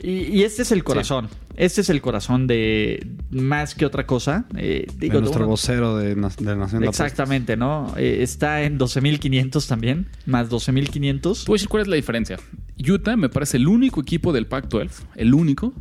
Y, 0.02 0.11
y 0.11 0.42
este 0.42 0.62
es 0.62 0.72
el 0.72 0.83
corazón. 0.85 1.28
Este 1.57 1.83
es 1.83 1.88
el 1.88 2.00
corazón 2.00 2.48
de 2.48 3.07
más 3.30 3.74
que 3.76 3.87
otra 3.87 4.07
cosa. 4.07 4.46
Eh, 4.57 4.87
De 4.96 5.09
nuestro 5.09 5.40
uno- 5.42 5.46
vocero 5.50 5.96
de, 5.96 6.09
de 6.16 6.16
Nación 6.57 6.83
de. 6.83 6.88
Exactamente, 6.88 7.57
¿no? 7.57 7.94
Eh, 7.96 8.18
está 8.22 8.62
en 8.62 8.76
12.500 8.78 9.68
también, 9.68 10.09
más 10.26 10.50
12.500. 10.50 11.20
Te 11.44 11.46
voy 11.46 11.54
a 11.54 11.57
decir 11.57 11.68
cuál 11.68 11.83
es 11.83 11.88
la 11.88 11.96
diferencia. 11.96 12.38
Utah 12.78 13.16
me 13.16 13.28
parece 13.28 13.57
el 13.57 13.68
único 13.68 14.00
equipo 14.00 14.33
del 14.33 14.46
Pac-12, 14.48 14.90
el 15.14 15.33
único, 15.33 15.72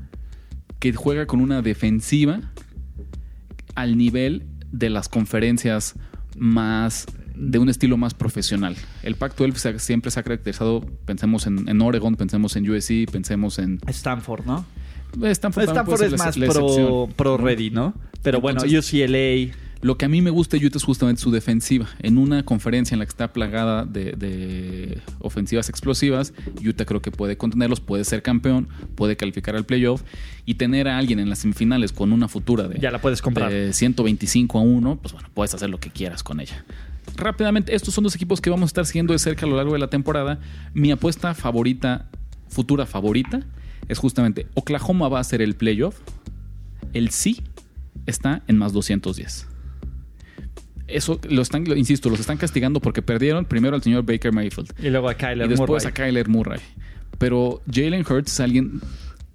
que 0.79 0.93
juega 0.93 1.25
con 1.25 1.41
una 1.41 1.63
defensiva 1.63 2.39
al 3.73 3.97
nivel 3.97 4.43
de 4.71 4.89
las 4.91 5.09
conferencias 5.09 5.95
más 6.37 7.07
de 7.35 7.59
un 7.59 7.69
estilo 7.69 7.97
más 7.97 8.13
profesional. 8.13 8.75
El 9.03 9.15
Pac-12 9.15 9.55
se 9.55 9.69
ha- 9.69 9.79
siempre 9.79 10.11
se 10.11 10.19
ha 10.19 10.23
caracterizado, 10.23 10.81
pensemos 11.05 11.47
en, 11.47 11.67
en 11.67 11.81
Oregon, 11.81 12.15
pensemos 12.15 12.55
en 12.55 12.69
USC, 12.69 13.09
pensemos 13.11 13.59
en 13.59 13.79
Stanford, 13.87 14.45
¿no? 14.45 14.65
Stanford, 15.21 15.65
también 15.65 15.83
Stanford 15.85 16.03
es 16.03 16.11
la- 16.11 16.17
más 16.17 16.37
la 16.37 16.47
pro, 16.47 17.09
pro 17.15 17.37
ready, 17.37 17.69
¿no? 17.69 17.93
Pero 18.23 18.41
bueno, 18.41 18.61
UCLA, 18.63 19.53
Lo 19.81 19.97
que 19.97 20.05
a 20.05 20.09
mí 20.09 20.21
me 20.21 20.29
gusta 20.29 20.57
de 20.57 20.65
Utah 20.65 20.77
es 20.77 20.83
justamente 20.83 21.21
su 21.21 21.29
defensiva. 21.29 21.89
En 21.99 22.17
una 22.17 22.43
conferencia 22.43 22.95
en 22.95 22.99
la 22.99 23.05
que 23.05 23.09
está 23.09 23.33
plagada 23.33 23.83
de, 23.85 24.13
de 24.13 25.01
ofensivas 25.19 25.67
explosivas, 25.69 26.33
Utah 26.65 26.85
creo 26.85 27.01
que 27.01 27.11
puede 27.11 27.35
contenerlos, 27.37 27.81
puede 27.81 28.05
ser 28.05 28.21
campeón, 28.23 28.69
puede 28.95 29.17
calificar 29.17 29.55
al 29.57 29.65
playoff 29.65 30.01
y 30.45 30.55
tener 30.55 30.87
a 30.87 30.97
alguien 30.97 31.19
en 31.19 31.29
las 31.29 31.39
semifinales 31.39 31.91
con 31.91 32.13
una 32.13 32.27
futura 32.29 32.67
de, 32.69 32.79
Ya 32.79 32.91
la 32.91 33.01
puedes 33.01 33.21
comprar. 33.21 33.51
de 33.51 33.73
125 33.73 34.57
a 34.57 34.61
1, 34.61 34.99
pues 35.01 35.13
bueno, 35.13 35.27
puedes 35.33 35.53
hacer 35.53 35.69
lo 35.69 35.79
que 35.79 35.89
quieras 35.89 36.23
con 36.23 36.39
ella. 36.39 36.63
Rápidamente, 37.15 37.75
estos 37.75 37.93
son 37.93 38.03
dos 38.03 38.15
equipos 38.15 38.41
que 38.41 38.49
vamos 38.49 38.63
a 38.63 38.67
estar 38.71 38.85
siguiendo 38.85 39.13
de 39.13 39.19
cerca 39.19 39.45
a 39.45 39.49
lo 39.49 39.55
largo 39.57 39.73
de 39.73 39.79
la 39.79 39.89
temporada. 39.89 40.39
Mi 40.73 40.91
apuesta 40.91 41.33
favorita, 41.33 42.09
futura 42.49 42.85
favorita, 42.85 43.41
es 43.87 43.97
justamente 43.99 44.47
Oklahoma 44.55 45.09
va 45.09 45.19
a 45.19 45.23
ser 45.23 45.41
el 45.41 45.55
playoff. 45.55 45.97
El 46.93 47.09
sí 47.09 47.41
está 48.05 48.43
en 48.47 48.57
más 48.57 48.73
210. 48.73 49.47
Eso 50.87 51.19
lo 51.29 51.41
están, 51.41 51.63
lo- 51.65 51.75
insisto, 51.75 52.09
los 52.09 52.19
están 52.19 52.37
castigando 52.37 52.79
porque 52.79 53.01
perdieron 53.01 53.45
primero 53.45 53.75
al 53.75 53.81
señor 53.81 54.03
Baker 54.05 54.33
Mayfield 54.33 54.73
Y 54.79 54.89
luego 54.89 55.09
a 55.09 55.15
Kyler 55.15 55.45
y 55.45 55.49
después 55.49 55.83
Murray. 55.83 55.87
a 55.87 55.91
Kyler 55.93 56.27
Murray. 56.29 56.59
Pero 57.17 57.61
Jalen 57.71 58.01
Hurts 58.07 58.33
es 58.33 58.39
alguien, 58.41 58.81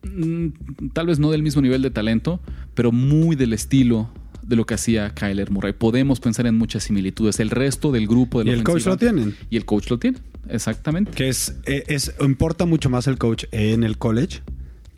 mm, 0.02 0.88
tal 0.92 1.06
vez 1.06 1.18
no 1.18 1.30
del 1.30 1.42
mismo 1.42 1.62
nivel 1.62 1.80
de 1.80 1.90
talento, 1.90 2.40
pero 2.74 2.92
muy 2.92 3.34
del 3.34 3.52
estilo 3.54 4.10
de 4.48 4.56
lo 4.56 4.64
que 4.64 4.74
hacía 4.74 5.10
Kyler 5.10 5.50
Murray. 5.50 5.74
Podemos 5.74 6.20
pensar 6.20 6.46
en 6.46 6.56
muchas 6.56 6.84
similitudes. 6.84 7.38
El 7.38 7.50
resto 7.50 7.92
del 7.92 8.08
grupo 8.08 8.38
de 8.38 8.46
la 8.46 8.50
Y 8.52 8.54
el 8.54 8.64
coach 8.64 8.86
lo 8.86 8.96
tienen. 8.96 9.36
Y 9.50 9.58
el 9.58 9.66
coach 9.66 9.90
lo 9.90 9.98
tiene, 9.98 10.18
exactamente. 10.48 11.12
Que 11.12 11.28
es, 11.28 11.56
eh, 11.66 11.84
es, 11.88 12.14
importa 12.20 12.64
mucho 12.64 12.88
más 12.88 13.06
el 13.06 13.18
coach 13.18 13.44
en 13.52 13.84
el 13.84 13.98
college 13.98 14.40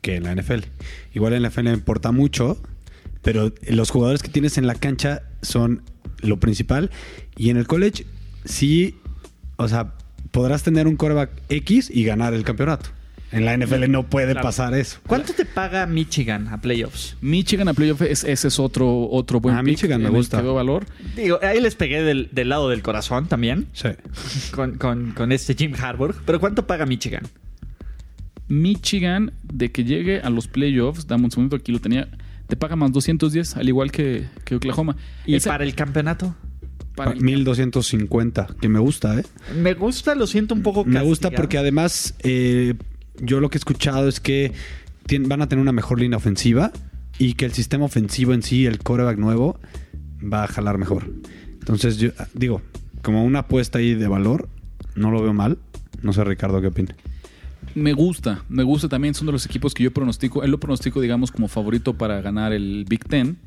que 0.03 0.17
en 0.17 0.23
la 0.23 0.35
NFL. 0.35 0.61
Igual 1.15 1.33
en 1.33 1.43
la 1.43 1.51
NFL 1.51 1.67
importa 1.69 2.13
mucho, 2.13 2.63
pero 3.23 3.53
los 3.69 3.91
jugadores 3.91 4.23
que 4.23 4.29
tienes 4.29 4.57
en 4.57 4.69
la 4.69 4.77
cancha 4.77 5.23
son 5.43 5.83
lo 6.21 6.39
principal. 6.39 6.91
Y 7.37 7.51
en 7.51 7.57
el 7.57 7.67
college, 7.67 8.07
sí, 8.45 8.95
o 9.57 9.67
sea, 9.67 9.95
podrás 10.31 10.63
tener 10.63 10.87
un 10.87 10.95
quarterback 10.95 11.31
X 11.49 11.91
y 11.93 12.05
ganar 12.05 12.35
el 12.35 12.45
campeonato. 12.45 12.91
En 13.33 13.45
la 13.45 13.57
NFL 13.57 13.89
no 13.89 14.07
puede 14.09 14.33
Claro. 14.33 14.47
pasar 14.49 14.75
eso. 14.75 14.99
¿Cuánto 15.07 15.33
te 15.33 15.45
paga 15.45 15.87
Michigan 15.87 16.49
a 16.49 16.61
playoffs? 16.61 17.17
Michigan 17.21 17.69
a 17.69 17.75
playoff, 17.75 18.03
es- 18.03 18.25
ese 18.25 18.49
es 18.49 18.59
otro, 18.59 19.09
otro 19.09 19.41
buen 19.41 19.55
Ah, 19.55 19.61
pick 19.61 19.67
Michigan 19.75 20.03
me 20.03 20.09
gusta. 20.11 20.39
que 20.39 20.43
veo 20.43 20.55
valor. 20.55 20.85
Digo, 21.15 21.39
ahí 21.43 21.61
les 21.61 21.77
pegué 21.77 22.03
del, 22.03 22.29
del 22.33 22.49
lado 22.49 22.69
del 22.69 22.83
corazón 22.83 23.29
también. 23.29 23.69
Sí. 23.73 23.89
Con, 24.51 24.79
con- 24.79 25.13
con 25.13 25.31
este 25.31 25.55
Jim 25.55 25.73
Harbaugh. 25.81 26.15
Pero 26.27 26.41
¿cuánto 26.41 26.67
paga 26.67 26.87
Michigan? 26.87 27.23
Michigan, 28.49 29.33
de 29.45 29.71
que 29.71 29.85
llegue 29.85 30.21
a 30.21 30.31
los 30.31 30.49
playoffs, 30.49 31.07
dame 31.07 31.25
un 31.27 31.31
segundo, 31.31 31.57
aquí 31.57 31.71
lo 31.71 31.79
tenía, 31.81 32.09
te 32.49 32.57
paga 32.57 32.75
más 32.75 32.91
210, 32.93 33.57
al 33.57 33.69
igual 33.69 33.93
que, 33.93 34.27
que 34.45 34.57
Oklahoma. 34.57 34.97
¿Y 35.25 35.37
Ese- 35.37 35.49
para 35.49 35.63
el 35.65 35.75
campeonato? 35.75 36.35
para 36.97 37.13
el- 37.13 37.21
1250, 37.23 38.49
que 38.61 38.69
me 38.69 38.81
gusta, 38.81 39.21
¿eh? 39.21 39.25
Me 39.57 39.75
gusta, 39.75 40.17
lo 40.17 40.27
siento 40.27 40.55
un 40.55 40.63
poco 40.63 40.85
Me 40.85 41.01
gusta 41.01 41.31
porque 41.31 41.57
además 41.57 42.15
eh, 42.25 42.75
yo 43.21 43.41
lo 43.41 43.51
que 43.51 43.57
he 43.57 43.61
escuchado 43.61 44.09
es 44.09 44.21
que 44.21 44.53
van 45.21 45.43
a 45.43 45.49
tener 45.49 45.63
una 45.63 45.73
mejor 45.73 46.01
línea 46.01 46.17
ofensiva 46.17 46.71
y 47.19 47.35
que 47.35 47.45
el 47.45 47.53
sistema 47.53 47.85
ofensivo 47.85 48.33
en 48.33 48.43
sí, 48.43 48.67
el 48.67 48.79
quarterback 48.79 49.19
nuevo, 49.19 49.59
va 50.21 50.45
a 50.45 50.47
jalar 50.47 50.79
mejor. 50.79 51.13
Entonces 51.59 51.99
yo 51.99 52.11
ah, 52.19 52.27
digo, 52.35 52.63
como 53.03 53.25
una 53.25 53.41
apuesta 53.41 53.79
ahí 53.79 53.95
de 53.95 54.09
valor, 54.09 54.49
no 54.95 55.11
lo 55.11 55.23
veo 55.23 55.35
mal. 55.35 55.59
No 56.03 56.13
sé, 56.13 56.25
Ricardo, 56.25 56.61
¿qué 56.61 56.69
opina? 56.69 56.95
Me 57.75 57.93
gusta, 57.93 58.45
me 58.49 58.63
gusta 58.63 58.89
también. 58.89 59.15
Son 59.15 59.27
de 59.27 59.33
los 59.33 59.45
equipos 59.47 59.75
que 59.75 59.83
yo 59.83 59.93
pronostico. 59.93 60.43
Él 60.43 60.51
lo 60.51 60.59
pronostico, 60.59 61.01
digamos, 61.01 61.31
como 61.31 61.49
favorito 61.49 61.95
para 61.95 62.21
ganar 62.21 62.53
el 62.53 62.85
Big 62.89 63.05
Ten. 63.05 63.39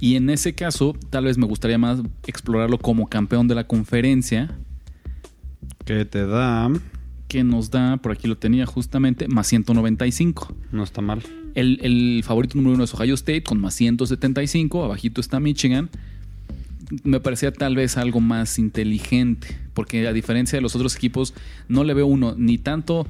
Y 0.00 0.16
en 0.16 0.30
ese 0.30 0.54
caso, 0.54 0.96
tal 1.10 1.24
vez 1.24 1.36
me 1.36 1.46
gustaría 1.46 1.76
más 1.76 2.00
explorarlo 2.26 2.78
como 2.78 3.08
campeón 3.08 3.48
de 3.48 3.54
la 3.54 3.66
conferencia, 3.66 4.56
Que 5.84 6.04
te 6.06 6.26
da... 6.26 6.70
que 7.30 7.44
nos 7.44 7.70
da, 7.70 7.96
por 7.98 8.10
aquí 8.10 8.26
lo 8.26 8.36
tenía 8.36 8.66
justamente, 8.66 9.28
más 9.28 9.46
195. 9.46 10.52
No 10.72 10.82
está 10.82 11.00
mal. 11.00 11.22
El, 11.54 11.78
el 11.80 12.22
favorito 12.24 12.56
número 12.56 12.74
uno 12.74 12.82
es 12.82 12.92
Ohio 12.92 13.14
State 13.14 13.44
con 13.44 13.60
más 13.60 13.72
175. 13.74 14.84
Abajito 14.84 15.20
está 15.20 15.38
Michigan. 15.38 15.90
Me 17.04 17.20
parecía 17.20 17.52
tal 17.52 17.76
vez 17.76 17.96
algo 17.96 18.18
más 18.18 18.58
inteligente. 18.58 19.56
Porque 19.74 20.08
a 20.08 20.12
diferencia 20.12 20.56
de 20.56 20.60
los 20.60 20.74
otros 20.74 20.96
equipos, 20.96 21.32
no 21.68 21.84
le 21.84 21.94
veo 21.94 22.06
uno 22.06 22.34
ni 22.36 22.58
tanto 22.58 23.06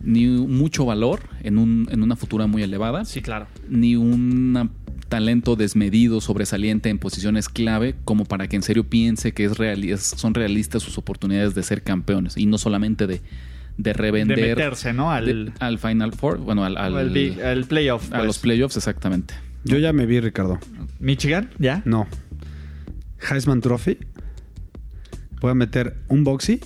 ni 0.00 0.26
mucho 0.26 0.86
valor 0.86 1.20
en, 1.42 1.58
un, 1.58 1.88
en 1.90 2.02
una 2.02 2.16
futura 2.16 2.46
muy 2.46 2.62
elevada. 2.62 3.04
Sí, 3.04 3.20
claro. 3.20 3.48
Ni 3.68 3.96
un 3.96 4.70
talento 5.10 5.56
desmedido, 5.56 6.22
sobresaliente 6.22 6.88
en 6.88 6.98
posiciones 6.98 7.50
clave, 7.50 7.96
como 8.06 8.24
para 8.24 8.48
que 8.48 8.56
en 8.56 8.62
serio 8.62 8.84
piense 8.84 9.32
que 9.32 9.44
es 9.44 10.02
son 10.16 10.32
realistas 10.32 10.82
sus 10.82 10.96
oportunidades 10.96 11.54
de 11.54 11.62
ser 11.62 11.82
campeones. 11.82 12.38
Y 12.38 12.46
no 12.46 12.56
solamente 12.56 13.06
de, 13.06 13.20
de 13.78 13.92
revender. 13.94 14.36
De 14.38 14.48
meterse, 14.48 14.92
¿no? 14.92 15.10
Al, 15.10 15.24
de- 15.24 15.52
al 15.60 15.78
Final 15.78 16.12
Four, 16.12 16.38
bueno, 16.38 16.64
al, 16.64 16.76
al- 16.76 16.96
al 16.96 17.10
big- 17.10 17.40
al 17.40 17.64
playoff. 17.64 18.08
a 18.12 18.16
pues. 18.16 18.26
los 18.26 18.38
playoffs, 18.38 18.76
exactamente. 18.76 19.34
Yo 19.64 19.78
ya 19.78 19.92
me 19.94 20.04
vi, 20.04 20.20
Ricardo. 20.20 20.58
¿Michigan? 21.00 21.48
¿Ya? 21.58 21.80
No. 21.86 22.06
Heisman 23.30 23.60
Trophy. 23.60 23.98
Voy 25.40 25.50
a 25.52 25.54
meter 25.54 25.96
un 26.08 26.24
boxy. 26.24 26.60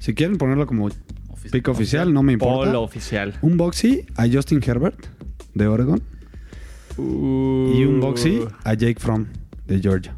Si 0.00 0.14
quieren 0.14 0.36
ponerlo 0.38 0.66
como 0.66 0.90
pick 1.50 1.68
oficial, 1.68 2.12
no 2.12 2.22
me 2.22 2.32
importa. 2.34 2.70
Polo 2.70 2.82
oficial. 2.82 3.34
Un 3.42 3.56
boxy 3.56 4.04
a 4.16 4.26
Justin 4.30 4.60
Herbert 4.66 5.06
de 5.54 5.66
Oregon 5.66 6.02
y 6.98 7.84
un 7.84 8.00
boxy 8.00 8.40
a 8.64 8.74
Jake 8.74 8.98
Fromm 8.98 9.26
de 9.66 9.80
Georgia. 9.80 10.14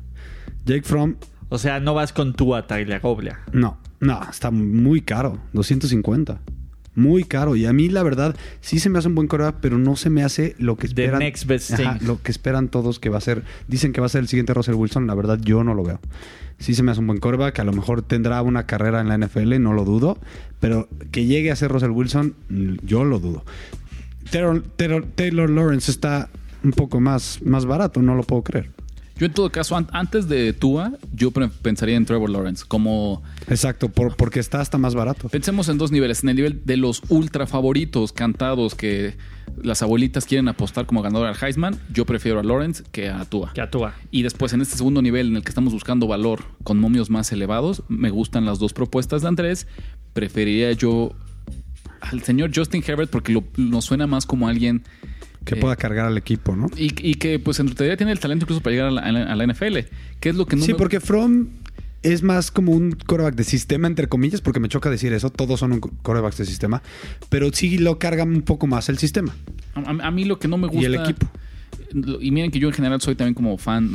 Jake 0.65 0.83
Fromm, 0.83 1.17
O 1.49 1.59
sea, 1.59 1.81
no 1.81 1.95
vas 1.95 2.13
con 2.13 2.35
tu 2.35 2.55
a 2.55 2.67
Tagliagoblia. 2.67 3.41
no, 3.53 3.79
no, 4.01 4.21
está 4.31 4.51
muy 4.51 5.01
caro, 5.01 5.39
250. 5.53 6.41
Muy 6.95 7.23
caro. 7.23 7.55
Y 7.55 7.65
a 7.65 7.73
mí, 7.73 7.89
la 7.89 8.03
verdad, 8.03 8.35
sí 8.61 8.81
se 8.81 8.91
me 8.91 8.99
hace 8.99 9.07
un 9.07 9.15
buen 9.15 9.29
coreback, 9.29 9.57
pero 9.61 9.79
no 9.79 9.95
se 9.95 10.11
me 10.11 10.25
hace 10.25 10.57
lo 10.59 10.75
que 10.77 10.89
The 10.89 11.03
esperan. 11.05 11.21
next 11.21 11.47
best 11.47 11.73
Ajá, 11.75 11.97
thing. 11.99 12.07
lo 12.09 12.21
que 12.21 12.33
esperan 12.33 12.69
todos 12.69 12.99
que 12.99 13.09
va 13.09 13.19
a 13.19 13.21
ser. 13.21 13.45
Dicen 13.69 13.93
que 13.93 14.01
va 14.01 14.07
a 14.07 14.09
ser 14.09 14.21
el 14.23 14.29
siguiente 14.29 14.53
Russell 14.53 14.75
Wilson. 14.75 15.07
La 15.07 15.15
verdad, 15.15 15.39
yo 15.41 15.63
no 15.63 15.75
lo 15.75 15.85
veo. 15.85 16.01
Sí 16.59 16.75
se 16.75 16.83
me 16.83 16.91
hace 16.91 16.99
un 17.01 17.07
buen 17.07 17.21
coreback. 17.21 17.57
A 17.61 17.65
lo 17.65 17.73
mejor 17.73 18.03
tendrá 18.03 18.43
una 18.43 18.67
carrera 18.67 19.01
en 19.01 19.09
la 19.09 19.17
NFL, 19.17 19.61
no 19.61 19.75
lo 19.75 19.85
dudo. 19.85 20.19
Pero 20.59 20.89
que 21.13 21.25
llegue 21.27 21.53
a 21.53 21.57
ser 21.57 21.71
Russell 21.71 21.91
Wilson, 21.91 22.35
yo 22.83 23.05
lo 23.05 23.21
dudo. 23.21 23.45
Taylor, 24.33 24.63
Taylor- 24.77 25.07
Taylor 25.15 25.49
Lawrence 25.51 25.91
está 25.93 26.29
un 26.65 26.73
poco 26.73 26.99
más, 27.01 27.41
más 27.45 27.65
barato, 27.65 28.03
no 28.03 28.17
lo 28.17 28.25
puedo 28.25 28.43
creer. 28.43 28.73
Yo 29.19 29.27
en 29.27 29.33
todo 29.33 29.51
caso, 29.51 29.77
an- 29.77 29.89
antes 29.93 30.29
de 30.29 30.53
Tua, 30.53 30.93
yo 31.13 31.31
pensaría 31.31 31.97
en 31.97 32.05
Trevor 32.07 32.31
Lawrence. 32.31 32.65
Como 32.67 33.23
Exacto, 33.49 33.89
por- 33.89 34.17
porque 34.17 34.39
está 34.41 34.61
hasta 34.61 34.79
más 34.79 34.95
barato. 34.95 35.29
pensemos 35.29 35.69
en 35.69 35.77
dos 35.79 35.91
niveles. 35.91 36.23
En 36.23 36.29
el 36.31 36.37
nivel 36.37 36.63
de 36.65 36.77
los 36.77 37.03
ultra 37.09 37.47
favoritos 37.47 38.13
cantados 38.13 38.75
que 38.75 39.17
las 39.63 39.83
abuelitas 39.83 40.25
quieren 40.25 40.47
apostar 40.47 40.87
como 40.87 41.03
ganador 41.03 41.27
al 41.27 41.37
Heisman, 41.41 41.77
yo 41.93 42.05
prefiero 42.07 42.39
a 42.39 42.43
Lawrence 42.45 42.85
que 42.93 43.09
a 43.09 43.25
Tua. 43.25 43.53
Que 43.55 43.61
a 43.61 43.71
Tua. 43.71 43.95
Y 44.13 44.23
después, 44.23 44.53
en 44.53 44.61
este 44.61 44.77
segundo 44.77 45.03
nivel 45.03 45.29
en 45.29 45.37
el 45.37 45.43
que 45.43 45.49
estamos 45.49 45.73
buscando 45.73 46.07
valor 46.07 46.45
con 46.63 46.79
momios 46.79 47.11
más 47.11 47.33
elevados, 47.33 47.83
me 47.89 48.11
gustan 48.11 48.45
las 48.45 48.59
dos 48.61 48.73
propuestas 48.73 49.23
de 49.23 49.29
Andrés. 49.29 49.67
Preferiría 50.13 50.71
yo 50.73 51.13
al 52.01 52.23
señor 52.23 52.51
Justin 52.55 52.85
Herbert 52.87 53.11
porque 53.11 53.33
lo, 53.33 53.43
nos 53.57 53.85
suena 53.85 54.07
más 54.07 54.27
como 54.27 54.47
alguien 54.49 54.85
Que 55.49 55.59
eh, 55.59 55.61
pueda 55.61 55.77
cargar 55.77 56.07
al 56.07 56.17
equipo, 56.19 56.55
¿no? 56.57 56.69
y, 56.77 56.93
y 57.11 57.15
que, 57.15 57.39
pues, 57.39 57.59
en 57.61 57.75
realidad 57.75 57.97
tiene 57.97 58.13
el 58.13 58.21
talento 58.21 58.45
incluso 58.45 58.61
para 58.63 58.73
llegar 58.75 58.89
a 58.89 58.91
la, 58.93 59.01
a 59.03 59.13
la- 59.13 59.33
a 59.33 59.37
la 59.37 59.45
NFL. 59.47 59.79
Que 60.21 60.29
es 60.29 60.35
lo 60.37 60.47
que 60.47 60.57
no 60.57 60.65
sí, 60.65 60.73
me- 60.73 60.79
porque 60.79 61.01
From 61.01 61.49
es 62.03 62.23
más 62.23 62.51
como 62.53 62.73
un 62.73 62.93
coreback 62.93 63.35
de 63.35 63.43
sistema, 63.45 63.89
entre 63.89 64.07
comillas, 64.09 64.41
porque 64.41 64.61
me 64.61 64.69
choca 64.69 64.89
decir 64.89 65.13
eso. 65.13 65.31
Todos 65.31 65.59
son 65.61 65.73
un 65.73 65.81
corebacks 65.81 66.39
de 66.39 66.45
sistema. 66.45 66.81
Pero 67.29 67.51
sí 67.53 67.79
lo 67.79 67.99
cargan 67.99 68.29
un 68.31 68.43
poco 68.43 68.67
más 68.69 68.89
el 68.89 68.99
sistema. 68.99 69.35
A 69.75 70.11
mí 70.13 70.25
lo 70.25 70.39
que 70.39 70.47
no 70.49 70.59
me 70.59 70.69
gusta. 70.69 70.81
Y 70.83 70.85
el 70.85 70.95
equipo. 70.95 71.29
Y 72.21 72.31
miren 72.31 72.51
que 72.51 72.59
yo 72.59 72.69
en 72.69 72.75
general 72.75 73.01
soy 73.01 73.15
también 73.15 73.35
como 73.35 73.57
fan 73.59 73.91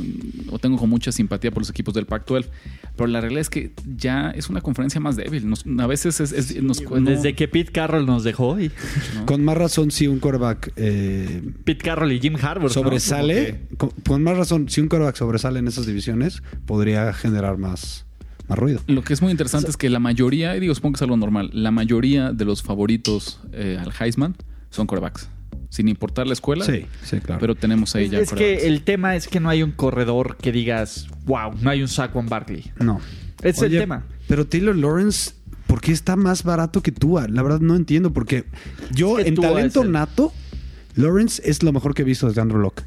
o 0.49 0.60
tengo 0.60 0.77
con 0.77 0.89
mucha 0.89 1.12
simpatía 1.12 1.51
por 1.51 1.62
los 1.62 1.69
equipos 1.69 1.93
del 1.93 2.06
Pac-12. 2.06 2.45
Pero 2.95 3.08
la 3.08 3.21
realidad 3.21 3.41
es 3.41 3.49
que 3.49 3.71
ya 3.97 4.29
es 4.32 4.49
una 4.49 4.62
conferencia 4.62 4.99
más 5.01 5.15
débil. 5.15 5.47
Nos- 5.49 5.65
a 5.79 5.88
veces 5.88 6.19
es. 6.19 6.32
es- 6.32 6.62
nos- 6.63 6.82
no- 6.82 7.01
Desde 7.10 7.34
que 7.36 7.47
Pete 7.47 7.71
Carroll 7.71 8.06
nos 8.06 8.23
dejó 8.23 8.60
y 8.60 8.71
¿no? 9.15 9.25
Con 9.25 9.43
más 9.43 9.58
razón, 9.58 9.91
si 9.91 10.08
un 10.08 10.19
coreback 10.19 10.71
eh, 10.75 11.41
Pete 11.63 11.84
Carroll 11.84 12.12
y 12.12 12.19
Jim 12.19 12.36
Harbaugh 12.36 12.63
¿no? 12.67 12.69
sobresale, 12.69 13.62
con, 13.77 13.89
con 14.08 14.21
más 14.23 14.38
razón, 14.38 14.69
si 14.69 14.82
un 14.82 14.88
coreback 14.88 15.15
sobresale 15.15 15.60
en 15.60 15.67
esas 15.67 15.86
divisiones, 15.86 16.43
podría 16.65 17.13
generar 17.13 17.58
más, 17.58 18.06
más 18.48 18.58
ruido. 18.60 18.81
Lo 18.87 19.04
que 19.04 19.13
es 19.13 19.21
muy 19.21 19.31
interesante 19.31 19.69
es 19.69 19.77
que 19.77 19.89
la 19.89 20.00
mayoría, 20.00 20.56
y 20.56 20.60
digo, 20.60 20.73
supongo 20.75 20.94
que 20.94 20.98
es 20.98 21.02
algo 21.04 21.17
normal, 21.17 21.50
la 21.54 21.71
mayoría 21.71 22.31
de 22.31 22.46
los 22.46 22.62
favoritos 22.63 23.39
eh, 23.54 23.77
al 23.79 23.91
Heisman 24.00 24.35
son 24.69 24.87
corebacks. 24.87 25.29
Sin 25.74 25.88
importar 25.88 26.28
la 26.28 26.34
escuela. 26.34 26.63
Sí, 26.65 26.86
sí, 27.04 27.17
claro. 27.19 27.40
Pero 27.42 27.56
tenemos 27.56 27.96
ahí 27.96 28.06
Es, 28.06 28.12
ya 28.12 28.19
es 28.19 28.32
que 28.32 28.67
el 28.67 28.84
tema 28.84 29.15
es 29.15 29.28
que 29.28 29.40
no 29.40 29.50
hay 29.50 29.63
un 29.63 29.71
corredor 29.71 30.38
que 30.38 30.52
digas, 30.52 31.08
wow, 31.26 31.52
no 31.60 31.67
hay 31.71 31.82
un 31.82 31.88
Saquon 31.88 32.28
Barkley. 32.28 32.71
no. 32.80 33.02
Es 33.42 33.60
el 33.60 33.71
tema. 33.71 34.06
Pero 34.28 34.46
Taylor 34.46 34.76
Lawrence, 34.76 35.32
¿por 35.65 35.82
qué 35.82 35.92
está 35.92 36.15
más 36.15 36.44
barato 36.44 36.84
que 36.84 36.92
Tua? 36.92 37.28
La 37.28 37.42
verdad 37.42 37.60
no 37.60 37.76
entiendo, 37.76 38.13
porque 38.13 38.46
yo 38.92 39.17
Es 39.17 39.24
que 39.24 39.30
en 39.30 39.36
Tua 39.36 39.48
talento 39.50 39.80
es 39.80 39.86
el- 39.88 39.92
nato, 39.92 40.32
Lawrence 40.94 41.42
es 41.44 41.63
lo 41.63 41.74
mejor 41.74 41.96
que 41.96 42.04
he 42.04 42.06
visto 42.06 42.28
desde 42.28 42.40
Andrew 42.42 42.62
Locke. 42.62 42.84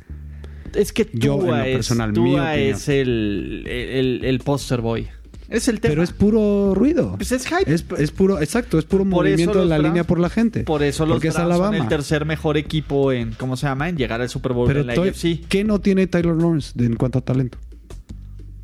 Es 0.74 0.93
que 0.93 1.09
Yo, 1.12 1.32
en 1.34 1.39
lo 1.41 1.45
Tua, 1.47 1.66
es, 1.68 1.74
personal, 1.76 2.11
mi 2.11 2.14
Tua 2.14 2.55
es 2.57 2.89
el, 2.89 3.64
el, 3.66 4.24
el 4.24 4.39
poster 4.39 4.80
boy. 4.80 5.09
Es 5.49 5.68
el 5.68 5.80
tema. 5.80 5.92
Pero 5.92 6.03
es 6.03 6.12
puro 6.12 6.74
ruido. 6.74 7.14
Pues 7.16 7.30
es 7.32 7.47
hype. 7.47 7.72
Es, 7.72 7.84
es 7.99 8.11
puro, 8.11 8.40
exacto, 8.40 8.78
es 8.78 8.84
puro 8.84 9.05
Por 9.05 9.26
eso 9.26 9.32
movimiento 9.34 9.59
de 9.59 9.64
los 9.64 9.68
la 9.68 9.78
Browns- 9.78 9.82
línea 9.88 10.05
por 10.05 10.18
la 10.18 10.28
gente. 10.28 10.64
Por 10.64 10.82
eso 10.82 11.07
los 11.07 11.14
Porque 11.16 11.28
es 11.28 11.34
Browns 11.34 11.53
son 11.55 11.62
Alabama. 11.64 11.82
el 11.84 11.88
tercer 11.88 12.24
mejor 12.24 12.57
equipo 12.57 13.12
en, 13.12 13.32
¿cómo 13.32 13.57
se 13.57 13.66
llama? 13.66 13.88
En 13.88 13.97
llegar 13.97 14.20
al 14.20 14.28
Super 14.28 14.53
Bowl 14.53 14.66
Pero 14.66 14.80
en 14.80 14.86
la 14.88 14.92
AFC. 14.94 15.47
¿qué 15.49 15.62
no 15.64 15.80
tiene 15.80 16.07
Taylor 16.09 16.36
Lawrence 16.36 16.72
en 16.82 16.97
cuanto 16.97 17.18
a 17.18 17.22
talento? 17.22 17.59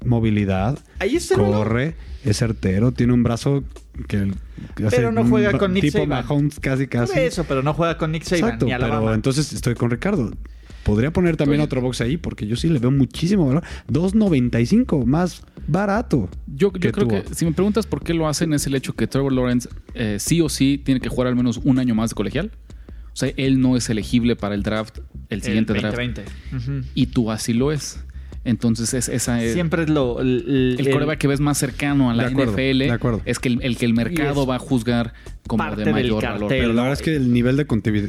Movilidad, 0.05 0.79
Ahí 0.99 1.15
está 1.15 1.35
el 1.35 1.41
corre, 1.43 1.95
es 2.25 2.37
certero, 2.39 2.91
tiene 2.91 3.13
un 3.13 3.23
brazo 3.23 3.63
que, 4.09 4.33
Pero 4.91 5.13
no 5.13 5.25
juega 5.25 5.51
un- 5.53 5.59
con 5.59 5.73
Nick 5.73 5.85
tipo 5.85 5.99
Saban. 5.99 6.09
Mahomes 6.27 6.59
casi 6.59 6.89
casi. 6.89 7.17
Eso, 7.21 7.45
pero 7.45 7.63
no 7.63 7.73
juega 7.75 7.97
con 7.99 8.11
Nick 8.11 8.25
Saban 8.25 8.45
Exacto, 8.45 8.67
ni 8.67 8.73
pero 8.73 8.85
Alabama. 8.87 9.15
entonces 9.15 9.53
estoy 9.53 9.75
con 9.77 9.91
Ricardo. 9.91 10.33
Podría 10.83 11.13
poner 11.13 11.37
también 11.37 11.61
otro 11.61 11.81
box 11.81 12.01
ahí 12.01 12.17
porque 12.17 12.47
yo 12.47 12.57
sí 12.57 12.69
le 12.69 12.79
veo 12.79 12.91
muchísimo 12.91 13.47
valor. 13.47 13.63
2.95, 13.89 15.05
más 15.05 15.43
barato. 15.67 16.29
Yo, 16.47 16.73
yo 16.73 16.73
que 16.73 16.93
creo 16.93 17.09
que 17.09 17.25
si 17.35 17.45
me 17.45 17.53
preguntas 17.53 17.87
por 17.87 18.03
qué 18.03 18.15
lo 18.15 18.29
hacen 18.29 18.53
es 18.53 18.67
el 18.67 18.75
hecho 18.75 18.95
que 18.95 19.07
Trevor 19.07 19.33
Lawrence 19.33 19.69
eh, 19.95 20.17
sí 20.19 20.41
o 20.41 20.49
sí 20.49 20.81
tiene 20.83 21.01
que 21.01 21.09
jugar 21.09 21.29
al 21.29 21.37
menos 21.37 21.61
un 21.63 21.79
año 21.79 21.95
más 21.95 22.11
de 22.11 22.15
colegial. 22.15 22.51
O 23.13 23.17
sea, 23.17 23.31
él 23.37 23.61
no 23.61 23.77
es 23.77 23.91
elegible 23.91 24.37
para 24.37 24.55
el 24.55 24.63
draft, 24.63 24.99
el 25.29 25.43
siguiente 25.43 25.75
draft. 25.75 25.97
2020. 25.97 26.25
Ujú. 26.57 26.87
Y 26.95 27.07
tú 27.07 27.31
así 27.31 27.53
lo 27.53 27.71
es. 27.71 28.03
Entonces 28.45 28.93
es 28.95 29.09
esa 29.09 29.43
es- 29.43 29.53
Siempre 29.53 29.85
es 29.85 29.89
lo... 29.89 30.21
El, 30.21 30.77
el 30.79 30.91
coreback 30.91 31.19
que 31.19 31.29
ves 31.29 31.39
más 31.41 31.59
cercano 31.59 32.11
a 32.11 32.15
la 32.15 32.25
De 32.25 32.31
acuerdo, 32.33 32.53
NFL 32.55 32.79
de 32.79 32.91
acuerdo. 32.91 33.23
es 33.25 33.39
que 33.39 33.49
el, 33.49 33.63
el 33.63 33.77
que 33.77 33.85
el 33.87 33.95
mercado 33.95 34.47
va 34.47 34.57
a 34.57 34.59
juzgar 34.59 35.13
como 35.47 35.63
parte 35.63 35.85
de 35.85 35.93
mayor 35.93 36.21
cartel. 36.21 36.33
valor. 36.43 36.49
Pero 36.49 36.69
la 36.69 36.75
no, 36.75 36.83
verdad 36.83 36.93
es 36.95 37.03
que 37.03 37.15
el 37.17 37.33
nivel 37.33 37.57
de 37.57 37.67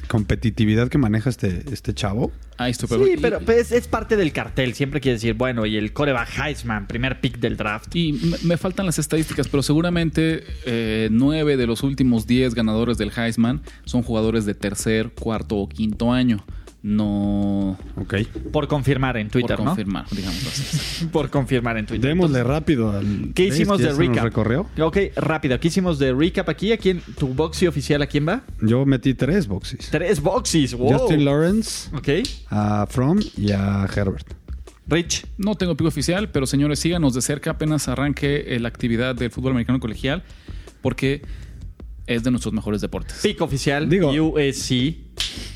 competitividad 0.07 0.87
que 0.89 0.97
maneja 0.97 1.29
este, 1.29 1.63
este 1.71 1.93
chavo, 1.93 2.31
Ahí 2.57 2.69
estoy, 2.71 2.87
Sí, 3.05 3.13
y- 3.15 3.17
pero 3.19 3.39
pues, 3.39 3.71
es 3.71 3.87
parte 3.87 4.15
del 4.15 4.31
cartel. 4.31 4.73
Siempre 4.75 5.01
quiere 5.01 5.15
decir, 5.15 5.33
bueno, 5.33 5.65
y 5.65 5.75
el 5.75 5.91
coreback 5.91 6.29
Heisman, 6.39 6.87
primer 6.87 7.19
pick 7.19 7.39
del 7.39 7.57
draft. 7.57 7.95
Y 7.95 8.13
me, 8.13 8.37
me 8.43 8.57
faltan 8.57 8.85
las 8.85 8.99
estadísticas, 8.99 9.47
pero 9.47 9.63
seguramente 9.63 10.43
eh, 10.65 11.09
nueve 11.11 11.57
de 11.57 11.65
los 11.67 11.81
últimos 11.83 12.27
diez 12.27 12.53
ganadores 12.53 12.97
del 12.99 13.11
Heisman 13.15 13.61
son 13.85 14.03
jugadores 14.03 14.45
de 14.45 14.53
tercer, 14.53 15.11
cuarto 15.19 15.57
o 15.57 15.67
quinto 15.69 16.11
año. 16.11 16.45
No 16.83 17.77
ok. 17.95 18.13
Por 18.51 18.67
confirmar 18.67 19.15
en 19.15 19.29
Twitter, 19.29 19.55
por 19.55 19.63
¿no? 19.65 19.71
confirmar, 19.71 20.05
digamos 20.11 20.45
así. 20.47 21.05
Por 21.13 21.29
confirmar 21.29 21.77
en 21.77 21.85
Twitter. 21.85 22.09
Démosle 22.09 22.43
rápido 22.43 22.91
al. 22.91 23.31
¿Qué 23.33 23.45
hicimos 23.47 23.79
de 23.79 23.93
recap? 23.93 24.25
recorrió? 24.25 24.67
Ok, 24.79 24.97
rápido. 25.15 25.57
¿Qué 25.61 25.69
hicimos 25.69 25.97
de 25.97 26.13
recap 26.13 26.49
aquí? 26.49 26.73
¿A 26.73 26.77
quién? 26.77 27.01
¿Tu 27.17 27.27
boxy 27.29 27.67
oficial 27.67 28.01
a 28.01 28.07
quién 28.07 28.27
va? 28.27 28.43
Yo 28.61 28.85
metí 28.85 29.13
tres 29.13 29.47
boxes. 29.47 29.89
Tres 29.91 30.21
boxes. 30.21 30.73
Wow. 30.75 30.91
Justin 30.99 31.23
Lawrence, 31.23 31.89
Ok. 31.95 32.09
a 32.49 32.85
From 32.89 33.19
y 33.37 33.51
a 33.51 33.85
Herbert. 33.95 34.27
Rich. 34.85 35.25
No 35.37 35.55
tengo 35.55 35.77
pico 35.77 35.87
oficial, 35.87 36.31
pero 36.31 36.45
señores, 36.45 36.79
síganos 36.79 37.13
de 37.13 37.21
cerca 37.21 37.51
apenas 37.51 37.87
arranque 37.87 38.55
eh, 38.55 38.59
la 38.59 38.67
actividad 38.67 39.15
del 39.15 39.31
fútbol 39.31 39.53
americano 39.53 39.79
colegial, 39.79 40.23
porque 40.81 41.21
es 42.07 42.23
de 42.23 42.31
nuestros 42.31 42.53
mejores 42.53 42.81
deportes. 42.81 43.19
Pick 43.23 43.39
oficial. 43.39 43.87
Digo- 43.87 44.11
USC 44.11 44.97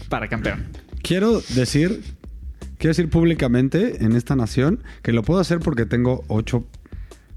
para 0.08 0.30
campeón. 0.30 0.68
Quiero 1.08 1.42
decir, 1.56 2.04
quiero 2.78 2.90
decir 2.90 3.10
públicamente 3.10 4.04
en 4.04 4.16
esta 4.16 4.36
nación 4.36 4.84
que 5.02 5.14
lo 5.14 5.24
puedo 5.24 5.40
hacer 5.40 5.60
porque 5.60 5.86
tengo 5.86 6.26
ocho 6.28 6.68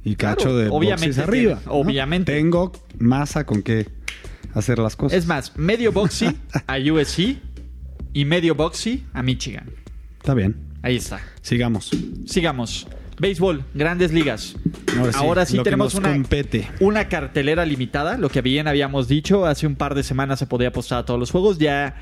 y 0.03 0.17
cacho 0.17 0.45
Claro, 0.47 0.57
de 0.57 0.69
obviamente 0.71 1.07
boxes 1.07 1.19
arriba. 1.19 1.57
tiene, 1.61 1.71
obviamente. 1.71 2.33
Tengo 2.33 2.73
masa 2.99 3.47
con 3.47 3.63
qué 3.63 3.87
hacer 4.55 4.81
las 4.81 4.97
cosas. 4.97 5.17
Es 5.19 5.27
más, 5.27 5.57
medio 5.57 5.93
boxy 5.93 6.27
a 6.67 6.79
USC 6.79 7.37
y 8.13 8.25
medio 8.25 8.57
boxy 8.57 9.05
a 9.13 9.23
Michigan. 9.23 9.71
Está 10.19 10.35
bien. 10.35 10.57
Ahí 10.83 10.97
está. 10.97 11.21
Sigamos. 11.43 11.91
Sigamos. 12.27 12.89
Béisbol, 13.21 13.65
grandes 13.75 14.13
ligas. 14.13 14.57
Ahora 14.99 15.13
sí, 15.13 15.19
Ahora 15.21 15.47
sí 15.47 15.57
lo 15.57 15.63
que 15.63 15.71
tenemos 15.71 15.95
nos 15.95 16.01
una, 16.01 16.13
compete. 16.13 16.67
una 16.81 17.09
cartelera 17.09 17.67
limitada. 17.67 18.17
Lo 18.17 18.31
que 18.31 18.41
bien 18.41 18.67
habíamos 18.67 19.09
dicho, 19.09 19.45
hace 19.45 19.67
un 19.67 19.77
par 19.77 19.95
de 19.95 20.03
semanas 20.03 20.39
se 20.39 20.47
podía 20.47 20.69
apostar 20.69 21.01
a 21.01 21.05
todos 21.05 21.21
los 21.21 21.31
juegos. 21.31 21.59
Ya, 21.59 21.97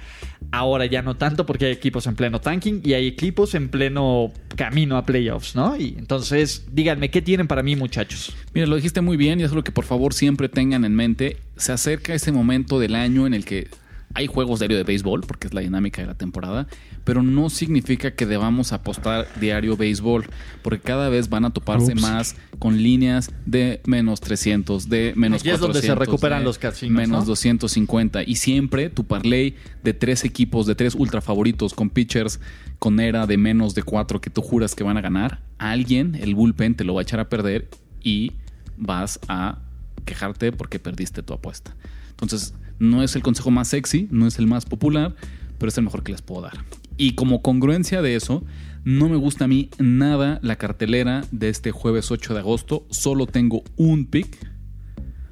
ahora 0.52 0.86
ya 0.86 1.02
no 1.02 1.16
tanto 1.16 1.44
porque 1.44 1.66
hay 1.66 1.72
equipos 1.72 2.06
en 2.06 2.14
pleno 2.14 2.40
tanking 2.40 2.82
y 2.84 2.92
hay 2.92 3.08
equipos 3.08 3.56
en 3.56 3.68
pleno 3.68 4.32
camino 4.54 4.96
a 4.96 5.04
playoffs, 5.04 5.56
¿no? 5.56 5.76
Y 5.76 5.96
entonces, 5.98 6.66
díganme, 6.70 7.10
¿qué 7.10 7.20
tienen 7.20 7.48
para 7.48 7.64
mí, 7.64 7.74
muchachos? 7.74 8.36
Mira, 8.54 8.68
lo 8.68 8.76
dijiste 8.76 9.00
muy 9.00 9.16
bien 9.16 9.40
y 9.40 9.42
es 9.42 9.50
lo 9.50 9.64
que 9.64 9.72
por 9.72 9.84
favor 9.86 10.14
siempre 10.14 10.48
tengan 10.48 10.84
en 10.84 10.94
mente. 10.94 11.38
Se 11.56 11.72
acerca 11.72 12.14
ese 12.14 12.30
momento 12.30 12.78
del 12.78 12.94
año 12.94 13.26
en 13.26 13.34
el 13.34 13.44
que 13.44 13.66
hay 14.14 14.26
juegos 14.26 14.58
diario 14.58 14.76
de 14.76 14.84
béisbol, 14.84 15.20
porque 15.20 15.46
es 15.46 15.54
la 15.54 15.60
dinámica 15.60 16.02
de 16.02 16.08
la 16.08 16.14
temporada, 16.14 16.66
pero 17.04 17.22
no 17.22 17.50
significa 17.50 18.12
que 18.12 18.26
debamos 18.26 18.72
apostar 18.72 19.28
diario 19.40 19.76
béisbol, 19.76 20.26
porque 20.62 20.80
cada 20.80 21.08
vez 21.08 21.28
van 21.28 21.44
a 21.44 21.50
toparse 21.50 21.92
Ups. 21.92 22.02
más 22.02 22.36
con 22.58 22.82
líneas 22.82 23.30
de 23.46 23.80
menos 23.86 24.20
300, 24.20 24.88
de 24.88 25.12
menos 25.16 25.42
Aquí 25.42 25.50
es 25.50 25.60
donde 25.60 25.80
se 25.80 25.88
400, 25.88 26.06
recuperan 26.06 26.38
de 26.40 26.44
los 26.44 26.58
casinos, 26.58 26.96
Menos 26.96 27.20
¿no? 27.20 27.26
250. 27.26 28.22
Y 28.24 28.36
siempre 28.36 28.90
tu 28.90 29.04
parlay 29.04 29.56
de 29.84 29.94
tres 29.94 30.24
equipos, 30.24 30.66
de 30.66 30.74
tres 30.74 30.94
ultra 30.94 31.20
favoritos, 31.20 31.74
con 31.74 31.90
pitchers 31.90 32.40
con 32.78 33.00
era 33.00 33.26
de 33.26 33.36
menos 33.36 33.74
de 33.74 33.82
cuatro 33.82 34.20
que 34.20 34.30
tú 34.30 34.40
juras 34.40 34.74
que 34.74 34.84
van 34.84 34.96
a 34.96 35.00
ganar, 35.00 35.40
alguien, 35.58 36.14
el 36.14 36.34
bullpen, 36.34 36.76
te 36.76 36.84
lo 36.84 36.94
va 36.94 37.00
a 37.00 37.02
echar 37.02 37.20
a 37.20 37.28
perder 37.28 37.68
y 38.02 38.32
vas 38.76 39.18
a 39.28 39.58
quejarte 40.04 40.52
porque 40.52 40.78
perdiste 40.78 41.22
tu 41.22 41.34
apuesta. 41.34 41.74
Entonces, 42.10 42.54
no 42.78 43.02
es 43.02 43.16
el 43.16 43.22
consejo 43.22 43.50
más 43.50 43.68
sexy, 43.68 44.08
no 44.10 44.26
es 44.26 44.38
el 44.38 44.46
más 44.46 44.64
popular, 44.64 45.14
pero 45.58 45.68
es 45.68 45.78
el 45.78 45.84
mejor 45.84 46.02
que 46.02 46.12
les 46.12 46.22
puedo 46.22 46.42
dar. 46.42 46.64
Y 46.96 47.12
como 47.14 47.42
congruencia 47.42 48.02
de 48.02 48.16
eso, 48.16 48.44
no 48.84 49.08
me 49.08 49.16
gusta 49.16 49.44
a 49.44 49.48
mí 49.48 49.70
nada 49.78 50.38
la 50.42 50.56
cartelera 50.56 51.24
de 51.30 51.48
este 51.48 51.70
jueves 51.70 52.10
8 52.10 52.34
de 52.34 52.40
agosto. 52.40 52.86
Solo 52.90 53.26
tengo 53.26 53.62
un 53.76 54.06
pick, 54.06 54.38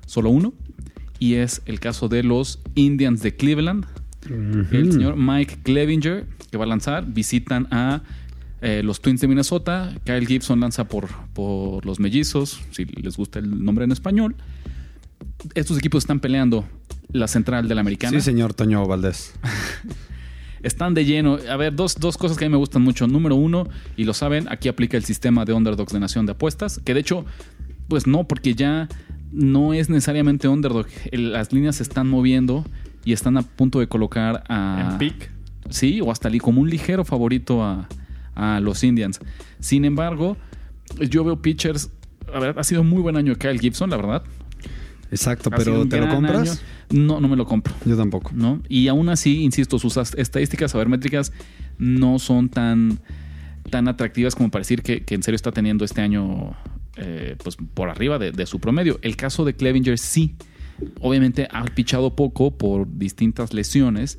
solo 0.06 0.30
uno, 0.30 0.54
y 1.18 1.34
es 1.34 1.62
el 1.66 1.80
caso 1.80 2.08
de 2.08 2.22
los 2.22 2.60
Indians 2.74 3.22
de 3.22 3.34
Cleveland. 3.36 3.86
El 4.72 4.92
señor 4.92 5.16
Mike 5.16 5.58
Clevinger, 5.62 6.26
que 6.50 6.58
va 6.58 6.64
a 6.64 6.68
lanzar, 6.68 7.06
visitan 7.06 7.68
a 7.70 8.02
eh, 8.60 8.82
los 8.82 9.00
Twins 9.00 9.20
de 9.20 9.28
Minnesota. 9.28 9.94
Kyle 10.04 10.26
Gibson 10.26 10.60
lanza 10.60 10.88
por, 10.88 11.08
por 11.32 11.86
los 11.86 12.00
mellizos, 12.00 12.60
si 12.72 12.84
les 12.84 13.16
gusta 13.16 13.38
el 13.38 13.64
nombre 13.64 13.84
en 13.84 13.92
español. 13.92 14.34
Estos 15.54 15.78
equipos 15.78 16.02
están 16.02 16.20
peleando 16.20 16.64
la 17.12 17.28
central 17.28 17.68
de 17.68 17.74
la 17.74 17.80
americana. 17.80 18.18
Sí, 18.18 18.24
señor 18.24 18.54
Toño 18.54 18.86
Valdés. 18.86 19.34
Están 20.62 20.94
de 20.94 21.04
lleno. 21.04 21.38
A 21.48 21.56
ver, 21.56 21.74
dos, 21.74 21.96
dos 21.96 22.16
cosas 22.16 22.36
que 22.36 22.44
a 22.44 22.48
mí 22.48 22.52
me 22.52 22.58
gustan 22.58 22.82
mucho. 22.82 23.06
Número 23.06 23.36
uno, 23.36 23.68
y 23.96 24.04
lo 24.04 24.14
saben, 24.14 24.46
aquí 24.50 24.68
aplica 24.68 24.96
el 24.96 25.04
sistema 25.04 25.44
de 25.44 25.52
underdogs 25.52 25.92
de 25.92 26.00
Nación 26.00 26.26
de 26.26 26.32
Apuestas, 26.32 26.80
que 26.84 26.94
de 26.94 27.00
hecho, 27.00 27.24
pues 27.88 28.06
no, 28.06 28.24
porque 28.24 28.54
ya 28.54 28.88
no 29.30 29.74
es 29.74 29.88
necesariamente 29.90 30.48
underdog. 30.48 30.86
Las 31.12 31.52
líneas 31.52 31.76
se 31.76 31.82
están 31.82 32.08
moviendo 32.08 32.64
y 33.04 33.12
están 33.12 33.36
a 33.36 33.42
punto 33.42 33.78
de 33.78 33.86
colocar 33.86 34.42
a... 34.48 34.90
En 34.92 34.98
pick. 34.98 35.30
Sí, 35.70 36.00
o 36.00 36.10
hasta 36.10 36.30
como 36.38 36.60
un 36.60 36.70
ligero 36.70 37.04
favorito 37.04 37.62
a, 37.62 37.88
a 38.34 38.60
los 38.60 38.82
Indians. 38.82 39.20
Sin 39.60 39.84
embargo, 39.84 40.36
yo 40.98 41.22
veo 41.22 41.40
pitchers... 41.40 41.90
A 42.34 42.40
ver, 42.40 42.58
ha 42.58 42.64
sido 42.64 42.82
muy 42.82 43.02
buen 43.02 43.16
año 43.16 43.36
Kyle 43.36 43.60
Gibson, 43.60 43.90
la 43.90 43.96
verdad. 43.96 44.24
Exacto, 45.10 45.50
Ha 45.52 45.56
pero 45.56 45.86
¿te 45.86 46.00
lo 46.00 46.08
compras? 46.08 46.48
año. 46.50 47.06
No, 47.06 47.20
no 47.20 47.28
me 47.28 47.36
lo 47.36 47.46
compro. 47.46 47.74
Yo 47.84 47.96
tampoco. 47.96 48.30
¿no? 48.34 48.60
Y 48.68 48.88
aún 48.88 49.08
así, 49.08 49.42
insisto, 49.42 49.78
sus 49.78 49.96
as- 49.96 50.14
estadísticas 50.14 50.72
sabermétricas 50.72 51.32
no 51.78 52.18
son 52.18 52.48
tan, 52.48 52.98
tan 53.70 53.88
atractivas 53.88 54.34
como 54.34 54.50
para 54.50 54.60
decir 54.62 54.82
que, 54.82 55.04
que 55.04 55.14
en 55.14 55.22
serio 55.22 55.36
está 55.36 55.52
teniendo 55.52 55.84
este 55.84 56.00
año 56.00 56.56
eh, 56.96 57.36
pues 57.42 57.56
por 57.74 57.88
arriba 57.90 58.18
de, 58.18 58.32
de 58.32 58.46
su 58.46 58.58
promedio. 58.60 58.98
El 59.02 59.16
caso 59.16 59.44
de 59.44 59.54
Clevinger 59.54 59.98
sí. 59.98 60.34
Obviamente 61.00 61.48
ha 61.50 61.64
pichado 61.64 62.14
poco 62.16 62.56
por 62.56 62.86
distintas 62.98 63.54
lesiones. 63.54 64.18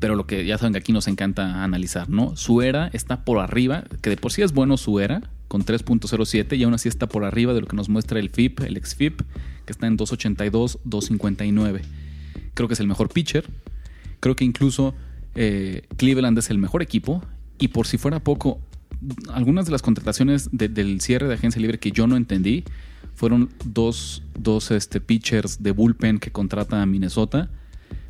Pero 0.00 0.16
lo 0.16 0.26
que 0.26 0.44
ya 0.44 0.58
saben 0.58 0.72
que 0.72 0.80
aquí 0.80 0.92
nos 0.92 1.06
encanta 1.06 1.62
analizar, 1.62 2.08
¿no? 2.10 2.34
Su 2.36 2.60
era 2.60 2.88
está 2.92 3.24
por 3.24 3.38
arriba, 3.38 3.84
que 4.02 4.10
de 4.10 4.16
por 4.16 4.32
sí 4.32 4.42
es 4.42 4.52
bueno 4.52 4.76
su 4.78 4.98
era, 4.98 5.22
con 5.46 5.64
3.07, 5.64 6.56
y 6.58 6.64
aún 6.64 6.74
así 6.74 6.88
está 6.88 7.08
por 7.08 7.24
arriba 7.24 7.54
de 7.54 7.60
lo 7.60 7.68
que 7.68 7.76
nos 7.76 7.88
muestra 7.88 8.18
el 8.18 8.28
FIP, 8.30 8.60
el 8.62 8.76
ex-FIP, 8.76 9.22
que 9.66 9.72
está 9.72 9.86
en 9.86 9.98
2.82, 9.98 10.78
2.59. 10.86 11.80
Creo 12.54 12.68
que 12.68 12.74
es 12.74 12.80
el 12.80 12.86
mejor 12.86 13.10
pitcher. 13.12 13.44
Creo 14.20 14.34
que 14.36 14.44
incluso 14.44 14.94
eh, 15.34 15.82
Cleveland 15.98 16.38
es 16.38 16.48
el 16.50 16.58
mejor 16.58 16.80
equipo. 16.82 17.22
Y 17.58 17.68
por 17.68 17.86
si 17.86 17.98
fuera 17.98 18.20
poco, 18.20 18.58
algunas 19.32 19.66
de 19.66 19.72
las 19.72 19.82
contrataciones 19.82 20.48
de- 20.52 20.68
del 20.68 21.00
cierre 21.00 21.28
de 21.28 21.34
agencia 21.34 21.60
libre 21.60 21.78
que 21.78 21.90
yo 21.90 22.06
no 22.06 22.16
entendí 22.16 22.64
fueron 23.14 23.50
dos, 23.64 24.22
dos 24.38 24.70
este, 24.70 25.00
pitchers 25.00 25.62
de 25.62 25.70
bullpen 25.72 26.18
que 26.18 26.30
contrata 26.30 26.80
a 26.82 26.86
Minnesota. 26.86 27.48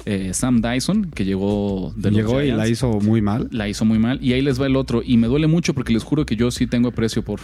Eh, 0.04 0.32
Sam 0.34 0.60
Dyson, 0.62 1.10
que 1.10 1.24
llegó 1.24 1.92
de 1.96 2.10
los 2.10 2.18
Llegó 2.18 2.40
y 2.42 2.50
la 2.52 2.68
hizo 2.68 3.00
muy 3.00 3.20
mal. 3.22 3.48
la 3.50 3.68
hizo 3.68 3.84
muy 3.84 3.98
mal. 3.98 4.18
Y 4.22 4.32
ahí 4.32 4.42
les 4.42 4.60
va 4.60 4.66
el 4.66 4.76
otro. 4.76 5.02
Y 5.04 5.16
me 5.16 5.26
duele 5.26 5.46
mucho 5.48 5.74
porque 5.74 5.92
les 5.92 6.02
juro 6.04 6.24
que 6.26 6.36
yo 6.36 6.50
sí 6.52 6.66
tengo 6.68 6.88
aprecio 6.88 7.24
por 7.24 7.40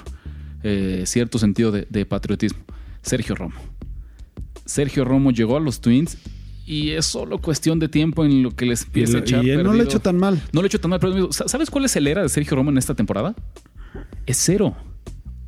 eh, 0.63 1.03
cierto 1.07 1.39
sentido 1.39 1.73
de, 1.73 1.87
de 1.91 2.05
patriotismo. 2.07 2.61
Sergio 3.03 3.35
Romo. 3.35 3.55
Sergio 4.65 5.05
Romo 5.05 5.31
llegó 5.31 5.57
a 5.57 5.61
los 5.61 5.81
Twins 5.81 6.17
Y 6.67 6.91
es 6.91 7.07
solo 7.07 7.39
cuestión 7.39 7.79
de 7.79 7.89
tiempo 7.89 8.25
en 8.25 8.43
lo 8.43 8.51
que 8.53 8.67
les 8.67 8.83
Y, 8.83 8.87
empiece 8.87 9.17
a 9.17 9.21
echar 9.21 9.45
y 9.45 9.51
él 9.51 9.63
no 9.65 9.73
lo 9.73 9.81
ha 9.81 9.85
hecho 9.85 10.01
tan 10.01 10.17
mal. 10.19 10.41
No 10.53 10.61
lo 10.61 10.67
he 10.67 10.69
hecho 10.69 10.81
tan 10.81 10.91
mal, 10.91 11.01
pero 11.01 11.33
¿sa- 11.33 11.49
¿sabes 11.49 11.71
cuál 11.71 11.85
es 11.85 11.97
el 11.97 12.07
era 12.07 12.23
de 12.23 12.29
Sergio 12.29 12.57
Romo 12.57 12.71
en 12.71 12.79
esta 12.79 12.95
temporada? 12.95 13.35
Es 14.27 14.39
cero. 14.39 14.77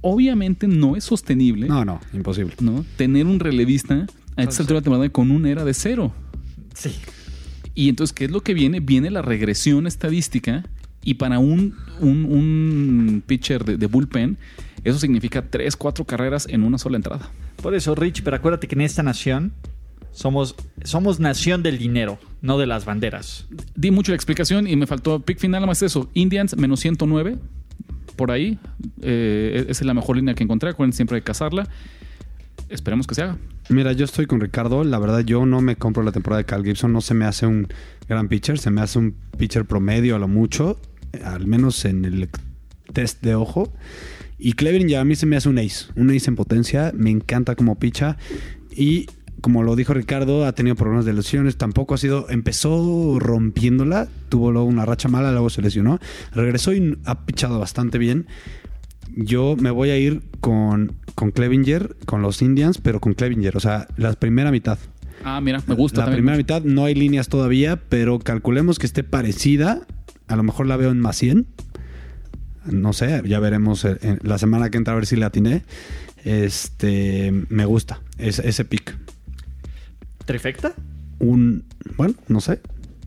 Obviamente 0.01 0.67
no 0.69 0.97
es 0.97 1.05
sostenible 1.05 1.67
No, 1.67 1.85
no, 1.85 2.01
imposible. 2.13 2.55
¿no? 2.61 2.85
tener 2.97 3.27
un 3.27 3.41
relevista 3.41 4.07
a 4.37 4.43
esta 4.43 4.63
altura 4.63 4.81
de 4.81 4.81
la 4.81 4.83
temporada 4.85 5.09
con 5.11 5.31
un 5.31 5.47
era 5.47 5.65
de 5.65 5.73
cero. 5.73 6.13
Sí. 6.75 6.91
Y 7.75 7.89
entonces, 7.89 8.13
¿qué 8.13 8.27
es 8.27 8.31
lo 8.31 8.43
que 8.43 8.53
viene? 8.55 8.81
Viene 8.81 9.11
la 9.11 9.23
regresión 9.23 9.87
estadística 9.87 10.65
y 11.03 11.15
para 11.15 11.39
un, 11.39 11.75
un, 12.01 12.25
un 12.25 13.23
pitcher 13.27 13.65
de, 13.65 13.77
de 13.77 13.87
bullpen, 13.87 14.37
eso 14.85 14.99
significa 14.99 15.49
tres, 15.49 15.77
cuatro 15.77 16.05
carreras 16.05 16.47
en 16.51 16.65
una 16.65 16.79
sola 16.79 16.97
entrada. 16.97 17.31
Por 17.63 17.75
eso, 17.75 17.95
Rich, 17.95 18.23
pero 18.23 18.37
acuérdate 18.37 18.69
que 18.69 18.75
en 18.75 18.83
esta 18.83 19.03
nación 19.03 19.53
somos, 20.13 20.55
somos 20.85 21.19
nación 21.19 21.63
del 21.63 21.79
dinero, 21.79 22.19
no 22.41 22.57
de 22.59 22.67
las 22.67 22.85
banderas. 22.85 23.47
Di 23.75 23.91
mucho 23.91 24.13
la 24.13 24.17
explicación 24.17 24.69
y 24.69 24.77
me 24.77 24.87
faltó 24.87 25.21
pick 25.21 25.39
final, 25.39 25.61
nada 25.61 25.67
más 25.67 25.83
eso. 25.83 26.09
Indians 26.15 26.57
menos 26.57 26.81
109, 26.81 27.37
por 28.17 28.31
ahí. 28.31 28.59
Eh, 29.03 29.67
esa 29.69 29.83
es 29.83 29.87
la 29.87 29.95
mejor 29.95 30.17
línea 30.17 30.35
que 30.35 30.45
encontré. 30.45 30.71
Acuérdense 30.71 30.97
siempre 30.97 31.17
de 31.17 31.23
cazarla. 31.23 31.69
Esperemos 32.69 33.07
que 33.07 33.15
se 33.15 33.23
haga. 33.23 33.39
Mira, 33.69 33.93
yo 33.93 34.05
estoy 34.05 34.27
con 34.27 34.41
Ricardo. 34.41 34.85
La 34.85 34.99
verdad, 34.99 35.21
yo 35.21 35.47
no 35.47 35.61
me 35.61 35.77
compro 35.77 36.03
la 36.03 36.13
temporada 36.13 36.39
de 36.39 36.47
Cal 36.47 36.65
Gibson. 36.65 36.93
No 36.93 37.01
se 37.01 37.15
me 37.15 37.25
hace 37.25 37.47
un 37.47 37.69
gran 38.09 38.29
pitcher. 38.29 38.59
Se 38.59 38.71
me 38.71 38.81
hace 38.81 38.99
un 38.99 39.17
pitcher 39.37 39.65
promedio 39.65 40.17
a 40.17 40.19
lo 40.19 40.29
mucho. 40.29 40.79
Al 41.25 41.47
menos 41.47 41.85
en 41.85 42.05
el 42.05 42.29
test 42.93 43.23
de 43.23 43.35
ojo. 43.35 43.73
Y 44.39 44.53
Cleveland 44.55 44.91
ya 44.91 45.01
a 45.01 45.05
mí 45.05 45.15
se 45.15 45.27
me 45.27 45.37
hace 45.37 45.49
un 45.49 45.59
ace. 45.59 45.87
Un 45.97 46.11
ace 46.11 46.29
en 46.29 46.37
potencia. 46.37 46.93
Me 46.95 47.11
encanta 47.11 47.55
como 47.55 47.79
picha. 47.79 48.17
Y 48.77 49.07
como 49.41 49.63
lo 49.63 49.77
dijo 49.77 49.95
Ricardo, 49.95 50.45
ha 50.45 50.53
tenido 50.53 50.75
problemas 50.77 51.05
de 51.05 51.13
lesiones. 51.13 51.57
Tampoco 51.57 51.95
ha 51.95 51.99
sido. 51.99 52.29
Empezó 52.29 53.19
rompiéndola. 53.21 54.09
Tuvo 54.29 54.51
luego 54.53 54.67
una 54.67 54.85
racha 54.85 55.09
mala. 55.09 55.33
Luego 55.33 55.51
se 55.51 55.63
lesionó. 55.63 55.99
Regresó 56.33 56.73
y 56.73 56.99
ha 57.05 57.25
pichado 57.27 57.59
bastante 57.59 57.99
bien. 57.99 58.27
Yo 59.17 59.55
me 59.59 59.71
voy 59.71 59.91
a 59.91 59.99
ir 59.99 60.23
con, 60.41 60.93
con 61.15 61.31
Clevinger, 61.31 61.97
con 62.05 62.21
los 62.23 62.43
Indians, 62.43 62.79
pero 62.79 63.01
con 63.01 63.15
Clevinger. 63.15 63.57
O 63.57 63.61
sea, 63.61 63.87
la 63.97 64.13
primera 64.15 64.51
mitad. 64.51 64.79
Ah, 65.25 65.41
mira, 65.41 65.63
me 65.67 65.75
gusta 65.75 66.05
La 66.05 66.13
primera 66.13 66.37
mucho. 66.37 66.39
mitad 66.39 66.63
no 66.65 66.85
hay 66.85 66.95
líneas 66.95 67.29
todavía, 67.29 67.81
pero 67.89 68.19
calculemos 68.19 68.79
que 68.79 68.87
esté 68.87 69.05
parecida. 69.05 69.87
A 70.27 70.37
lo 70.37 70.43
mejor 70.43 70.67
la 70.67 70.77
veo 70.77 70.91
en 70.91 70.99
más 71.01 71.17
100. 71.17 71.47
No 72.67 72.93
sé, 72.93 73.23
ya 73.25 73.39
veremos 73.41 73.85
eh, 73.85 73.99
en 74.03 74.19
la 74.23 74.39
semana 74.39 74.71
que 74.71 74.79
entra 74.79 74.93
a 74.93 74.97
ver 74.97 75.07
si 75.07 75.17
la 75.17 75.27
atiné. 75.27 75.63
Este, 76.25 77.33
me 77.49 77.65
gusta 77.65 78.01
ese, 78.19 78.49
ese 78.49 78.65
pick. 78.65 78.97
¿Trifecta? 80.25 80.73
Un, 81.19 81.65
bueno, 81.97 82.15
no 82.29 82.41
sé. 82.41 82.61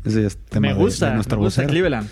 Ese 0.05 0.25
es 0.25 0.37
tema 0.37 0.67
me 0.69 0.73
gusta, 0.73 1.05
de 1.07 1.11
me 1.11 1.15
nuestra 1.15 1.37
gusta 1.37 1.61
vocera. 1.61 1.67
Cleveland. 1.67 2.07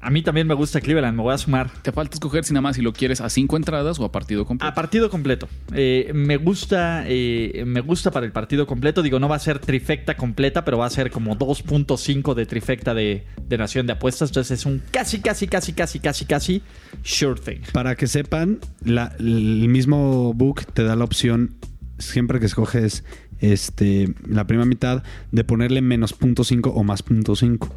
A 0.00 0.10
mí 0.10 0.22
también 0.22 0.46
me 0.46 0.54
gusta 0.54 0.80
Cleveland, 0.80 1.16
me 1.16 1.22
voy 1.24 1.34
a 1.34 1.38
sumar. 1.38 1.70
Te 1.82 1.90
falta 1.90 2.14
escoger 2.14 2.44
si 2.44 2.52
nada 2.52 2.60
más 2.62 2.76
si 2.76 2.82
lo 2.82 2.92
quieres 2.92 3.20
a 3.20 3.28
cinco 3.28 3.56
entradas 3.56 3.98
o 3.98 4.04
a 4.04 4.12
partido 4.12 4.44
completo. 4.46 4.70
A 4.70 4.74
partido 4.74 5.10
completo. 5.10 5.48
Eh, 5.74 6.12
me 6.14 6.36
gusta 6.36 7.02
eh, 7.06 7.64
me 7.66 7.80
gusta 7.80 8.10
para 8.12 8.24
el 8.24 8.30
partido 8.30 8.66
completo. 8.66 9.02
Digo, 9.02 9.18
no 9.18 9.28
va 9.28 9.34
a 9.36 9.40
ser 9.40 9.58
trifecta 9.58 10.16
completa, 10.16 10.64
pero 10.64 10.78
va 10.78 10.86
a 10.86 10.90
ser 10.90 11.10
como 11.10 11.36
2.5 11.36 12.34
de 12.34 12.46
trifecta 12.46 12.94
de, 12.94 13.26
de 13.42 13.58
Nación 13.58 13.86
de 13.86 13.94
Apuestas. 13.94 14.30
Entonces 14.30 14.60
es 14.60 14.66
un 14.66 14.82
casi, 14.92 15.20
casi, 15.20 15.48
casi, 15.48 15.72
casi, 15.72 15.98
casi, 15.98 16.24
casi 16.26 16.62
sure 17.02 17.40
thing. 17.40 17.60
Para 17.72 17.96
que 17.96 18.06
sepan, 18.06 18.60
la- 18.84 19.14
el 19.18 19.68
mismo 19.68 20.32
book 20.32 20.64
te 20.74 20.84
da 20.84 20.94
la 20.94 21.04
opción, 21.04 21.56
siempre 21.98 22.38
que 22.38 22.46
escoges 22.46 23.04
este, 23.40 24.14
la 24.26 24.46
primera 24.46 24.66
mitad, 24.66 25.02
de 25.32 25.44
ponerle 25.44 25.80
menos 25.82 26.12
punto 26.12 26.42
.5 26.44 26.72
o 26.74 26.84
más 26.84 27.02
punto 27.02 27.34
.5. 27.34 27.68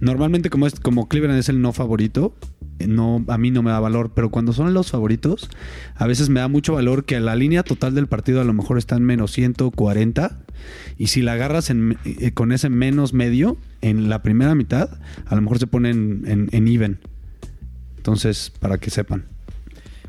Normalmente, 0.00 0.50
como, 0.50 0.66
es, 0.66 0.78
como 0.80 1.08
Cleveland 1.08 1.38
es 1.38 1.48
el 1.48 1.60
no 1.60 1.72
favorito, 1.72 2.34
no, 2.86 3.24
a 3.28 3.38
mí 3.38 3.50
no 3.50 3.62
me 3.62 3.70
da 3.70 3.80
valor, 3.80 4.12
pero 4.14 4.30
cuando 4.30 4.52
son 4.52 4.72
los 4.74 4.90
favoritos, 4.90 5.50
a 5.96 6.06
veces 6.06 6.28
me 6.28 6.40
da 6.40 6.48
mucho 6.48 6.74
valor 6.74 7.04
que 7.04 7.18
la 7.20 7.34
línea 7.34 7.62
total 7.64 7.94
del 7.94 8.06
partido 8.06 8.40
a 8.40 8.44
lo 8.44 8.52
mejor 8.52 8.78
está 8.78 8.96
en 8.96 9.02
menos 9.04 9.32
140 9.32 10.38
y 10.96 11.08
si 11.08 11.22
la 11.22 11.32
agarras 11.32 11.70
eh, 11.70 12.30
con 12.34 12.52
ese 12.52 12.68
menos 12.68 13.12
medio 13.14 13.56
en 13.80 14.08
la 14.08 14.22
primera 14.22 14.54
mitad, 14.54 14.90
a 15.26 15.34
lo 15.34 15.40
mejor 15.42 15.58
se 15.58 15.66
pone 15.66 15.90
en- 15.90 16.48
en 16.52 16.68
even. 16.68 16.98
Entonces, 17.96 18.52
para 18.60 18.78
que 18.78 18.90
sepan. 18.90 19.24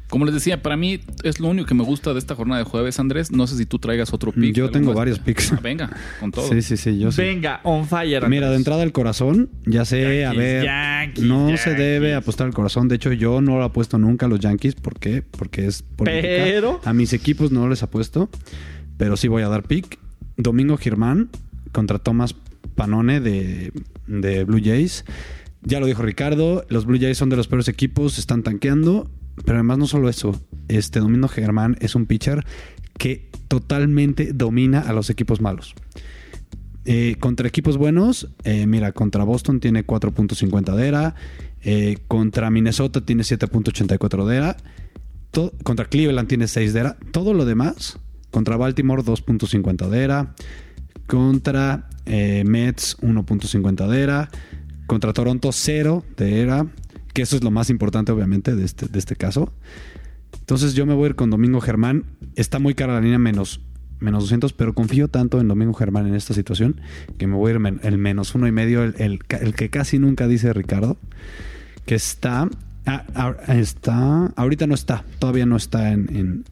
Como 0.10 0.26
les 0.26 0.34
decía, 0.34 0.62
para 0.64 0.76
mí 0.76 1.00
es 1.24 1.40
lo 1.40 1.48
único 1.50 1.68
que 1.68 1.76
me 1.76 1.84
gusta 1.84 2.14
de 2.14 2.20
esta 2.20 2.34
jornada 2.34 2.64
de 2.64 2.70
jueves, 2.70 3.00
Andrés. 3.00 3.32
No 3.32 3.46
sé 3.46 3.56
si 3.58 3.66
tú 3.68 3.78
traigas 3.78 4.12
otro 4.12 4.32
pick. 4.32 4.56
Yo 4.56 4.72
tengo 4.72 4.94
varios 4.94 5.20
picks. 5.20 5.54
Ah, 5.54 5.60
venga, 5.62 5.90
con 6.20 6.32
todo. 6.32 6.48
Sí, 6.50 6.62
sí, 6.64 6.78
sí, 6.78 6.98
yo 6.98 7.12
sí. 7.12 7.22
Venga, 7.22 7.60
on 7.64 7.86
fire. 7.88 8.28
Mira, 8.28 8.50
de 8.50 8.56
entrada 8.56 8.82
el 8.84 8.92
corazón, 8.92 9.50
ya 9.68 9.86
sé, 9.86 10.26
a 10.26 10.34
ver, 10.34 10.66
Yankees, 10.66 11.24
no 11.26 11.56
se 11.58 11.76
debe 11.76 12.16
apostar 12.16 12.48
al 12.48 12.54
corazón. 12.54 12.88
De 12.88 12.96
hecho, 12.96 13.14
yo 13.14 13.40
no 13.42 13.58
lo 13.60 13.64
apuesto 13.64 14.00
nunca 14.00 14.26
a 14.26 14.30
los 14.30 14.40
Yankees. 14.40 14.74
¿Por 14.76 15.00
qué? 15.00 15.22
Porque 15.22 15.68
es 15.68 15.84
política. 15.84 16.22
Pero- 16.28 16.82
A 16.84 16.94
mis 16.94 17.14
equipos 17.14 17.52
no 17.52 17.70
les 17.70 17.84
apuesto, 17.84 18.30
pero 18.98 19.16
sí 19.16 19.28
voy 19.28 19.44
a 19.44 19.48
dar 19.50 19.64
pick. 19.64 20.00
Domingo 20.38 20.78
Germán 20.78 21.30
contra 21.72 22.00
Tomás 22.00 22.34
Panone 22.76 23.20
de, 23.20 23.72
de 24.08 24.44
Blue 24.44 24.62
Jays. 24.64 25.06
Ya 25.62 25.80
lo 25.80 25.86
dijo 25.86 26.02
Ricardo, 26.02 26.66
los 26.70 26.86
Blue 26.86 26.98
Jays 27.00 27.18
son 27.18 27.30
de 27.30 27.36
los 27.36 27.48
peores 27.48 27.68
equipos, 27.68 28.18
están 28.18 28.44
tanqueando, 28.44 29.12
pero 29.46 29.58
además 29.58 29.78
no 29.78 29.88
solo 29.88 30.10
eso, 30.10 30.40
este 30.68 31.00
Domingo 31.00 31.28
Germán 31.28 31.78
es 31.80 31.96
un 31.96 32.06
pitcher 32.06 32.46
que 32.98 33.30
totalmente 33.48 34.34
domina 34.34 34.82
a 34.82 34.94
los 34.94 35.10
equipos 35.10 35.42
malos. 35.42 35.76
Eh, 36.86 37.16
contra 37.20 37.48
equipos 37.48 37.78
buenos, 37.78 38.30
eh, 38.44 38.66
mira, 38.66 38.92
contra 38.94 39.24
Boston 39.24 39.60
tiene 39.60 39.86
4.50 39.86 40.76
de 40.76 40.88
era, 40.88 41.16
eh, 41.62 41.98
contra 42.08 42.50
Minnesota 42.50 43.02
tiene 43.02 43.24
7.84 43.24 44.26
de 44.26 44.38
era, 44.38 44.58
contra 45.64 45.86
Cleveland 45.86 46.28
tiene 46.28 46.48
6 46.48 46.74
de 46.74 46.80
era, 46.80 46.98
todo 47.12 47.34
lo 47.34 47.46
demás, 47.46 48.00
contra 48.32 48.58
Baltimore 48.58 49.04
2.50 49.04 49.90
de 49.90 50.04
era, 50.04 50.36
contra 51.08 51.90
eh, 52.06 52.44
Mets 52.46 52.98
1.50 53.02 53.88
de 53.88 54.02
era, 54.02 54.30
contra 54.86 55.14
Toronto 55.14 55.52
0 55.52 56.04
de 56.18 56.42
era, 56.42 56.68
que 57.14 57.22
eso 57.24 57.36
es 57.36 57.44
lo 57.44 57.52
más 57.52 57.70
importante 57.70 58.12
obviamente 58.12 58.56
de 58.56 58.66
este, 58.66 58.88
de 58.88 59.00
este 59.00 59.16
caso. 59.16 59.52
Entonces 60.40 60.74
yo 60.74 60.86
me 60.86 60.94
voy 60.94 61.06
a 61.06 61.10
ir 61.10 61.16
con 61.16 61.30
Domingo 61.30 61.62
Germán. 61.62 62.06
Está 62.36 62.60
muy 62.60 62.74
cara 62.76 62.94
la 62.94 63.02
línea 63.02 63.20
menos, 63.20 63.62
menos 64.00 64.24
200, 64.24 64.54
pero 64.54 64.74
confío 64.74 65.08
tanto 65.08 65.40
en 65.42 65.48
Domingo 65.48 65.74
Germán 65.74 66.08
en 66.08 66.16
esta 66.16 66.34
situación 66.34 66.82
que 67.18 67.28
me 67.28 67.36
voy 67.36 67.50
a 67.52 67.54
ir 67.56 67.60
men- 67.60 67.80
el 67.84 67.98
menos 67.98 68.34
uno 68.36 68.48
y 68.48 68.52
medio, 68.52 68.84
el, 68.84 69.20
el 69.30 69.54
que 69.56 69.70
casi 69.70 70.00
nunca 70.00 70.28
dice 70.28 70.54
Ricardo, 70.54 70.98
que 71.86 71.96
está, 71.96 72.48
ah, 72.86 73.06
ah, 73.16 73.36
está, 73.56 74.28
ahorita 74.36 74.68
no 74.68 74.76
está, 74.76 75.04
todavía 75.20 75.46
no 75.46 75.56
está 75.58 75.92
en, 75.92 76.16
en, 76.16 76.46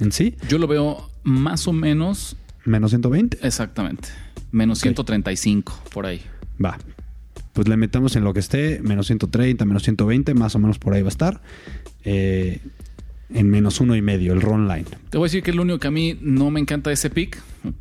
en 0.00 0.12
sí, 0.12 0.36
Yo 0.48 0.58
lo 0.58 0.66
veo 0.66 1.08
más 1.24 1.66
o 1.66 1.72
menos 1.72 2.36
menos 2.64 2.90
120. 2.92 3.38
exactamente. 3.46 4.08
Menos 4.50 4.78
Ok. 4.80 4.82
135 4.82 5.82
por 5.94 6.04
ahí. 6.06 6.20
Va. 6.62 6.76
Pues 7.52 7.68
le 7.68 7.76
metamos 7.76 8.16
en 8.16 8.24
lo 8.24 8.32
que 8.32 8.40
esté, 8.40 8.80
menos 8.82 9.06
130, 9.06 9.64
menos 9.64 9.82
120, 9.82 10.34
más 10.34 10.54
o 10.54 10.58
menos 10.58 10.78
por 10.78 10.94
ahí 10.94 11.02
va 11.02 11.08
a 11.08 11.10
estar. 11.10 11.42
Eh, 12.04 12.60
en 13.34 13.48
menos 13.48 13.80
uno 13.80 13.96
y 13.96 14.02
medio, 14.02 14.32
el 14.32 14.40
Ron 14.40 14.68
Line. 14.68 14.84
Te 15.10 15.18
voy 15.18 15.26
a 15.26 15.28
decir 15.28 15.42
que 15.42 15.50
es 15.50 15.56
lo 15.56 15.62
único 15.62 15.78
que 15.78 15.88
a 15.88 15.90
mí 15.90 16.18
no 16.20 16.50
me 16.50 16.60
encanta 16.60 16.90
de 16.90 16.94
ese 16.94 17.10
pick, 17.10 17.40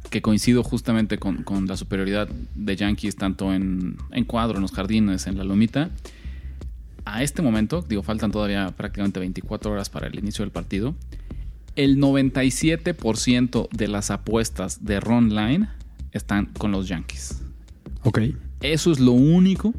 que 0.09 0.21
coincido 0.21 0.63
justamente 0.63 1.17
con, 1.17 1.43
con 1.43 1.67
la 1.67 1.77
superioridad 1.77 2.29
de 2.55 2.75
Yankees, 2.75 3.15
tanto 3.15 3.53
en, 3.53 3.97
en 4.11 4.25
cuadro, 4.25 4.57
en 4.57 4.61
los 4.61 4.71
jardines, 4.71 5.27
en 5.27 5.37
la 5.37 5.43
lomita. 5.43 5.89
A 7.05 7.23
este 7.23 7.41
momento, 7.41 7.81
digo, 7.81 8.03
faltan 8.03 8.31
todavía 8.31 8.73
prácticamente 8.77 9.19
24 9.19 9.71
horas 9.71 9.89
para 9.89 10.07
el 10.07 10.17
inicio 10.17 10.43
del 10.43 10.51
partido. 10.51 10.95
El 11.75 11.97
97% 11.97 13.69
de 13.71 13.87
las 13.87 14.11
apuestas 14.11 14.83
de 14.85 14.99
Ron 14.99 15.29
Line 15.33 15.67
están 16.11 16.47
con 16.57 16.71
los 16.71 16.87
Yankees. 16.87 17.41
Ok. 18.03 18.19
Eso 18.61 18.91
es 18.91 18.99
lo 18.99 19.11
único. 19.13 19.73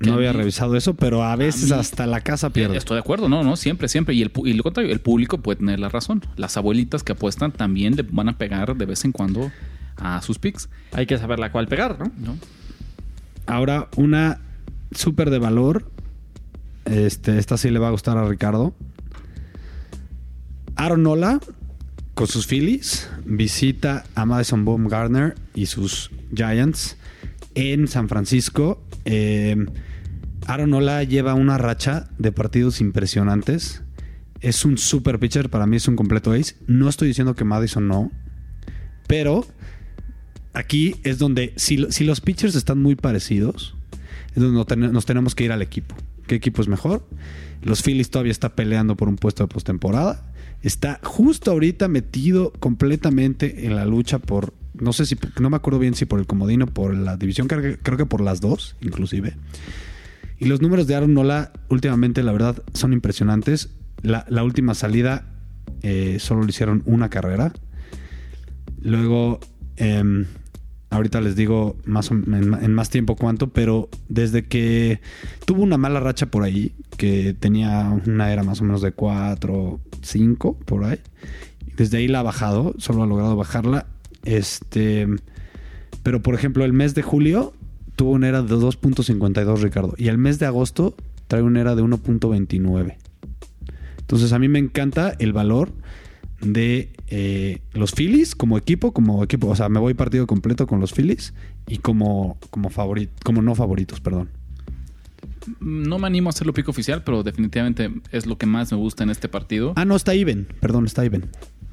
que 0.00 0.08
No 0.10 0.14
había 0.14 0.32
mí- 0.32 0.38
revisado 0.38 0.76
eso, 0.76 0.94
pero 0.94 1.24
a 1.24 1.34
veces 1.34 1.70
mí- 1.72 1.76
hasta 1.76 2.06
la 2.06 2.20
casa 2.20 2.50
pierde. 2.50 2.76
Estoy 2.76 2.94
de 2.94 3.00
acuerdo, 3.00 3.28
no, 3.28 3.42
no, 3.42 3.56
siempre, 3.56 3.88
siempre. 3.88 4.14
Y, 4.14 4.22
el, 4.22 4.30
y 4.44 4.52
lo 4.52 4.62
contrario, 4.62 4.92
el 4.92 5.00
público 5.00 5.38
puede 5.38 5.56
tener 5.56 5.80
la 5.80 5.88
razón. 5.88 6.22
Las 6.36 6.56
abuelitas 6.56 7.02
que 7.02 7.12
apuestan 7.12 7.50
también 7.50 7.96
le 7.96 8.02
van 8.04 8.28
a 8.28 8.38
pegar 8.38 8.76
de 8.76 8.86
vez 8.86 9.04
en 9.04 9.10
cuando 9.10 9.50
a 9.96 10.22
sus 10.22 10.38
picks. 10.38 10.68
Hay 10.92 11.06
que 11.06 11.18
saber 11.18 11.40
la 11.40 11.50
cual 11.50 11.66
pegar, 11.66 11.98
¿no? 11.98 12.12
¿no? 12.24 12.36
Ahora, 13.46 13.88
una 13.96 14.40
súper 14.92 15.30
de 15.30 15.38
valor. 15.40 15.90
Este, 16.84 17.36
esta 17.38 17.56
sí 17.56 17.68
le 17.70 17.80
va 17.80 17.88
a 17.88 17.90
gustar 17.90 18.16
a 18.18 18.28
Ricardo. 18.28 18.74
Aaron 20.76 21.02
Nola, 21.02 21.40
con 22.14 22.26
sus 22.28 22.46
Phillies, 22.46 23.10
visita 23.24 24.04
a 24.14 24.24
Madison 24.26 24.64
Baumgartner 24.64 25.34
y 25.54 25.66
sus 25.66 26.10
Giants 26.34 26.96
en 27.58 27.88
San 27.88 28.08
Francisco. 28.08 28.80
Eh, 29.04 29.66
Aaron 30.46 30.70
Nola 30.70 31.02
lleva 31.02 31.34
una 31.34 31.58
racha 31.58 32.08
de 32.18 32.30
partidos 32.30 32.80
impresionantes. 32.80 33.82
Es 34.40 34.64
un 34.64 34.78
super 34.78 35.18
pitcher, 35.18 35.50
para 35.50 35.66
mí 35.66 35.76
es 35.76 35.88
un 35.88 35.96
completo 35.96 36.32
ace. 36.32 36.54
No 36.68 36.88
estoy 36.88 37.08
diciendo 37.08 37.34
que 37.34 37.44
Madison 37.44 37.88
no, 37.88 38.12
pero 39.08 39.44
aquí 40.52 40.96
es 41.02 41.18
donde, 41.18 41.52
si, 41.56 41.86
si 41.90 42.04
los 42.04 42.20
pitchers 42.20 42.54
están 42.54 42.80
muy 42.80 42.94
parecidos, 42.94 43.74
es 44.36 44.42
donde 44.42 44.76
nos 44.76 45.04
tenemos 45.04 45.34
que 45.34 45.44
ir 45.44 45.52
al 45.52 45.60
equipo. 45.60 45.96
¿Qué 46.28 46.36
equipo 46.36 46.62
es 46.62 46.68
mejor? 46.68 47.08
Los 47.62 47.82
Phillies 47.82 48.10
todavía 48.10 48.30
está 48.30 48.54
peleando 48.54 48.96
por 48.96 49.08
un 49.08 49.16
puesto 49.16 49.42
de 49.42 49.48
postemporada. 49.48 50.30
Está 50.62 51.00
justo 51.02 51.50
ahorita 51.50 51.88
metido 51.88 52.52
completamente 52.60 53.66
en 53.66 53.74
la 53.74 53.84
lucha 53.84 54.20
por, 54.20 54.52
no 54.80 54.92
sé 54.92 55.06
si, 55.06 55.16
no 55.40 55.50
me 55.50 55.56
acuerdo 55.56 55.78
bien 55.78 55.94
si 55.94 56.04
por 56.04 56.18
el 56.20 56.26
comodino, 56.26 56.66
por 56.66 56.94
la 56.96 57.16
división, 57.16 57.46
creo 57.48 57.96
que, 57.96 58.06
por 58.06 58.20
las 58.20 58.40
dos, 58.40 58.76
inclusive. 58.80 59.36
Y 60.38 60.46
los 60.46 60.60
números 60.62 60.86
de 60.86 60.94
Aaron 60.94 61.14
Nola 61.14 61.52
últimamente, 61.68 62.22
la 62.22 62.32
verdad, 62.32 62.62
son 62.74 62.92
impresionantes. 62.92 63.70
La, 64.02 64.24
última 64.44 64.74
salida 64.74 65.26
eh, 65.82 66.18
solo 66.20 66.42
le 66.44 66.50
hicieron 66.50 66.82
una 66.86 67.08
carrera. 67.10 67.52
Luego, 68.80 69.40
em, 69.76 70.26
ahorita 70.90 71.20
les 71.20 71.34
digo 71.36 71.76
más 71.84 72.10
o- 72.10 72.14
en, 72.14 72.54
en 72.60 72.74
más 72.74 72.90
tiempo 72.90 73.16
cuánto, 73.16 73.48
pero 73.52 73.88
desde 74.08 74.44
que 74.46 75.00
tuvo 75.44 75.62
una 75.62 75.76
mala 75.78 76.00
racha 76.00 76.26
por 76.26 76.44
ahí, 76.44 76.74
que 76.96 77.34
tenía 77.34 77.90
una 78.06 78.32
era 78.32 78.42
más 78.44 78.60
o 78.60 78.64
menos 78.64 78.80
de 78.82 78.92
4, 78.92 79.80
5 80.02 80.58
por 80.64 80.84
ahí, 80.84 81.00
desde 81.76 81.98
ahí 81.98 82.08
la 82.08 82.20
ha 82.20 82.22
bajado, 82.24 82.74
solo 82.78 83.02
ha 83.02 83.06
logrado 83.06 83.36
bajarla. 83.36 83.86
Este, 84.24 85.06
pero 86.02 86.22
por 86.22 86.34
ejemplo, 86.34 86.64
el 86.64 86.72
mes 86.72 86.94
de 86.94 87.02
julio 87.02 87.54
tuvo 87.96 88.12
una 88.12 88.28
era 88.28 88.42
de 88.42 88.54
2.52, 88.54 89.60
Ricardo, 89.60 89.94
y 89.98 90.08
el 90.08 90.18
mes 90.18 90.38
de 90.38 90.46
agosto 90.46 90.94
trae 91.26 91.42
una 91.42 91.60
era 91.60 91.74
de 91.74 91.82
1.29. 91.82 92.96
Entonces 93.98 94.32
a 94.32 94.38
mí 94.38 94.48
me 94.48 94.58
encanta 94.58 95.14
el 95.18 95.32
valor 95.32 95.72
de 96.40 96.90
eh, 97.08 97.60
los 97.72 97.92
Phillies 97.92 98.34
como 98.34 98.56
equipo, 98.56 98.92
como 98.92 99.22
equipo, 99.24 99.48
o 99.48 99.56
sea, 99.56 99.68
me 99.68 99.80
voy 99.80 99.94
partido 99.94 100.26
completo 100.26 100.66
con 100.66 100.80
los 100.80 100.92
Phillies 100.92 101.34
y 101.66 101.78
como 101.78 102.38
como 102.50 102.70
favorito, 102.70 103.12
como 103.24 103.42
no 103.42 103.54
favoritos, 103.54 104.00
perdón. 104.00 104.30
No 105.60 105.98
me 105.98 106.06
animo 106.06 106.28
a 106.28 106.30
hacerlo 106.30 106.52
pico 106.52 106.70
oficial, 106.70 107.02
pero 107.04 107.22
definitivamente 107.22 107.90
es 108.12 108.26
lo 108.26 108.38
que 108.38 108.46
más 108.46 108.70
me 108.70 108.78
gusta 108.78 109.02
en 109.04 109.10
este 109.10 109.28
partido. 109.28 109.72
Ah, 109.76 109.84
no, 109.84 109.96
está 109.96 110.14
even, 110.14 110.46
perdón, 110.60 110.84
está 110.84 111.04
even. 111.04 111.26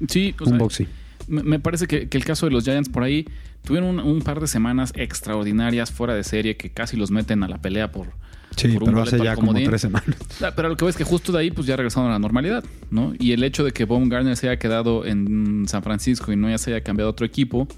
Sí, 0.08 0.34
o 0.40 0.44
Un 0.44 0.50
sea, 0.50 0.58
boxy. 0.58 0.88
Me, 1.28 1.58
parece 1.58 1.86
que, 1.86 2.08
que 2.08 2.18
el 2.18 2.24
caso 2.24 2.46
de 2.46 2.52
los 2.52 2.64
Giants 2.64 2.88
por 2.88 3.02
ahí 3.02 3.26
tuvieron 3.64 3.98
un, 3.98 4.00
un 4.00 4.22
par 4.22 4.40
de 4.40 4.46
semanas 4.46 4.92
extraordinarias 4.94 5.90
fuera 5.90 6.14
de 6.14 6.24
serie 6.24 6.56
que 6.56 6.70
casi 6.70 6.96
los 6.96 7.10
meten 7.10 7.42
a 7.42 7.48
la 7.48 7.60
pelea 7.60 7.90
por, 7.90 8.08
Sí, 8.56 8.68
por 8.68 8.84
un 8.84 8.88
pero 8.90 9.02
hace 9.02 9.18
ya 9.22 9.34
como 9.34 9.52
tres 9.52 9.82
semanas. 9.82 10.16
Ah, 10.42 10.52
Pero 10.54 10.68
lo 10.68 10.76
que 10.76 10.84
ves 10.84 10.94
es 10.94 10.98
que 10.98 11.04
justo 11.04 11.32
de 11.32 11.40
ahí 11.40 11.50
pues 11.50 11.66
ya 11.66 11.76
regresaron 11.76 12.08
a 12.08 12.12
la 12.12 12.18
normalidad, 12.18 12.64
¿no? 12.90 13.12
Y 13.18 13.32
el 13.32 13.44
hecho 13.44 13.64
de 13.64 13.72
que 13.72 13.84
Baumgartner 13.84 14.36
se 14.36 14.48
haya 14.48 14.58
quedado 14.58 15.04
en 15.04 15.64
San 15.68 15.82
Francisco 15.82 16.32
y 16.32 16.36
no 16.36 16.48
ya 16.48 16.58
se 16.58 16.72
haya 16.72 16.82
cambiado 16.82 17.08
a 17.08 17.12
otro 17.12 17.26
equipo, 17.26 17.68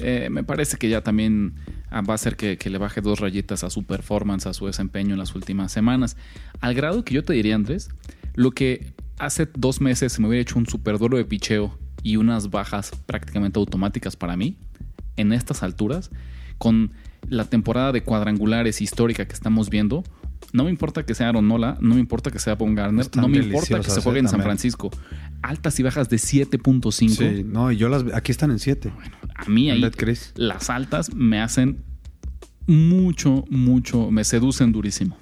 eh, 0.00 0.28
me 0.30 0.44
parece 0.44 0.76
que 0.76 0.88
ya 0.88 1.02
también 1.02 1.54
ah, 1.90 2.02
va 2.02 2.12
a 2.12 2.16
hacer 2.16 2.36
que, 2.36 2.58
que 2.58 2.68
le 2.68 2.78
baje 2.78 3.00
dos 3.00 3.20
rayitas 3.20 3.64
a 3.64 3.70
su 3.70 3.84
performance, 3.84 4.46
a 4.46 4.52
su 4.52 4.66
desempeño 4.66 5.14
en 5.14 5.18
las 5.18 5.34
últimas 5.34 5.72
semanas. 5.72 6.16
Al 6.60 6.74
grado 6.74 7.04
que 7.04 7.14
yo 7.14 7.24
te 7.24 7.32
diría, 7.32 7.54
Andrés, 7.54 7.88
lo 8.34 8.50
que 8.50 8.92
hace 9.18 9.48
dos 9.54 9.80
meses 9.80 10.12
se 10.12 10.20
me 10.20 10.28
hubiera 10.28 10.42
hecho 10.42 10.58
un 10.58 10.66
super 10.66 10.98
duelo 10.98 11.16
de 11.16 11.24
picheo 11.24 11.78
y 12.02 12.16
unas 12.16 12.50
bajas 12.50 12.92
prácticamente 13.06 13.58
automáticas 13.58 14.16
para 14.16 14.36
mí, 14.36 14.56
en 15.16 15.32
estas 15.32 15.62
alturas, 15.62 16.10
con 16.58 16.92
la 17.28 17.44
temporada 17.44 17.92
de 17.92 18.02
cuadrangulares 18.02 18.80
histórica 18.80 19.26
que 19.26 19.34
estamos 19.34 19.70
viendo, 19.70 20.04
no 20.52 20.64
me 20.64 20.70
importa 20.70 21.04
que 21.04 21.14
sea 21.14 21.28
Aaron 21.28 21.46
Nola, 21.46 21.76
no 21.80 21.94
me 21.94 22.00
importa 22.00 22.30
que 22.30 22.38
sea 22.38 22.54
Von 22.54 22.74
Garner, 22.74 23.02
Están 23.02 23.22
no 23.22 23.28
me 23.28 23.38
importa 23.38 23.80
que 23.80 23.90
se 23.90 24.00
juegue 24.00 24.20
en 24.20 24.28
San. 24.28 24.42
Francisco. 24.42 24.90
Altas 25.42 25.78
y 25.78 25.82
bajas 25.82 26.08
de 26.08 26.16
7.5. 26.16 27.08
Sí, 27.08 27.44
no, 27.44 27.70
y 27.70 27.76
yo 27.76 27.88
las 27.88 28.04
aquí 28.14 28.32
están 28.32 28.50
en 28.50 28.58
7. 28.58 28.90
A 29.34 29.44
mí 29.48 29.70
ahí 29.70 29.84
las 30.36 30.70
altas 30.70 31.14
me 31.14 31.40
hacen 31.40 31.84
mucho, 32.66 33.44
mucho, 33.50 34.10
me 34.10 34.24
seducen 34.24 34.72
durísimo. 34.72 35.16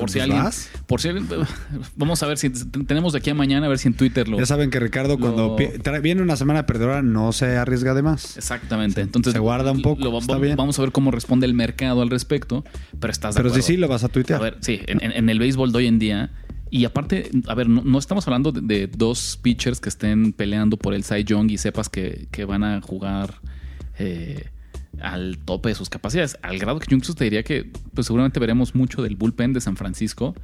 Por 0.00 0.10
si 0.10 0.18
Pues 0.18 0.22
alguien, 0.24 0.42
vas. 0.44 0.70
por 0.86 1.00
si 1.00 1.08
vamos 1.96 2.22
a 2.22 2.26
ver 2.26 2.38
si 2.38 2.50
tenemos 2.50 3.12
de 3.12 3.18
aquí 3.18 3.30
a 3.30 3.34
mañana 3.34 3.66
a 3.66 3.68
ver 3.68 3.78
si 3.78 3.88
en 3.88 3.94
Twitter 3.94 4.28
lo 4.28 4.38
Ya 4.38 4.46
saben 4.46 4.70
que 4.70 4.80
Ricardo 4.80 5.18
cuando 5.18 5.56
lo- 5.58 6.00
viene 6.02 6.22
una 6.22 6.36
semana 6.36 6.66
perdedora 6.66 7.02
no 7.02 7.32
se 7.32 7.56
arriesga 7.56 7.94
de 7.94 8.02
más. 8.02 8.36
Exactamente. 8.36 9.00
Entonces 9.00 9.32
se 9.32 9.38
guarda 9.38 9.72
un 9.72 9.82
poco, 9.82 10.02
lo- 10.02 10.18
está 10.18 10.34
va- 10.34 10.38
bien. 10.40 10.56
Vamos 10.56 10.78
a 10.78 10.82
ver 10.82 10.92
cómo 10.92 11.10
responde 11.10 11.46
el 11.46 11.54
mercado 11.54 12.02
al 12.02 12.10
respecto. 12.10 12.64
Pero 12.98 13.10
estás 13.12 13.34
de 13.34 13.38
Pero 13.38 13.50
sí, 13.50 13.54
acuerdo. 13.60 13.66
sí, 13.66 13.76
lo 13.76 13.88
vas 13.88 14.02
a 14.02 14.06
A 14.06 14.08
tuitear. 14.10 14.40
ver, 14.40 14.56
sí, 14.60 14.80
en, 14.86 15.02
en- 15.04 15.12
en 15.12 15.28
el 15.28 15.38
béisbol 15.38 15.72
de 15.72 15.78
hoy 15.78 15.86
en 15.86 15.98
día. 15.98 16.30
Y 16.72 16.84
aparte, 16.84 17.30
a 17.48 17.54
ver, 17.54 17.68
no, 17.68 17.82
no 17.82 17.98
estamos 17.98 18.26
hablando 18.28 18.52
de, 18.52 18.60
de 18.60 18.86
dos 18.86 19.38
pitchers 19.42 19.80
que 19.80 19.88
estén 19.88 20.32
peleando 20.32 20.76
por 20.76 20.94
el 20.94 21.02
Cy 21.02 21.24
Young 21.24 21.50
y 21.50 21.58
sepas 21.58 21.88
que, 21.88 22.28
que 22.30 22.44
van 22.44 22.62
a 22.62 22.80
jugar 22.80 23.40
eh, 23.98 24.46
al 25.00 25.38
tope 25.38 25.68
de 25.70 25.74
sus 25.74 25.88
capacidades. 25.88 26.36
Al 26.42 26.58
grado 26.58 26.78
que 26.80 26.94
incluso 26.94 27.14
te 27.14 27.24
diría 27.24 27.42
que 27.42 27.70
pues 27.94 28.06
seguramente 28.06 28.40
veremos 28.40 28.74
mucho 28.74 29.02
del 29.02 29.16
bullpen 29.16 29.52
de 29.52 29.60
San 29.60 29.76
Francisco. 29.76 30.34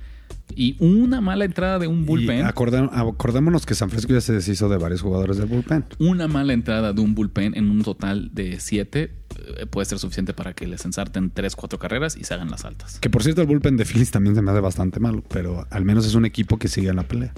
Y 0.55 0.77
una 0.81 1.21
mala 1.21 1.45
entrada 1.45 1.79
de 1.79 1.87
un 1.89 2.05
bullpen. 2.07 2.45
acordé- 2.47 2.89
acordémonos 2.93 3.67
que 3.67 3.75
San 3.75 3.91
Francisco 3.91 4.13
ya 4.13 4.21
se 4.21 4.33
deshizo 4.33 4.69
de 4.69 4.77
varios 4.77 5.01
jugadores 5.03 5.37
del 5.39 5.47
bullpen. 5.47 5.85
una 5.99 6.29
mala 6.29 6.53
entrada 6.53 6.93
de 6.93 7.01
un 7.01 7.15
bullpen 7.15 7.57
en 7.57 7.69
un 7.71 7.83
total 7.83 8.31
de 8.33 8.59
siete 8.61 9.13
eh, 9.59 9.67
puede 9.67 9.85
ser 9.87 9.99
suficiente 9.99 10.35
para 10.35 10.53
que 10.53 10.67
les 10.67 10.85
ensarten 10.85 11.31
tres, 11.31 11.55
cuatro 11.57 11.79
carreras 11.79 12.17
y 12.17 12.25
se 12.25 12.35
hagan 12.35 12.51
las 12.51 12.65
altas. 12.65 12.99
Que 13.01 13.11
por 13.11 13.23
cierto, 13.23 13.41
el 13.43 13.47
bullpen 13.49 13.77
de 13.77 13.85
Phillies 13.85 14.11
también 14.13 14.35
se 14.37 14.43
me 14.43 14.51
hace 14.53 14.61
bastante 14.61 14.99
malo, 15.01 15.23
pero 15.29 15.67
al 15.71 15.85
menos 15.85 16.07
es 16.07 16.15
un 16.15 16.25
equipo 16.25 16.59
que 16.59 16.69
sigue 16.69 16.89
en 16.89 16.97
la 16.97 17.07
pelea. 17.07 17.33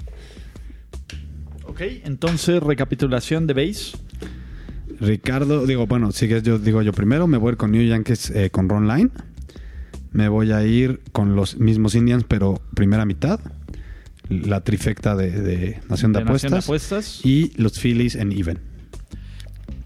Ok, 1.65 1.81
entonces 2.05 2.61
recapitulación 2.61 3.47
de 3.47 3.53
base. 3.53 3.97
Ricardo, 4.99 5.65
digo, 5.65 5.87
bueno, 5.87 6.11
sigues 6.11 6.43
yo, 6.43 6.59
digo 6.59 6.81
yo 6.81 6.91
primero, 6.93 7.27
me 7.27 7.37
voy 7.37 7.49
a 7.49 7.51
ir 7.53 7.57
con 7.57 7.71
New 7.71 7.83
Yankees 7.87 8.29
eh, 8.31 8.49
con 8.49 8.67
Ron 8.69 8.87
Line. 8.87 9.09
Me 10.11 10.27
voy 10.27 10.51
a 10.51 10.63
ir 10.65 11.01
con 11.11 11.35
los 11.35 11.57
mismos 11.57 11.95
Indians, 11.95 12.25
pero 12.27 12.61
primera 12.75 13.05
mitad. 13.05 13.39
La 14.29 14.61
trifecta 14.63 15.15
de, 15.15 15.31
de 15.31 15.79
Nación 15.89 16.13
de, 16.13 16.19
De 16.19 16.25
Nación 16.25 16.25
Apuestas. 16.25 16.51
de 16.51 16.57
Apuestas. 16.59 17.25
Y 17.25 17.51
los 17.57 17.79
Phillies 17.79 18.15
en 18.15 18.31
even. 18.31 18.59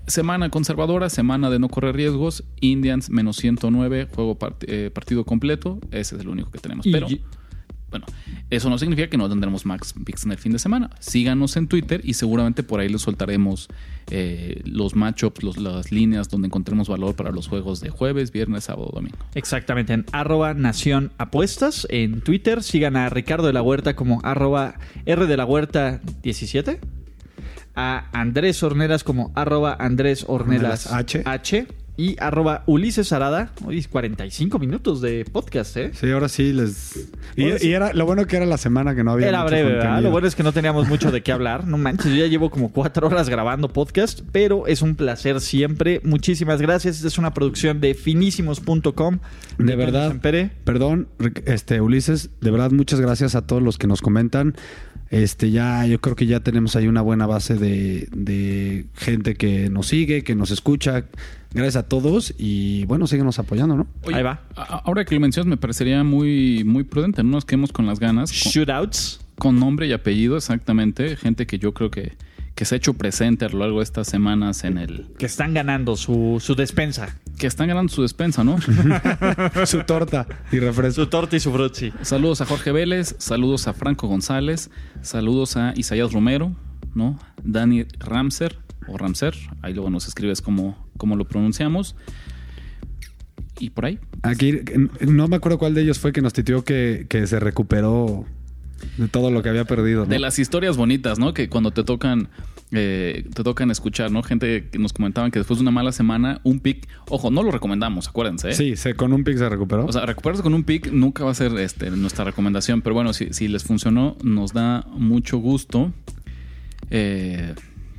Semana 0.07 0.49
conservadora, 0.49 1.09
semana 1.09 1.49
de 1.49 1.59
no 1.59 1.70
correr 1.70 1.95
riesgos, 1.95 2.43
Indians 2.59 3.09
menos 3.09 3.38
109, 3.38 4.09
juego 4.14 4.38
part- 4.38 4.66
eh, 4.68 4.91
partido 4.93 5.24
completo, 5.24 5.80
ese 5.91 6.16
es 6.16 6.22
el 6.22 6.28
único 6.28 6.51
que 6.51 6.59
tenemos. 6.59 6.86
Y- 6.86 6.91
Pero 6.91 7.07
bueno, 7.94 8.08
eso 8.50 8.72
no 8.72 8.80
significa 8.80 9.08
que 9.08 9.18
no 9.18 9.30
tendremos 9.30 9.68
Max 9.68 9.94
Picks 10.04 10.26
en 10.26 10.32
el 10.32 10.39
fin 10.39 10.52
de 10.52 10.58
semana. 10.58 10.89
Síganos 11.00 11.56
en 11.58 11.68
Twitter 11.68 12.02
y 12.04 12.16
seguramente 12.16 12.64
por 12.64 12.80
ahí 12.80 12.89
les 12.89 13.02
soltaremos 13.04 13.68
eh, 14.10 14.62
los 14.66 14.96
matchups, 14.96 15.44
los- 15.44 15.58
las 15.58 15.91
líneas 15.91 16.28
donde 16.30 16.48
encontremos 16.48 16.89
valor 16.89 17.16
para 17.16 17.30
los 17.32 17.48
juegos 17.48 17.82
de 17.82 17.89
jueves, 17.91 18.32
viernes, 18.32 18.64
sábado, 18.64 18.89
domingo. 18.91 19.18
Exactamente, 19.36 19.94
en 19.94 20.06
arroba 20.12 20.56
Nación 20.56 21.12
Apuestas. 21.20 21.86
En 21.91 22.22
Twitter 22.22 22.64
sigan 22.64 22.96
a 22.98 23.10
Ricardo 23.10 23.46
de 23.46 23.54
la 23.54 23.62
Huerta 23.62 23.96
como 23.96 24.20
arroba 24.24 24.76
R 25.06 25.28
de 25.28 25.38
la 25.38 25.46
Huerta 25.46 26.02
17. 26.24 26.80
A 27.76 28.06
Andrés 28.12 28.62
Hornelas 28.62 29.04
como 29.04 29.32
arroba 29.36 29.76
Andrés 29.80 30.26
Hornelas 30.28 30.86
Hornelas 30.88 31.24
H. 31.26 31.68
Y 31.96 32.16
arroba 32.20 32.64
Ulises 32.66 33.14
Arada. 33.14 33.52
Hoy 33.64 33.84
45 33.84 34.58
minutos 34.58 35.00
de 35.00 35.26
podcast, 35.32 35.78
¿eh? 35.78 35.91
Sí, 35.94 36.10
ahora 36.10 36.28
sí 36.28 36.52
les. 36.52 37.08
Y, 37.36 37.44
Ahora 37.44 37.60
sí. 37.60 37.68
y 37.68 37.74
era 37.74 37.94
lo 37.94 38.08
bueno 38.08 38.26
que 38.26 38.36
era 38.36 38.48
la 38.48 38.58
semana 38.58 38.96
que 38.96 39.04
no 39.04 39.12
había. 39.12 39.28
Era 39.30 39.44
mucho 39.44 39.52
breve. 39.52 40.02
Lo 40.02 40.10
bueno 40.10 40.28
es 40.28 40.34
que 40.34 40.41
no 40.41 40.52
teníamos 40.54 40.88
mucho 40.88 41.12
de 41.12 41.22
qué 41.22 41.32
hablar. 41.32 41.68
No 41.68 41.78
manches, 41.78 42.12
yo 42.12 42.18
ya 42.18 42.26
llevo 42.26 42.50
como 42.50 42.72
cuatro 42.72 43.06
horas 43.06 43.30
grabando 43.30 43.70
podcast, 43.70 44.22
pero 44.32 44.66
es 44.66 44.82
un 44.82 44.96
placer 44.96 45.39
siempre. 45.39 46.02
Muchísimas 46.04 46.60
gracias. 46.60 46.96
Esta 46.96 47.10
es 47.10 47.20
una 47.20 47.32
producción 47.36 47.80
de 47.80 47.94
finísimos.com. 47.94 49.20
De 49.60 49.76
verdad. 49.76 50.16
Perdón, 50.64 51.10
este 51.46 51.80
Ulises, 51.80 52.32
de 52.41 52.50
verdad 52.50 52.72
muchas 52.72 53.00
gracias 53.02 53.36
a 53.36 53.46
todos 53.46 53.62
los 53.62 53.78
que 53.78 53.86
nos 53.86 54.02
comentan. 54.02 54.56
Este 55.14 55.51
ya 55.51 55.86
yo 55.86 56.01
creo 56.01 56.16
que 56.16 56.26
ya 56.26 56.39
tenemos 56.39 56.76
ahí 56.76 56.88
una 56.88 57.03
buena 57.03 57.28
base 57.28 57.53
de, 57.53 58.07
de 58.16 58.88
gente 58.95 59.36
que 59.36 59.70
nos 59.70 59.86
sigue, 59.86 60.24
que 60.24 60.34
nos 60.34 60.49
escucha. 60.49 61.05
Gracias 61.51 61.76
a 61.76 61.88
todos 61.88 62.34
y 62.36 62.86
bueno, 62.86 63.05
síguenos 63.05 63.38
apoyando, 63.38 63.78
¿no? 63.78 63.88
Ahí 64.11 64.24
va. 64.24 64.41
Ahora 64.55 65.05
que 65.05 65.14
lo 65.14 65.22
mencionas, 65.22 65.47
me 65.47 65.57
parecería 65.57 66.03
muy, 66.03 66.64
muy 66.64 66.84
prudente. 66.84 67.22
No 67.22 67.30
nos 67.30 67.45
quedemos 67.45 67.72
con 67.72 67.86
las 67.86 67.99
ganas. 67.99 68.32
Con, 68.32 68.51
Shootouts. 68.53 69.20
con 69.38 69.59
nombre 69.59 69.86
y 69.86 69.93
apellido, 69.93 70.36
exactamente. 70.36 71.16
Gente 71.16 71.45
que 71.45 71.59
yo 71.59 71.76
creo 71.76 71.91
que, 71.91 72.14
que 72.56 72.66
se 72.66 72.76
ha 72.76 72.78
hecho 72.78 72.93
presente 72.93 73.45
a 73.45 73.49
lo 73.49 73.60
largo 73.60 73.80
de 73.80 73.84
estas 73.84 74.08
semanas 74.08 74.64
en 74.64 74.78
el. 74.78 75.08
Que 75.18 75.26
están 75.26 75.54
ganando 75.54 75.95
su, 75.95 76.38
su 76.39 76.56
despensa. 76.56 77.18
que 77.38 77.47
están 77.47 77.68
ganando 77.68 77.91
su 77.91 78.01
despensa, 78.04 78.43
¿no? 78.43 78.58
Su 79.66 79.84
torta 79.84 80.28
y 80.51 80.60
refresco. 80.60 81.01
Su 81.01 81.08
torta 81.10 81.36
y 81.36 81.39
su 81.39 81.51
frutzi. 81.51 81.91
saludos 82.01 82.41
a 82.41 82.45
Jorge 82.45 82.72
Vélez, 82.72 83.16
saludos 83.18 83.68
a 83.68 83.74
Franco 83.74 84.08
González, 84.08 84.70
saludos 85.01 85.58
a 85.58 85.74
Isaías 85.76 86.12
Romero, 86.14 86.56
¿no? 86.93 87.18
Dani 87.43 87.86
Ramser 87.99 88.60
o 88.88 88.97
Ramser, 88.97 89.36
ahí 89.62 89.74
luego 89.74 89.89
nos 89.89 90.08
escribes 90.08 90.41
cómo, 90.41 90.88
cómo 90.97 91.16
lo 91.16 91.26
pronunciamos. 91.26 91.95
Y 93.60 93.70
por 93.72 93.86
ahí. 93.86 93.99
Aquí 94.24 94.60
no 95.01 95.28
me 95.28 95.36
acuerdo 95.36 95.58
cuál 95.58 95.74
de 95.74 95.82
ellos 95.82 95.99
fue 95.99 96.12
que 96.12 96.22
nos 96.22 96.34
titió 96.34 96.64
que, 96.64 97.06
que 97.10 97.28
se 97.28 97.39
recuperó 97.39 98.26
de 98.97 99.07
todo 99.07 99.31
lo 99.31 99.41
que 99.43 99.49
había 99.49 99.65
perdido. 99.65 100.03
¿no? 100.03 100.09
De 100.09 100.19
las 100.19 100.39
historias 100.39 100.77
bonitas, 100.77 101.19
¿no? 101.19 101.34
Que 101.34 101.49
cuando 101.49 101.71
te 101.71 101.84
tocan 101.84 102.29
eh, 102.75 103.25
te 103.34 103.43
tocan 103.43 103.69
escuchar, 103.69 104.11
¿no? 104.11 104.23
Gente 104.23 104.67
que 104.71 104.79
nos 104.79 104.93
comentaban 104.93 105.29
que 105.29 105.38
después 105.38 105.59
de 105.59 105.61
una 105.61 105.69
mala 105.69 105.91
semana, 105.91 106.41
un 106.43 106.59
pick, 106.59 106.88
ojo, 107.07 107.29
no 107.29 107.43
lo 107.43 107.51
recomendamos, 107.51 108.07
acuérdense. 108.07 108.49
¿eh? 108.49 108.53
Sí, 108.53 108.75
se, 108.75 108.95
con 108.95 109.13
un 109.13 109.23
pick 109.23 109.38
se 109.38 109.47
recuperó. 109.47 109.86
O 109.86 109.91
sea, 109.91 110.07
recuperarse 110.07 110.41
con 110.41 110.55
un 110.55 110.63
pick 110.63 110.91
nunca 110.91 111.23
va 111.23 111.31
a 111.31 111.36
ser 111.36 111.55
este, 111.59 111.91
nuestra 111.91 112.25
recomendación, 112.25 112.81
pero 112.81 112.95
bueno, 112.95 113.13
si, 113.13 113.31
si 113.31 113.47
les 113.47 113.63
funcionó, 113.63 114.17
nos 114.23 114.53
da 114.53 114.88
mucho 114.91 115.38
gusto. 115.38 115.93
Eh, 116.89 117.53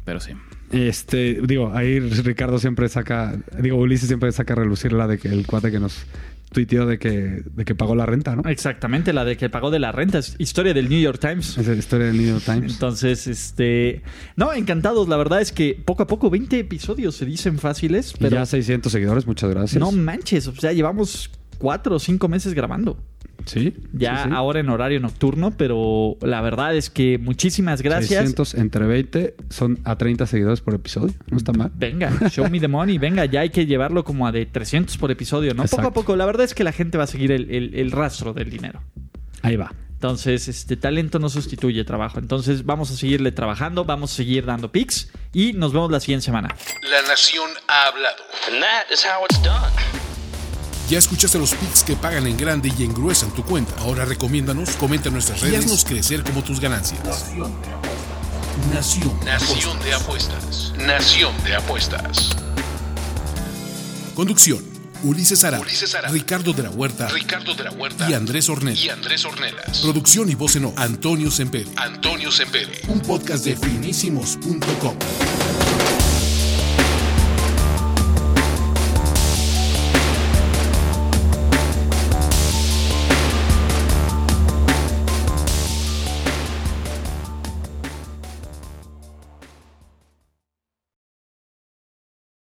pero 0.05 0.19
sí. 0.19 0.33
Este, 0.73 1.41
digo, 1.47 1.73
ahí 1.73 2.01
Ricardo 2.01 2.59
siempre 2.59 2.89
saca, 2.89 3.39
digo, 3.61 3.77
Ulises 3.77 4.09
siempre 4.09 4.33
saca 4.33 4.55
a 4.55 4.57
relucir 4.57 4.93
la 4.93 5.07
de 5.07 5.19
que 5.19 5.29
el 5.29 5.47
cuate 5.47 5.71
que 5.71 5.79
nos 5.79 6.05
tuiteó 6.55 6.87
de 6.87 6.99
que, 6.99 7.43
de 7.45 7.65
que 7.67 7.75
pagó 7.75 7.95
la 7.95 8.07
renta, 8.07 8.35
¿no? 8.35 8.49
Exactamente, 8.49 9.13
la 9.13 9.27
de 9.27 9.37
que 9.37 9.51
pagó 9.51 9.71
de 9.71 9.79
la 9.81 9.93
renta. 9.93 10.19
Es 10.19 10.37
historia 10.39 10.73
del 10.73 10.89
New 10.89 11.01
York 11.01 11.19
Times. 11.21 11.59
Es 11.59 11.67
la 11.67 11.75
historia 11.75 12.07
del 12.07 12.17
New 12.17 12.27
York 12.29 12.43
Times. 12.47 12.73
Entonces, 12.73 13.27
este. 13.27 14.03
No, 14.37 14.55
encantados. 14.55 15.09
La 15.09 15.19
verdad 15.19 15.43
es 15.43 15.53
que 15.53 15.75
poco 15.85 16.05
a 16.05 16.07
poco, 16.07 16.31
20 16.31 16.59
episodios 16.59 17.15
se 17.17 17.27
dicen 17.27 17.59
fáciles, 17.59 18.15
Y 18.15 18.23
pero. 18.23 18.37
ya 18.37 18.47
600 18.47 18.91
seguidores, 18.91 19.27
muchas 19.27 19.51
gracias. 19.51 19.79
No 19.79 19.93
manches, 19.93 20.47
o 20.47 20.55
sea, 20.55 20.73
llevamos 20.73 21.31
cuatro 21.59 21.97
o 21.97 21.99
cinco 21.99 22.29
meses 22.29 22.55
grabando. 22.55 22.97
Sí. 23.47 23.75
Ya 23.93 24.17
sí, 24.25 24.29
sí. 24.29 24.35
ahora 24.35 24.61
en 24.61 24.69
horario 24.71 25.01
nocturno, 25.01 25.51
pero 25.57 26.17
la 26.23 26.41
verdad 26.41 26.75
es 26.75 26.91
que 26.91 27.19
muchísimas 27.19 27.83
gracias. 27.83 28.09
600 28.21 28.55
entre 28.55 28.87
20 28.87 29.35
son 29.51 29.79
a 29.85 29.97
30 29.97 30.27
seguidores 30.27 30.61
por 30.61 30.75
episodio. 30.75 31.15
No 31.31 31.37
está 31.37 31.53
mal. 31.53 31.71
Venga, 31.75 32.11
show 32.31 32.49
me 32.51 32.59
the 32.61 32.69
money, 32.69 32.99
venga, 32.99 33.25
ya 33.27 33.41
hay 33.41 33.51
que 33.51 33.67
llevarlo 33.67 34.05
como 34.05 34.27
a 34.27 34.33
de 34.33 34.47
300 34.47 34.97
por 34.99 35.11
episodio, 35.11 35.53
¿no? 35.55 35.65
Poco 35.65 35.87
a 35.89 35.93
poco, 35.93 36.17
la 36.17 36.27
verdad 36.27 36.45
es 36.45 36.55
que 36.55 36.65
la 36.65 36.73
gente 36.73 36.99
va 36.99 37.05
a 37.05 37.09
seguir 37.09 37.33
el, 37.33 37.51
el- 37.51 37.75
el 37.75 37.91
rastro 37.91 38.33
del 38.33 38.51
dinero. 38.51 38.81
Ahí 39.43 39.57
va. 39.57 39.73
Entonces, 39.95 40.49
este 40.49 40.77
talento 40.77 41.19
no 41.19 41.31
sustituye 41.31 41.83
trabajo. 41.85 42.19
Entonces, 42.19 42.67
vamos 42.67 42.91
a 42.91 42.95
seguirle 42.97 43.33
trabajando, 43.33 43.85
vamos 43.87 44.13
a 44.13 44.17
seguir 44.17 44.45
dando 44.45 44.71
pics 44.71 45.11
y 45.33 45.55
nos 45.55 45.73
vemos 45.73 45.91
la 45.91 45.99
siguiente 46.01 46.25
semana. 46.27 46.55
La 46.91 47.09
nación 47.09 47.49
ha 47.69 47.87
hablado. 47.89 48.17
And 48.49 48.61
that 48.61 48.93
is 48.93 49.05
how 49.07 49.25
it's 49.25 49.43
done. 49.43 50.14
Ya 50.89 50.99
escuchaste 50.99 51.39
los 51.39 51.55
picks 51.55 51.83
que 51.83 51.97
pagan 51.97 52.27
en 52.27 52.37
grande 52.37 52.71
y 52.79 52.83
engruesan 52.85 53.31
tu 53.31 53.43
cuenta. 53.43 53.75
Ahora 53.79 54.05
recomiéndanos, 54.05 54.71
comenta 54.77 55.09
en 55.09 55.15
nuestras 55.15 55.41
redes 55.41 55.55
y 55.55 55.57
haznos 55.57 55.85
crecer 55.85 56.23
como 56.23 56.43
tus 56.45 56.61
ganancias. 56.61 57.01
Nación. 58.73 59.19
Nación 59.25 59.79
de 59.83 59.95
apuestas. 59.95 60.73
Nación 60.79 61.35
de 61.45 61.57
apuestas. 61.57 62.37
Conducción. 64.15 64.75
Ulises 65.03 65.45
Ara, 65.45 65.61
Ricardo 66.11 66.55
de 66.55 66.63
la 66.63 66.71
Huerta, 66.71 67.09
Ricardo 67.09 67.55
de 67.55 67.65
la 67.65 67.73
Huerta 67.73 68.09
y 68.09 68.15
Andrés 68.15 68.49
Ornelas. 68.49 68.83
Y 68.83 68.89
Andrés 68.89 69.23
Ornelas. 69.27 69.81
Producción 69.81 70.31
y 70.31 70.35
voz 70.35 70.57
en 70.57 70.65
off, 70.65 70.79
Antonio 70.79 71.31
Sempere. 71.31 71.69
Antonio 71.77 72.33
Sempere. 72.33 72.81
Un 72.89 73.01
podcast 73.01 73.45
de 73.45 73.55
finísimos.com. 73.55 74.97